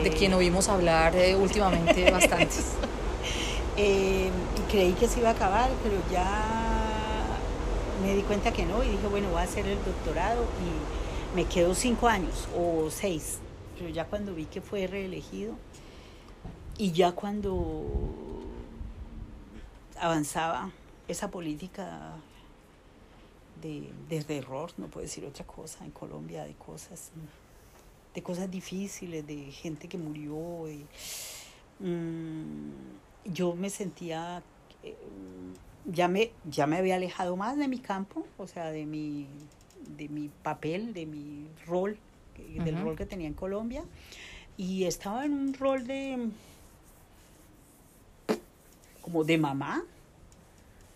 de 0.04 0.10
quien 0.12 0.34
oímos 0.34 0.70
hablar 0.70 1.16
eh, 1.16 1.36
últimamente 1.36 2.10
bastante. 2.12 2.56
Eh, 3.76 4.30
creí 4.72 4.94
que 4.94 5.08
se 5.08 5.20
iba 5.20 5.30
a 5.30 5.34
acabar, 5.34 5.70
pero 5.84 5.96
ya 6.12 7.38
me 8.02 8.16
di 8.16 8.22
cuenta 8.22 8.52
que 8.54 8.66
no 8.66 8.84
y 8.84 8.90
dije, 8.90 9.08
bueno, 9.08 9.30
voy 9.30 9.42
a 9.42 9.44
hacer 9.44 9.68
el 9.68 9.78
doctorado 9.84 10.44
y 10.44 11.36
me 11.36 11.46
quedo 11.46 11.76
cinco 11.76 12.08
años 12.08 12.48
o 12.58 12.90
seis 12.90 13.40
pero 13.80 13.90
ya 13.92 14.06
cuando 14.06 14.36
vi 14.36 14.44
que 14.44 14.60
fue 14.60 14.88
reelegido 14.88 15.56
y 16.78 16.92
ya 16.92 17.14
cuando 17.14 17.86
avanzaba 19.98 20.70
esa 21.08 21.32
política 21.32 22.12
de, 23.62 23.90
de 24.10 24.24
terror, 24.26 24.72
no 24.78 24.88
puedo 24.88 25.06
decir 25.06 25.24
otra 25.24 25.48
cosa, 25.48 25.86
en 25.86 25.92
Colombia 25.92 26.44
de 26.44 26.56
cosas, 26.56 27.12
de 28.14 28.22
cosas 28.22 28.52
difíciles, 28.52 29.26
de 29.26 29.50
gente 29.50 29.88
que 29.88 29.98
murió. 29.98 30.66
Mm, 31.80 32.72
yo 33.32 33.56
me 33.56 33.70
sentía, 33.70 34.44
eh, 34.84 34.98
ya, 35.86 36.10
me, 36.10 36.34
ya 36.44 36.68
me 36.68 36.78
había 36.78 36.96
alejado 36.96 37.38
más 37.38 37.58
de 37.58 37.70
mi 37.70 37.80
campo, 37.80 38.28
o 38.38 38.46
sea, 38.46 38.72
de 38.72 38.86
mi, 38.86 39.26
de 39.98 40.10
mi 40.10 40.30
papel, 40.44 40.94
de 40.94 41.06
mi 41.06 41.48
rol 41.66 41.98
del 42.64 42.82
rol 42.82 42.96
que 42.96 43.06
tenía 43.06 43.28
en 43.28 43.34
Colombia. 43.34 43.84
Y 44.58 44.86
estaba 44.86 45.26
en 45.26 45.34
un 45.34 45.54
rol 45.54 45.88
de 45.88 46.30
como 49.02 49.24
de 49.24 49.38
mamá, 49.38 49.84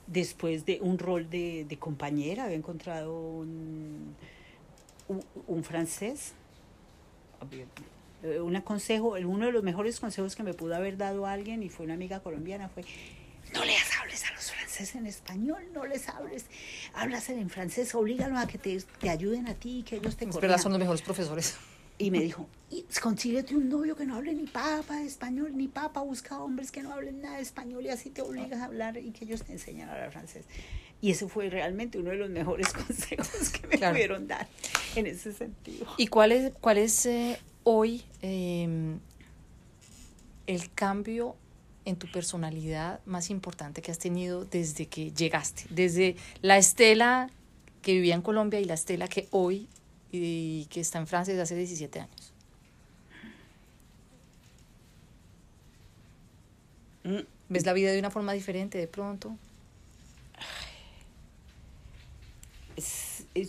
después 0.08 0.66
de 0.66 0.80
un 0.82 1.00
rol 1.00 1.30
de, 1.30 1.78
compañera, 1.80 2.44
había 2.44 2.58
encontrado 2.58 3.18
un, 3.18 4.16
un, 5.48 5.64
francés, 5.64 6.34
un 8.22 8.62
consejo, 8.62 9.16
uno 9.26 9.48
de 9.48 9.52
los 9.52 9.64
mejores 9.64 10.00
consejos 10.00 10.36
que 10.36 10.44
me 10.44 10.54
pudo 10.54 10.76
haber 10.76 10.98
dado 10.98 11.26
alguien 11.26 11.64
y 11.64 11.70
fue 11.70 11.86
una 11.86 11.96
amiga 11.96 12.20
colombiana 12.20 12.70
fue 12.70 12.84
no 13.54 13.66
les 13.66 13.84
franceses 14.74 14.96
en 14.96 15.06
español, 15.06 15.62
no 15.74 15.86
les 15.86 16.10
hables, 16.10 16.46
hablas 16.94 17.30
en 17.30 17.50
francés, 17.50 17.94
oblígalos 17.94 18.40
a 18.40 18.48
que 18.48 18.58
te, 18.58 18.82
te 19.00 19.10
ayuden 19.10 19.48
a 19.48 19.54
ti, 19.54 19.84
que 19.88 19.98
ellos 19.98 20.18
te 20.18 20.28
corrijan. 20.28 20.60
son 20.60 20.72
los 20.72 20.80
mejores 20.80 21.02
profesores. 21.02 21.56
Y 22.00 22.10
me 22.10 22.20
dijo, 22.20 22.48
consíguete 23.02 23.56
un 23.56 23.70
novio 23.70 23.96
que 23.96 24.06
no 24.06 24.16
hable 24.16 24.34
ni 24.34 24.48
papa 24.48 25.04
español, 25.04 25.56
ni 25.56 25.68
papa, 25.68 26.02
busca 26.02 26.40
hombres 26.40 26.72
que 26.72 26.82
no 26.82 26.92
hablen 26.92 27.22
nada 27.22 27.36
de 27.36 27.44
español 27.44 27.86
y 27.86 27.90
así 27.90 28.10
te 28.10 28.24
obligas 28.24 28.62
a 28.62 28.66
hablar 28.66 28.98
y 28.98 29.12
que 29.12 29.26
ellos 29.26 29.44
te 29.44 29.52
enseñan 29.52 29.90
a 29.90 29.94
hablar 29.94 30.12
francés. 30.12 30.46
Y 31.02 31.12
eso 31.12 31.28
fue 31.28 31.50
realmente 31.50 32.00
uno 32.00 32.10
de 32.10 32.18
los 32.18 32.30
mejores 32.32 32.74
consejos 32.74 33.50
que 33.52 33.68
me 33.68 33.78
pudieron 33.78 34.28
dar 34.28 34.48
en 34.96 35.06
ese 35.06 35.34
sentido. 35.34 35.86
¿Y 35.98 36.08
cuál 36.08 36.32
es, 36.32 36.52
cuál 36.60 36.80
es 36.80 37.06
eh, 37.06 37.38
hoy 37.64 38.04
em, 38.22 39.00
el 40.48 40.74
cambio 40.74 41.36
en 41.86 41.96
tu 41.96 42.12
personalidad 42.12 43.00
más 43.06 43.30
importante 43.30 43.82
que 43.82 43.92
has 43.92 44.00
tenido 44.00 44.46
desde 44.46 44.88
que 44.88 45.12
llegaste? 45.12 45.66
Desde 45.70 46.16
la 46.42 46.58
Estela 46.58 47.30
que 47.82 47.94
vivía 47.94 48.16
en 48.16 48.22
Colombia 48.22 48.60
y 48.60 48.66
la 48.66 48.74
Estela 48.74 49.08
que 49.08 49.28
hoy 49.32 49.68
y 50.12 50.66
que 50.66 50.80
está 50.80 51.00
en 51.00 51.08
Francia 51.08 51.34
desde 51.34 51.44
hace 51.44 51.56
17 51.56 52.00
años. 52.00 52.34
Mm. 57.04 57.20
¿Ves 57.50 57.66
la 57.66 57.74
vida 57.74 57.92
de 57.92 58.00
una 58.00 58.10
forma 58.10 58.34
diferente 58.34 58.78
de 58.78 58.88
pronto? 58.88 59.38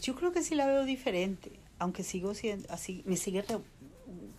yo 0.03 0.14
creo 0.14 0.33
que 0.33 0.42
sí 0.42 0.55
la 0.55 0.66
veo 0.66 0.85
diferente, 0.85 1.51
aunque 1.79 2.03
sigo 2.03 2.35
siendo 2.35 2.70
así, 2.73 3.03
me 3.07 3.16
sigue 3.16 3.44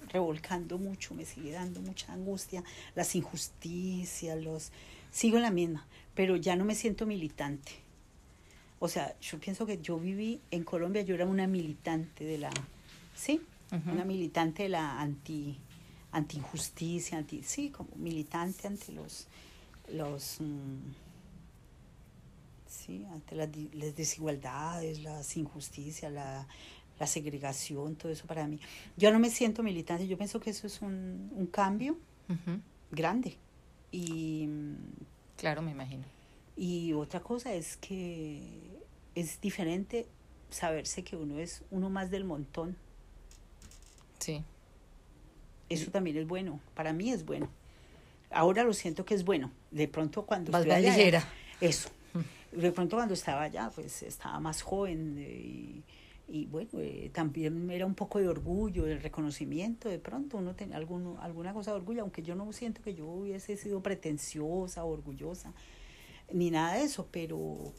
revolcando 0.10 0.78
mucho, 0.78 1.14
me 1.14 1.26
sigue 1.26 1.52
dando 1.52 1.82
mucha 1.82 2.14
angustia, 2.14 2.64
las 2.96 3.16
injusticias, 3.16 4.42
los 4.42 4.72
sigo 5.12 5.38
en 5.38 5.44
la 5.44 5.52
misma, 5.52 5.86
pero 6.14 6.36
ya 6.36 6.56
no 6.56 6.66
me 6.66 6.76
siento 6.76 7.06
militante. 7.06 7.72
O 8.80 8.88
sea, 8.88 9.16
yo 9.20 9.40
pienso 9.40 9.66
que 9.66 9.80
yo 9.82 9.98
viví 9.98 10.42
en 10.52 10.64
Colombia, 10.64 11.02
yo 11.02 11.16
era 11.16 11.26
una 11.26 11.48
militante 11.48 12.24
de 12.24 12.38
la, 12.38 12.52
¿sí? 13.16 13.42
Una 13.72 14.06
militante 14.06 14.64
de 14.64 14.70
la 14.70 15.02
anti, 15.02 15.58
anti 16.12 16.38
injusticia, 16.38 17.18
anti, 17.18 17.44
sí, 17.44 17.72
como 17.72 17.90
militante 17.96 18.68
ante 18.68 18.92
los, 18.94 19.28
los 19.92 20.38
mm, 20.40 20.94
sí, 22.68 23.06
ante 23.12 23.36
las, 23.36 23.50
las, 23.74 23.96
desigualdades, 23.96 25.02
las 25.04 25.36
injusticias, 25.36 26.12
la, 26.12 26.48
la, 27.00 27.08
segregación, 27.08 27.96
todo 27.96 28.12
eso 28.12 28.26
para 28.26 28.48
mí. 28.48 28.60
Yo 28.98 29.12
no 29.12 29.20
me 29.20 29.30
siento 29.30 29.64
militante, 29.64 30.08
yo 30.08 30.18
pienso 30.18 30.40
que 30.40 30.50
eso 30.50 30.68
es 30.68 30.82
un, 30.82 31.32
un 31.36 31.48
cambio 31.48 31.98
grande. 32.92 33.38
Y, 33.92 34.50
claro, 35.38 35.62
me 35.62 35.72
imagino. 35.72 36.04
Y 36.56 36.94
otra 36.94 37.20
cosa 37.20 37.54
es 37.54 37.78
que 37.78 38.42
es 39.14 39.40
diferente 39.42 40.08
saberse 40.50 41.04
que 41.04 41.16
uno 41.16 41.40
es 41.40 41.64
uno 41.72 41.90
más 41.90 42.12
del 42.12 42.24
montón. 42.24 42.78
Sí. 44.20 44.44
Eso 45.70 45.92
también 45.92 46.18
es 46.18 46.28
bueno, 46.28 46.60
para 46.74 46.94
mí 46.94 47.10
es 47.10 47.26
bueno. 47.26 47.50
Ahora 48.32 48.64
lo 48.64 48.74
siento 48.74 49.06
que 49.06 49.16
es 49.16 49.24
bueno. 49.24 49.52
De 49.72 49.88
pronto 49.88 50.26
cuando 50.26 50.52
más 50.52 50.66
ligera. 50.66 51.28
Eso. 51.62 51.90
De 52.52 52.72
pronto 52.72 52.96
cuando 52.96 53.14
estaba 53.14 53.44
allá, 53.44 53.72
pues 53.74 54.04
estaba 54.04 54.40
más 54.40 54.62
joven 54.62 55.18
y, 55.18 55.84
y 56.28 56.48
bueno, 56.48 56.70
eh, 56.80 57.12
también 57.14 57.70
era 57.70 57.86
un 57.86 57.96
poco 57.96 58.20
de 58.20 58.28
orgullo, 58.28 58.88
el 58.88 59.02
reconocimiento, 59.02 59.90
de 59.90 60.00
pronto 60.00 60.38
uno 60.38 60.56
tenía 60.56 60.78
alguno, 60.78 61.18
alguna 61.22 61.54
cosa 61.54 61.72
de 61.72 61.78
orgullo, 61.78 62.02
aunque 62.02 62.24
yo 62.24 62.36
no 62.36 62.52
siento 62.52 62.82
que 62.82 62.96
yo 62.96 63.06
hubiese 63.06 63.58
sido 63.58 63.82
pretenciosa 63.82 64.84
orgullosa, 64.84 65.54
ni 66.32 66.52
nada 66.52 66.76
de 66.76 66.84
eso, 66.84 67.08
pero, 67.12 67.74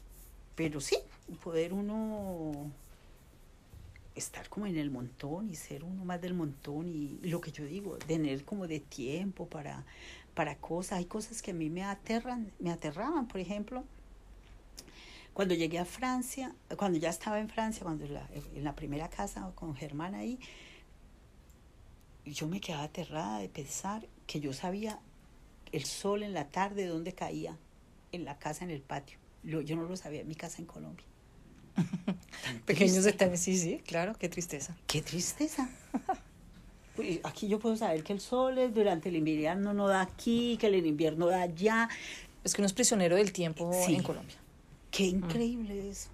pero 0.55 0.81
sí, 0.81 0.97
poder 1.43 1.73
uno 1.73 2.71
estar 4.15 4.49
como 4.49 4.67
en 4.67 4.79
el 4.79 4.91
montón 4.91 5.51
y 5.51 5.55
ser 5.55 5.85
uno 5.85 6.05
más 6.05 6.21
del 6.21 6.35
montón 6.35 6.89
y, 6.89 7.19
lo 7.23 7.41
que 7.41 7.53
yo 7.53 7.65
digo, 7.65 7.99
tener 7.99 8.45
como 8.45 8.67
de 8.67 8.81
tiempo 8.81 9.47
para, 9.47 9.85
para 10.35 10.57
cosas. 10.57 10.99
Hay 10.99 11.05
cosas 11.05 11.43
que 11.43 11.51
a 11.51 11.55
mí 11.55 11.69
me 11.69 11.85
aterran, 11.85 12.51
me 12.59 12.71
aterraban, 12.71 13.29
por 13.29 13.41
ejemplo, 13.41 13.85
cuando 15.37 15.55
llegué 15.55 15.79
a 15.79 15.85
Francia, 15.85 16.55
cuando 16.79 16.99
ya 16.99 17.11
estaba 17.11 17.39
en 17.39 17.51
Francia, 17.51 17.83
cuando 17.83 18.07
la, 18.07 18.27
en 18.55 18.65
la 18.65 18.75
primera 18.75 19.11
casa 19.11 19.53
con 19.55 19.77
Germán 19.77 20.15
ahí, 20.15 20.39
yo 22.25 22.49
me 22.49 22.59
quedaba 22.59 22.85
aterrada 22.85 23.41
de 23.41 23.51
pensar 23.51 24.09
que 24.27 24.41
yo 24.41 24.55
sabía 24.55 24.99
el 25.73 25.85
sol 25.85 26.23
en 26.23 26.33
la 26.33 26.49
tarde 26.49 26.87
dónde 26.87 27.13
caía 27.13 27.59
en 28.13 28.25
la 28.25 28.39
casa, 28.39 28.65
en 28.65 28.71
el 28.71 28.81
patio. 28.81 29.19
yo 29.43 29.77
no 29.77 29.83
lo 29.83 29.95
sabía 29.99 30.23
en 30.23 30.29
mi 30.29 30.37
casa 30.37 30.63
en 30.63 30.65
Colombia. 30.65 31.05
Pequeños 32.65 33.05
detalles, 33.05 33.39
sí, 33.39 33.59
sí, 33.59 33.83
claro, 33.87 34.15
qué 34.19 34.31
tristeza. 34.31 34.75
Qué 34.87 35.03
tristeza. 35.03 35.69
Aquí 37.25 37.47
yo 37.47 37.59
puedo 37.59 37.77
saber 37.77 38.03
que 38.05 38.15
el 38.15 38.21
sol 38.21 38.57
es 38.57 38.73
durante 38.73 39.11
el 39.11 39.17
invierno 39.17 39.75
no 39.75 39.87
da 39.87 40.01
aquí, 40.01 40.57
que 40.59 40.69
el 40.69 40.87
invierno 40.87 41.27
da 41.27 41.43
allá. 41.43 41.91
Es 42.43 42.55
que 42.55 42.63
uno 42.63 42.67
es 42.67 42.73
prisionero 42.73 43.17
del 43.17 43.33
tiempo 43.33 43.71
en 43.87 44.03
Colombia. 44.03 44.46
Qué 44.97 45.05
increíble 45.05 45.91
eso. 45.91 46.09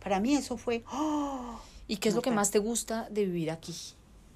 Para 0.00 0.20
mí 0.20 0.34
eso 0.34 0.56
fue... 0.56 0.84
¡oh! 0.92 1.60
¿Y 1.86 1.96
qué 1.96 2.10
es 2.10 2.14
lo 2.14 2.20
que 2.20 2.30
más 2.30 2.50
te 2.50 2.58
gusta 2.58 3.08
de 3.08 3.24
vivir 3.24 3.50
aquí? 3.50 3.74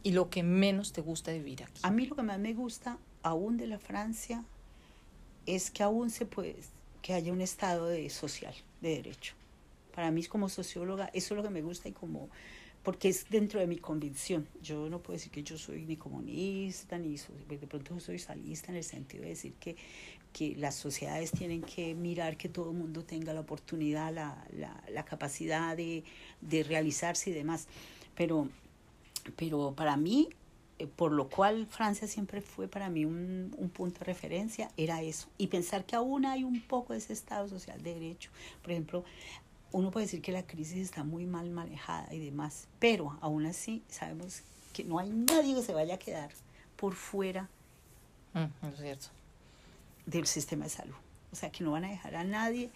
¿Y 0.02 0.12
lo 0.12 0.30
que 0.30 0.42
menos 0.42 0.92
te 0.92 1.02
gusta 1.02 1.30
de 1.30 1.38
vivir 1.38 1.64
aquí? 1.64 1.80
A 1.82 1.90
mí 1.90 2.06
lo 2.06 2.16
que 2.16 2.22
más 2.22 2.38
me 2.38 2.54
gusta 2.54 2.98
aún 3.22 3.58
de 3.58 3.66
la 3.66 3.78
Francia 3.78 4.44
es 5.44 5.70
que 5.70 5.82
aún 5.82 6.08
se 6.08 6.24
puede, 6.24 6.56
que 7.02 7.12
haya 7.12 7.32
un 7.32 7.42
estado 7.42 7.86
de 7.86 8.08
social, 8.08 8.54
de 8.80 8.96
derecho. 8.96 9.34
Para 9.94 10.10
mí 10.10 10.24
como 10.24 10.48
socióloga, 10.48 11.10
eso 11.12 11.34
es 11.34 11.36
lo 11.36 11.42
que 11.42 11.50
me 11.50 11.60
gusta 11.60 11.88
y 11.90 11.92
como, 11.92 12.30
porque 12.82 13.10
es 13.10 13.28
dentro 13.28 13.60
de 13.60 13.66
mi 13.66 13.76
convicción. 13.76 14.48
Yo 14.62 14.88
no 14.88 15.00
puedo 15.00 15.18
decir 15.18 15.30
que 15.30 15.42
yo 15.42 15.58
soy 15.58 15.84
ni 15.84 15.96
comunista, 15.96 16.98
ni 16.98 17.16
de 17.48 17.66
pronto 17.66 18.00
soy 18.00 18.18
salista 18.18 18.72
en 18.72 18.78
el 18.78 18.84
sentido 18.84 19.24
de 19.24 19.30
decir 19.30 19.52
que, 19.60 19.76
que 20.32 20.54
las 20.56 20.74
sociedades 20.74 21.30
tienen 21.30 21.62
que 21.62 21.94
mirar 21.94 22.36
que 22.36 22.48
todo 22.48 22.70
el 22.70 22.76
mundo 22.76 23.04
tenga 23.04 23.32
la 23.32 23.40
oportunidad, 23.40 24.12
la, 24.12 24.44
la, 24.56 24.82
la 24.90 25.04
capacidad 25.04 25.76
de, 25.76 26.04
de 26.40 26.62
realizarse 26.62 27.30
y 27.30 27.32
demás. 27.32 27.66
Pero, 28.14 28.48
pero 29.36 29.74
para 29.74 29.96
mí 29.96 30.28
eh, 30.78 30.86
por 30.86 31.12
lo 31.12 31.28
cual 31.28 31.66
Francia 31.66 32.08
siempre 32.08 32.40
fue 32.40 32.66
para 32.66 32.88
mí 32.88 33.04
un, 33.04 33.54
un, 33.56 33.68
punto 33.70 34.00
de 34.00 34.06
referencia, 34.06 34.70
era 34.76 35.02
eso. 35.02 35.28
Y 35.38 35.46
pensar 35.48 35.84
que 35.84 35.94
aún 35.96 36.26
hay 36.26 36.44
un 36.44 36.60
poco 36.60 36.92
de 36.92 36.98
ese 36.98 37.12
Estado 37.12 37.48
social 37.48 37.82
de 37.82 37.94
derecho. 37.94 38.30
Por 38.62 38.72
ejemplo, 38.72 39.04
uno 39.72 39.90
puede 39.90 40.06
decir 40.06 40.22
que 40.22 40.32
la 40.32 40.46
crisis 40.46 40.78
está 40.78 41.04
muy 41.04 41.24
mal 41.24 41.50
manejada 41.50 42.12
y 42.12 42.18
demás, 42.18 42.68
pero 42.78 43.16
aún 43.20 43.46
así 43.46 43.82
sabemos 43.88 44.42
que 44.72 44.84
no 44.84 44.98
hay 44.98 45.10
nadie 45.10 45.54
que 45.54 45.62
se 45.62 45.72
vaya 45.72 45.94
a 45.94 45.98
quedar 45.98 46.30
por 46.76 46.94
fuera 46.94 47.48
mm, 48.34 48.66
es 48.66 48.76
cierto. 48.80 49.08
Del 50.06 50.26
sistema 50.26 50.64
de 50.64 50.70
salud. 50.70 50.94
O 51.32 51.36
sea, 51.36 51.50
que 51.50 51.64
no 51.64 51.72
van 51.72 51.84
a 51.84 51.90
dejar 51.90 52.14
a 52.14 52.24
nadie 52.24 52.70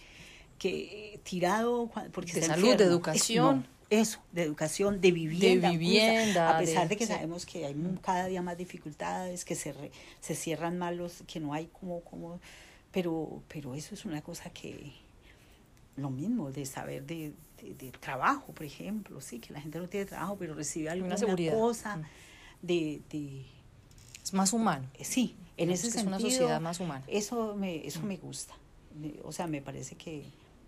que 0.59 1.21
tirado 1.23 1.91
porque 2.13 2.33
de 2.33 2.43
salud, 2.43 2.77
de 2.77 2.85
educación. 2.85 3.67
Eso, 3.89 4.19
de 4.33 4.43
educación, 4.43 5.01
de 5.01 5.13
vivienda. 5.13 5.71
De 5.71 5.77
vivienda. 5.77 6.57
a 6.57 6.59
pesar 6.59 6.89
de, 6.89 6.97
que 6.97 7.07
sabemos 7.07 7.47
que 7.47 7.67
hay 7.67 7.77
cada 8.03 8.27
día 8.27 8.43
más 8.43 8.59
dificultades, 8.59 9.45
que 9.45 9.55
se, 9.55 9.75
se 10.21 10.35
cierran 10.35 10.77
mal 10.77 10.97
los, 10.97 11.23
que 11.29 11.39
no 11.39 11.55
hay 11.55 11.67
como, 11.67 12.01
como, 12.01 12.41
pero, 12.91 13.45
pero 13.47 13.77
eso 13.77 13.95
es 13.95 14.05
una 14.05 14.23
cosa 14.23 14.51
que, 14.51 14.93
lo 15.97 16.11
mismo, 16.11 16.51
de 16.51 16.67
saber 16.67 17.07
de, 17.07 17.33
de, 17.63 17.93
trabajo, 18.01 18.53
por 18.53 18.67
ejemplo, 18.67 19.21
sí, 19.21 19.39
que 19.39 19.53
la 19.53 19.61
gente 19.61 19.79
no 19.79 19.89
tiene 19.89 20.07
trabajo, 20.07 20.37
pero 20.37 20.55
recibe 20.55 20.91
alguna 20.91 21.17
cosa 21.17 21.97
mm. 21.97 22.05
de, 22.63 23.03
de, 23.09 23.47
Es 24.27 24.35
más 24.35 24.53
humano. 24.53 24.87
Eh, 24.99 25.05
sí, 25.05 25.37
en 25.57 25.71
ese 25.71 25.91
sentido. 25.91 26.17
Es 26.17 26.23
una 26.23 26.31
sociedad 26.31 26.61
más 26.61 26.81
humana. 26.81 27.05
Eso 27.07 27.55
me, 27.55 27.87
eso 27.87 28.01
mm. 28.01 28.07
me 28.07 28.17
gusta. 28.17 28.55
O 29.25 29.33
sea, 29.33 29.47
me 29.47 29.63
parece 29.63 29.95
que, 29.95 30.25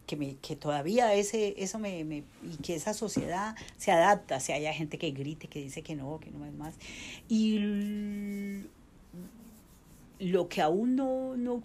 que, 0.07 0.17
me, 0.17 0.37
que 0.37 0.55
todavía 0.55 1.13
ese, 1.15 1.55
eso 1.59 1.79
me, 1.79 2.05
me, 2.05 2.23
y 2.43 2.57
que 2.63 2.77
esa 2.77 2.95
sociedad 2.95 3.57
se 3.77 3.91
adapta, 3.91 4.39
si 4.39 4.53
haya 4.53 4.73
gente 4.73 4.97
que 4.97 5.11
grite, 5.11 5.49
que 5.49 5.61
dice 5.61 5.83
que 5.83 5.97
no, 5.97 6.21
que 6.21 6.31
no 6.31 6.45
es 6.45 6.53
más. 6.55 6.75
Y 7.29 8.65
lo 10.21 10.49
que 10.49 10.63
aún 10.63 10.95
no, 10.95 11.37
no 11.37 11.61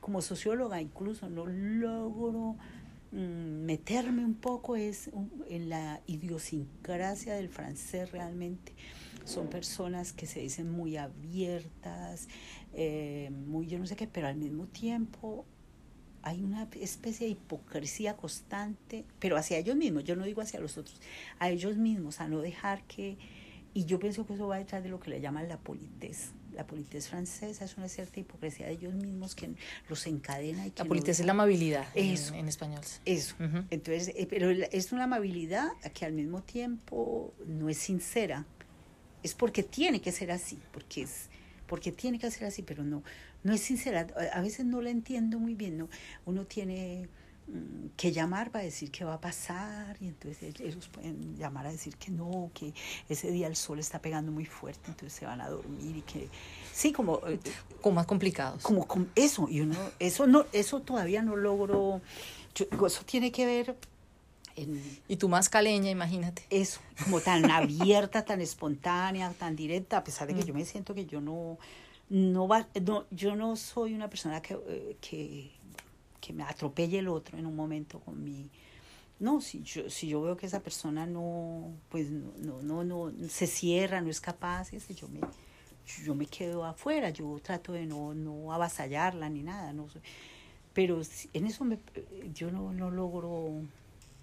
como 0.00 0.20
socióloga 0.20 0.80
incluso 0.80 1.30
no 1.30 1.46
logro 1.46 2.56
Mm, 3.14 3.64
meterme 3.64 4.24
un 4.24 4.34
poco 4.34 4.74
es 4.74 5.08
en 5.48 5.68
la 5.68 6.00
idiosincrasia 6.08 7.34
del 7.34 7.48
francés 7.48 8.10
realmente. 8.10 8.72
Son 9.24 9.48
personas 9.48 10.12
que 10.12 10.26
se 10.26 10.40
dicen 10.40 10.70
muy 10.70 10.96
abiertas, 10.96 12.28
eh, 12.74 13.30
muy 13.46 13.66
yo 13.66 13.78
no 13.78 13.86
sé 13.86 13.96
qué, 13.96 14.06
pero 14.06 14.28
al 14.28 14.36
mismo 14.36 14.66
tiempo 14.66 15.46
hay 16.22 16.42
una 16.42 16.68
especie 16.80 17.26
de 17.26 17.32
hipocresía 17.32 18.16
constante, 18.16 19.04
pero 19.18 19.36
hacia 19.36 19.58
ellos 19.58 19.76
mismos, 19.76 20.04
yo 20.04 20.16
no 20.16 20.24
digo 20.24 20.40
hacia 20.40 20.60
los 20.60 20.78
otros, 20.78 21.00
a 21.38 21.50
ellos 21.50 21.76
mismos, 21.76 22.20
a 22.20 22.28
no 22.28 22.40
dejar 22.40 22.82
que, 22.84 23.18
y 23.74 23.84
yo 23.84 23.98
pienso 23.98 24.26
que 24.26 24.34
eso 24.34 24.46
va 24.48 24.58
detrás 24.58 24.82
de 24.82 24.88
lo 24.88 25.00
que 25.00 25.10
le 25.10 25.20
llaman 25.20 25.48
la 25.48 25.58
politez 25.58 26.32
la 26.54 26.66
politez 26.66 27.08
francesa 27.08 27.64
es 27.64 27.76
una 27.76 27.88
cierta 27.88 28.20
hipocresía 28.20 28.66
de 28.66 28.72
ellos 28.72 28.94
mismos 28.94 29.34
que 29.34 29.50
los 29.88 30.06
encadena. 30.06 30.66
Y 30.66 30.72
la 30.76 30.84
politez 30.84 31.20
es 31.20 31.26
la 31.26 31.32
amabilidad 31.32 31.86
eso, 31.94 32.34
en, 32.34 32.48
español. 32.48 32.80
Eso. 33.04 33.34
Entonces, 33.70 34.12
eh, 34.16 34.26
pero 34.28 34.50
es 34.50 34.92
una 34.92 35.04
amabilidad 35.04 35.68
que 35.92 36.04
al 36.04 36.12
mismo 36.12 36.42
tiempo 36.42 37.34
no 37.46 37.68
es 37.68 37.78
sincera. 37.78 38.46
Es 39.24 39.34
porque 39.34 39.64
tiene 39.64 40.00
que 40.00 40.12
ser 40.12 40.30
así, 40.30 40.58
porque 40.72 41.02
es 41.02 41.28
porque 41.66 41.90
tiene 41.90 42.18
que 42.18 42.30
ser 42.30 42.44
así, 42.44 42.62
pero 42.62 42.84
no 42.84 43.02
no 43.42 43.52
es 43.52 43.60
sincera. 43.60 44.06
A 44.32 44.40
veces 44.40 44.64
no 44.64 44.80
la 44.80 44.90
entiendo 44.90 45.40
muy 45.40 45.54
bien, 45.54 45.76
no. 45.76 45.88
Uno 46.24 46.44
tiene 46.44 47.08
Mm, 47.46 47.88
que 47.94 48.10
llamar 48.10 48.50
para 48.50 48.64
decir 48.64 48.90
qué 48.90 49.04
va 49.04 49.14
a 49.14 49.20
pasar 49.20 49.98
y 50.00 50.06
entonces 50.08 50.58
ellos 50.60 50.88
pueden 50.88 51.36
llamar 51.36 51.66
a 51.66 51.72
decir 51.72 51.94
que 51.96 52.10
no, 52.10 52.50
que 52.54 52.72
ese 53.06 53.30
día 53.30 53.46
el 53.48 53.54
sol 53.54 53.78
está 53.78 53.98
pegando 53.98 54.32
muy 54.32 54.46
fuerte, 54.46 54.80
entonces 54.88 55.12
se 55.12 55.26
van 55.26 55.42
a 55.42 55.50
dormir 55.50 55.98
y 55.98 56.00
que 56.00 56.30
sí, 56.72 56.90
como 56.90 57.20
eh, 57.28 57.38
como 57.82 57.96
más 57.96 58.06
complicados. 58.06 58.62
Como, 58.62 58.86
eso 59.14 59.46
y 59.50 59.60
uno 59.60 59.76
eso 59.98 60.26
no 60.26 60.46
eso 60.52 60.80
todavía 60.80 61.20
no 61.20 61.36
logro 61.36 62.00
eso 62.86 63.04
tiene 63.04 63.30
que 63.30 63.44
ver 63.44 63.76
en, 64.56 64.80
y 65.08 65.16
tú 65.16 65.28
más 65.28 65.48
caleña, 65.48 65.90
imagínate. 65.90 66.42
Eso, 66.50 66.80
como 67.02 67.20
tan 67.20 67.50
abierta, 67.50 68.24
tan 68.24 68.40
espontánea, 68.40 69.32
tan 69.32 69.56
directa, 69.56 69.98
a 69.98 70.04
pesar 70.04 70.28
de 70.28 70.34
que 70.34 70.42
mm. 70.42 70.46
yo 70.46 70.54
me 70.54 70.64
siento 70.64 70.94
que 70.94 71.06
yo 71.06 71.20
no 71.20 71.58
no 72.10 72.46
va 72.46 72.68
no 72.82 73.06
yo 73.10 73.34
no 73.34 73.56
soy 73.56 73.94
una 73.94 74.08
persona 74.08 74.42
que, 74.42 74.54
eh, 74.68 74.96
que 75.00 75.50
que 76.20 76.32
me 76.32 76.42
atropelle 76.42 76.98
el 76.98 77.08
otro 77.08 77.38
en 77.38 77.46
un 77.46 77.56
momento 77.56 77.98
con 78.00 78.22
mi 78.22 78.50
no 79.20 79.40
si 79.40 79.62
yo 79.62 79.88
si 79.88 80.08
yo 80.08 80.20
veo 80.22 80.36
que 80.36 80.46
esa 80.46 80.60
persona 80.60 81.06
no 81.06 81.72
pues 81.88 82.10
no 82.10 82.62
no 82.62 82.84
no, 82.84 83.12
se 83.28 83.46
cierra 83.46 84.00
no 84.00 84.10
es 84.10 84.20
capaz 84.20 84.72
ese 84.72 84.94
yo 84.94 85.08
me 85.08 85.20
yo 86.04 86.14
me 86.14 86.26
quedo 86.26 86.64
afuera 86.64 87.10
yo 87.10 87.38
trato 87.42 87.72
de 87.72 87.86
no 87.86 88.14
no 88.14 88.52
avasallarla 88.52 89.28
ni 89.28 89.42
nada 89.42 89.72
no 89.72 89.88
pero 90.74 91.00
en 91.32 91.46
eso 91.46 91.64
me, 91.64 91.78
yo 92.34 92.50
no, 92.50 92.72
no 92.72 92.90
logro 92.90 93.62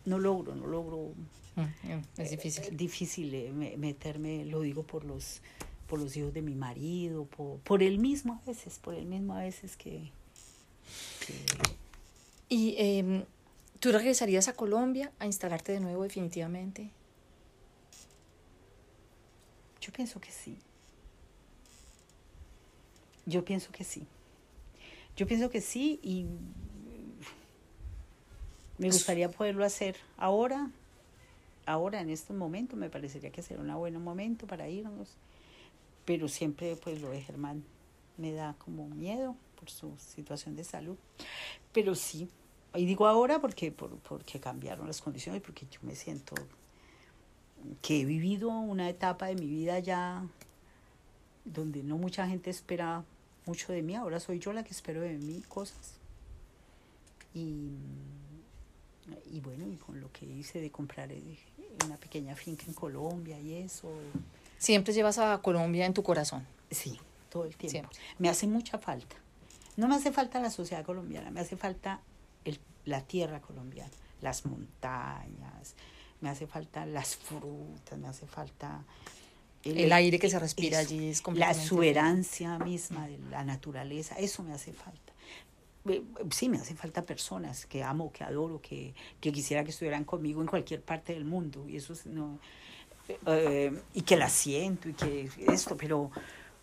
no 0.06 0.20
logro 0.20 0.56
no 0.56 0.68
logro 0.68 1.14
mm, 1.56 2.20
es 2.22 2.32
difícil 2.32 2.64
eh, 2.66 2.70
difícil 2.72 3.34
eh, 3.34 3.76
meterme 3.78 4.46
lo 4.46 4.62
digo 4.62 4.84
por 4.84 5.06
los 5.06 5.42
por 5.88 6.00
los 6.00 6.16
hijos 6.16 6.34
de 6.34 6.42
mi 6.42 6.56
marido 6.56 7.26
por, 7.26 7.60
por 7.60 7.84
él 7.84 8.00
mismo 8.00 8.40
a 8.42 8.46
veces 8.46 8.80
por 8.80 8.94
él 8.94 9.06
mismo 9.06 9.34
a 9.36 9.40
veces 9.40 9.78
que 9.78 10.12
¿Y 12.50 12.76
em, 12.78 13.24
tú 13.80 13.94
regresarías 13.94 14.48
a 14.50 14.54
Colombia 14.54 15.12
a 15.20 15.26
instalarte 15.26 15.72
de 15.72 15.80
nuevo 15.80 16.04
definitivamente? 16.04 16.92
Yo 19.80 19.94
pienso 19.94 20.20
que 20.20 20.32
sí. 20.32 20.58
Yo 23.26 23.46
pienso 23.46 23.72
que 23.72 23.86
sí. 23.86 24.06
Yo 25.16 25.28
pienso 25.28 25.50
que 25.50 25.62
sí 25.62 26.00
y 26.04 26.26
me 28.82 28.88
gustaría 28.88 29.30
poderlo 29.30 29.64
hacer 29.64 29.96
ahora. 30.18 30.72
Ahora, 31.68 32.02
en 32.02 32.10
este 32.10 32.34
momento, 32.34 32.76
me 32.76 32.90
parecería 32.90 33.32
que 33.32 33.44
sería 33.44 33.62
un 33.62 33.72
buen 33.76 34.02
momento 34.04 34.48
para 34.48 34.68
irnos. 34.68 35.18
Pero 36.04 36.28
siempre, 36.28 36.76
pues, 36.78 37.00
lo 37.00 37.12
de 37.12 37.22
Germán 37.22 37.64
me 38.18 38.32
da 38.32 38.56
como 38.58 38.88
miedo 38.90 39.36
por 39.60 39.70
su 39.70 39.94
situación 40.00 40.56
de 40.56 40.64
salud. 40.64 40.98
Pero 41.72 41.94
sí, 41.94 42.28
y 42.74 42.86
digo 42.88 43.06
ahora 43.06 43.40
porque, 43.40 43.72
por, 43.72 43.92
porque 44.00 44.40
cambiaron 44.40 44.88
las 44.88 45.00
condiciones, 45.00 45.44
porque 45.44 45.68
yo 45.70 45.80
me 45.84 45.94
siento 45.94 46.34
que 47.84 48.02
he 48.02 48.06
vivido 48.06 48.50
una 48.50 48.90
etapa 48.90 49.28
de 49.28 49.36
mi 49.36 49.46
vida 49.46 49.78
ya 49.78 50.26
donde 51.46 51.84
no 51.84 52.00
mucha 52.00 52.28
gente 52.28 52.50
espera 52.50 53.04
mucho 53.46 53.74
de 53.74 53.84
mí, 53.84 53.96
ahora 53.96 54.20
soy 54.20 54.40
yo 54.40 54.54
la 54.54 54.64
que 54.64 54.72
espero 54.72 55.02
de 55.02 55.20
mí 55.20 55.44
cosas. 55.48 56.00
Y, 57.36 57.70
y 59.32 59.40
bueno, 59.40 59.68
y 59.68 59.76
con 59.76 60.00
lo 60.00 60.12
que 60.12 60.26
hice 60.26 60.62
de 60.62 60.72
comprar 60.72 61.12
eh, 61.12 61.22
una 61.86 61.98
pequeña 61.98 62.36
finca 62.36 62.66
en 62.68 62.74
Colombia 62.74 63.40
y 63.40 63.54
eso. 63.54 63.92
¿Siempre 64.58 64.94
llevas 64.94 65.18
a 65.18 65.40
Colombia 65.42 65.86
en 65.86 65.94
tu 65.94 66.04
corazón? 66.04 66.46
Sí, 66.70 67.00
todo 67.30 67.46
el 67.46 67.56
tiempo. 67.56 67.90
Me 68.20 68.30
hace 68.30 68.48
mucha 68.48 68.78
falta. 68.78 69.16
No 69.78 69.88
me 69.88 69.96
hace 69.96 70.12
falta 70.12 70.40
la 70.40 70.52
sociedad 70.52 70.86
colombiana, 70.86 71.32
me 71.32 71.40
hace 71.40 71.56
falta 71.56 72.02
el, 72.46 72.60
la 72.86 73.02
tierra 73.02 73.42
colombiana, 73.42 73.92
las 74.22 74.46
montañas, 74.46 75.76
me 76.20 76.30
hace 76.30 76.46
falta 76.46 76.86
las 76.86 77.16
frutas, 77.16 77.98
me 77.98 78.08
hace 78.08 78.28
falta 78.28 78.84
el, 79.64 79.92
aire 79.94 80.20
que 80.20 80.30
se 80.30 80.40
respira 80.40 80.80
allí 80.80 81.10
es 81.10 81.24
La 81.34 81.52
exuberancia 81.52 82.58
misma 82.60 83.08
de 83.08 83.18
la 83.30 83.44
naturaleza, 83.44 84.16
eso 84.16 84.44
me 84.44 84.54
hace 84.54 84.74
falta. 84.74 85.11
Sí, 86.30 86.50
me 86.50 86.58
hace 86.58 86.76
falta 86.76 87.04
personas 87.04 87.66
que 87.66 87.84
amo, 87.84 88.12
que 88.12 88.24
adoro, 88.24 88.62
que, 88.62 88.94
que 89.20 89.32
quisiera 89.32 89.64
que 89.64 89.72
estuvieran 89.72 90.04
conmigo 90.04 90.42
en 90.42 90.48
cualquier 90.48 90.82
parte 90.82 91.14
del 91.14 91.26
mundo. 91.26 91.68
Y 91.68 91.78
eso 91.78 91.94
no. 92.06 92.40
Eh, 93.26 93.74
y 93.94 94.02
que 94.04 94.16
la 94.16 94.30
siento 94.30 94.88
y 94.90 94.94
que 94.94 95.30
esto, 95.48 95.76
pero 95.76 96.12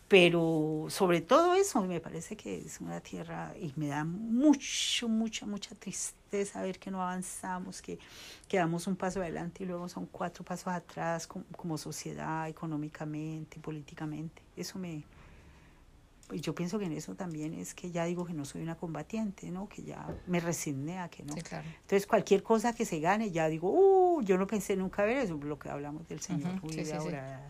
pero 0.09 0.87
sobre 0.89 1.21
todo 1.21 1.55
eso, 1.55 1.83
me 1.83 2.01
parece 2.01 2.35
que 2.35 2.57
es 2.57 2.81
una 2.81 3.01
tierra 3.01 3.53
y 3.61 3.75
me 3.77 3.89
da 3.89 4.05
mucho, 4.05 5.07
mucha, 5.07 5.45
mucha 5.45 5.75
tristeza 5.75 6.63
ver 6.63 6.79
que 6.79 6.91
no 6.91 7.03
avanzamos, 7.03 7.83
que, 7.83 7.99
que 8.49 8.57
damos 8.57 8.87
un 8.87 8.97
paso 8.97 9.21
adelante 9.21 9.65
y 9.65 9.67
luego 9.67 9.87
son 9.91 10.07
cuatro 10.07 10.45
pasos 10.45 10.69
atrás 10.69 11.27
como, 11.27 11.45
como 11.55 11.77
sociedad, 11.77 12.49
económicamente, 12.49 13.61
políticamente. 13.61 14.43
Eso 14.57 14.79
me... 14.79 15.05
Yo 16.33 16.55
pienso 16.55 16.79
que 16.79 16.85
en 16.85 16.93
eso 16.93 17.15
también 17.15 17.55
es 17.55 17.75
que 17.75 17.91
ya 17.91 18.05
digo 18.05 18.25
que 18.25 18.35
no 18.35 18.45
soy 18.45 18.63
una 18.63 18.77
combatiente, 18.77 19.51
¿no? 19.51 19.69
Que 19.69 19.83
ya 19.83 20.07
me 20.27 20.41
resigné 20.41 20.99
a 20.99 21.09
que 21.09 21.23
no. 21.23 21.35
Entonces 21.35 22.07
cualquier 22.07 22.43
cosa 22.43 22.75
que 22.75 22.85
se 22.85 23.01
gane, 23.01 23.31
ya 23.31 23.49
digo, 23.49 23.71
uh, 23.71 24.23
yo 24.23 24.37
no 24.37 24.47
pensé 24.47 24.77
nunca 24.77 25.05
ver 25.05 25.19
eso, 25.19 25.35
lo 25.37 25.59
que 25.59 25.71
hablamos 25.71 26.07
del 26.09 26.21
señor 26.21 26.61
ahora. 26.95 27.41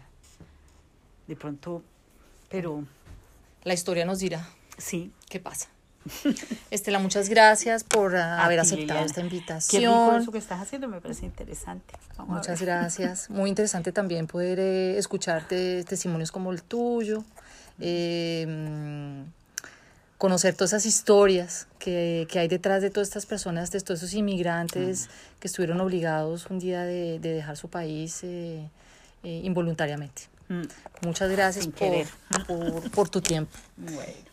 De 1.26 1.36
pronto 1.36 1.82
pero 2.48 2.84
la 3.64 3.74
historia 3.74 4.04
nos 4.04 4.18
dirá 4.18 4.48
sí. 4.76 5.12
qué 5.28 5.40
pasa. 5.40 5.68
Estela, 6.70 6.98
muchas 6.98 7.28
gracias 7.28 7.84
por 7.84 8.16
haber 8.16 8.60
aceptado 8.60 9.04
esta 9.04 9.20
invitación. 9.20 9.82
Qué 9.82 10.22
eso 10.22 10.32
que 10.32 10.38
estás 10.38 10.60
haciendo, 10.60 10.88
me 10.88 11.00
parece 11.00 11.26
interesante. 11.26 11.94
muchas 12.26 12.62
gracias. 12.62 13.28
Muy 13.28 13.50
interesante 13.50 13.92
también 13.92 14.26
poder 14.26 14.58
eh, 14.58 14.96
escucharte 14.96 15.84
testimonios 15.84 16.32
como 16.32 16.52
el 16.52 16.62
tuyo, 16.62 17.24
em, 17.80 19.24
conocer 20.18 20.54
todas 20.54 20.72
esas 20.72 20.86
historias 20.86 21.68
que, 21.78 22.26
que, 22.30 22.38
hay 22.38 22.48
detrás 22.48 22.82
de 22.82 22.90
todas 22.90 23.08
estas 23.08 23.26
personas, 23.26 23.70
de 23.70 23.80
todos 23.80 24.02
esos 24.02 24.14
inmigrantes 24.14 25.08
que 25.40 25.48
estuvieron 25.48 25.80
obligados 25.80 26.46
un 26.50 26.58
día 26.58 26.82
de, 26.82 27.18
de 27.20 27.32
dejar 27.34 27.56
su 27.56 27.68
país 27.68 28.20
eh, 28.24 28.68
eh, 29.22 29.40
involuntariamente. 29.44 30.22
Mm. 30.48 30.62
Muchas 31.02 31.30
gracias 31.30 31.66
por, 31.68 32.90
por, 32.90 33.08
tu 33.08 33.20
tiempo. 33.20 33.52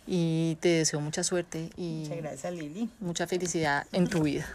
Y 0.07 0.57
te 0.61 0.69
deseo 0.69 1.01
mucha 1.01 1.23
suerte 1.23 1.69
y 1.75 2.03
muchas 2.03 2.17
gracias, 2.17 2.53
Lili. 2.53 2.89
Mucha 2.99 3.27
felicidad 3.27 3.85
en 3.91 4.07
tu 4.07 4.23
vida. 4.23 4.45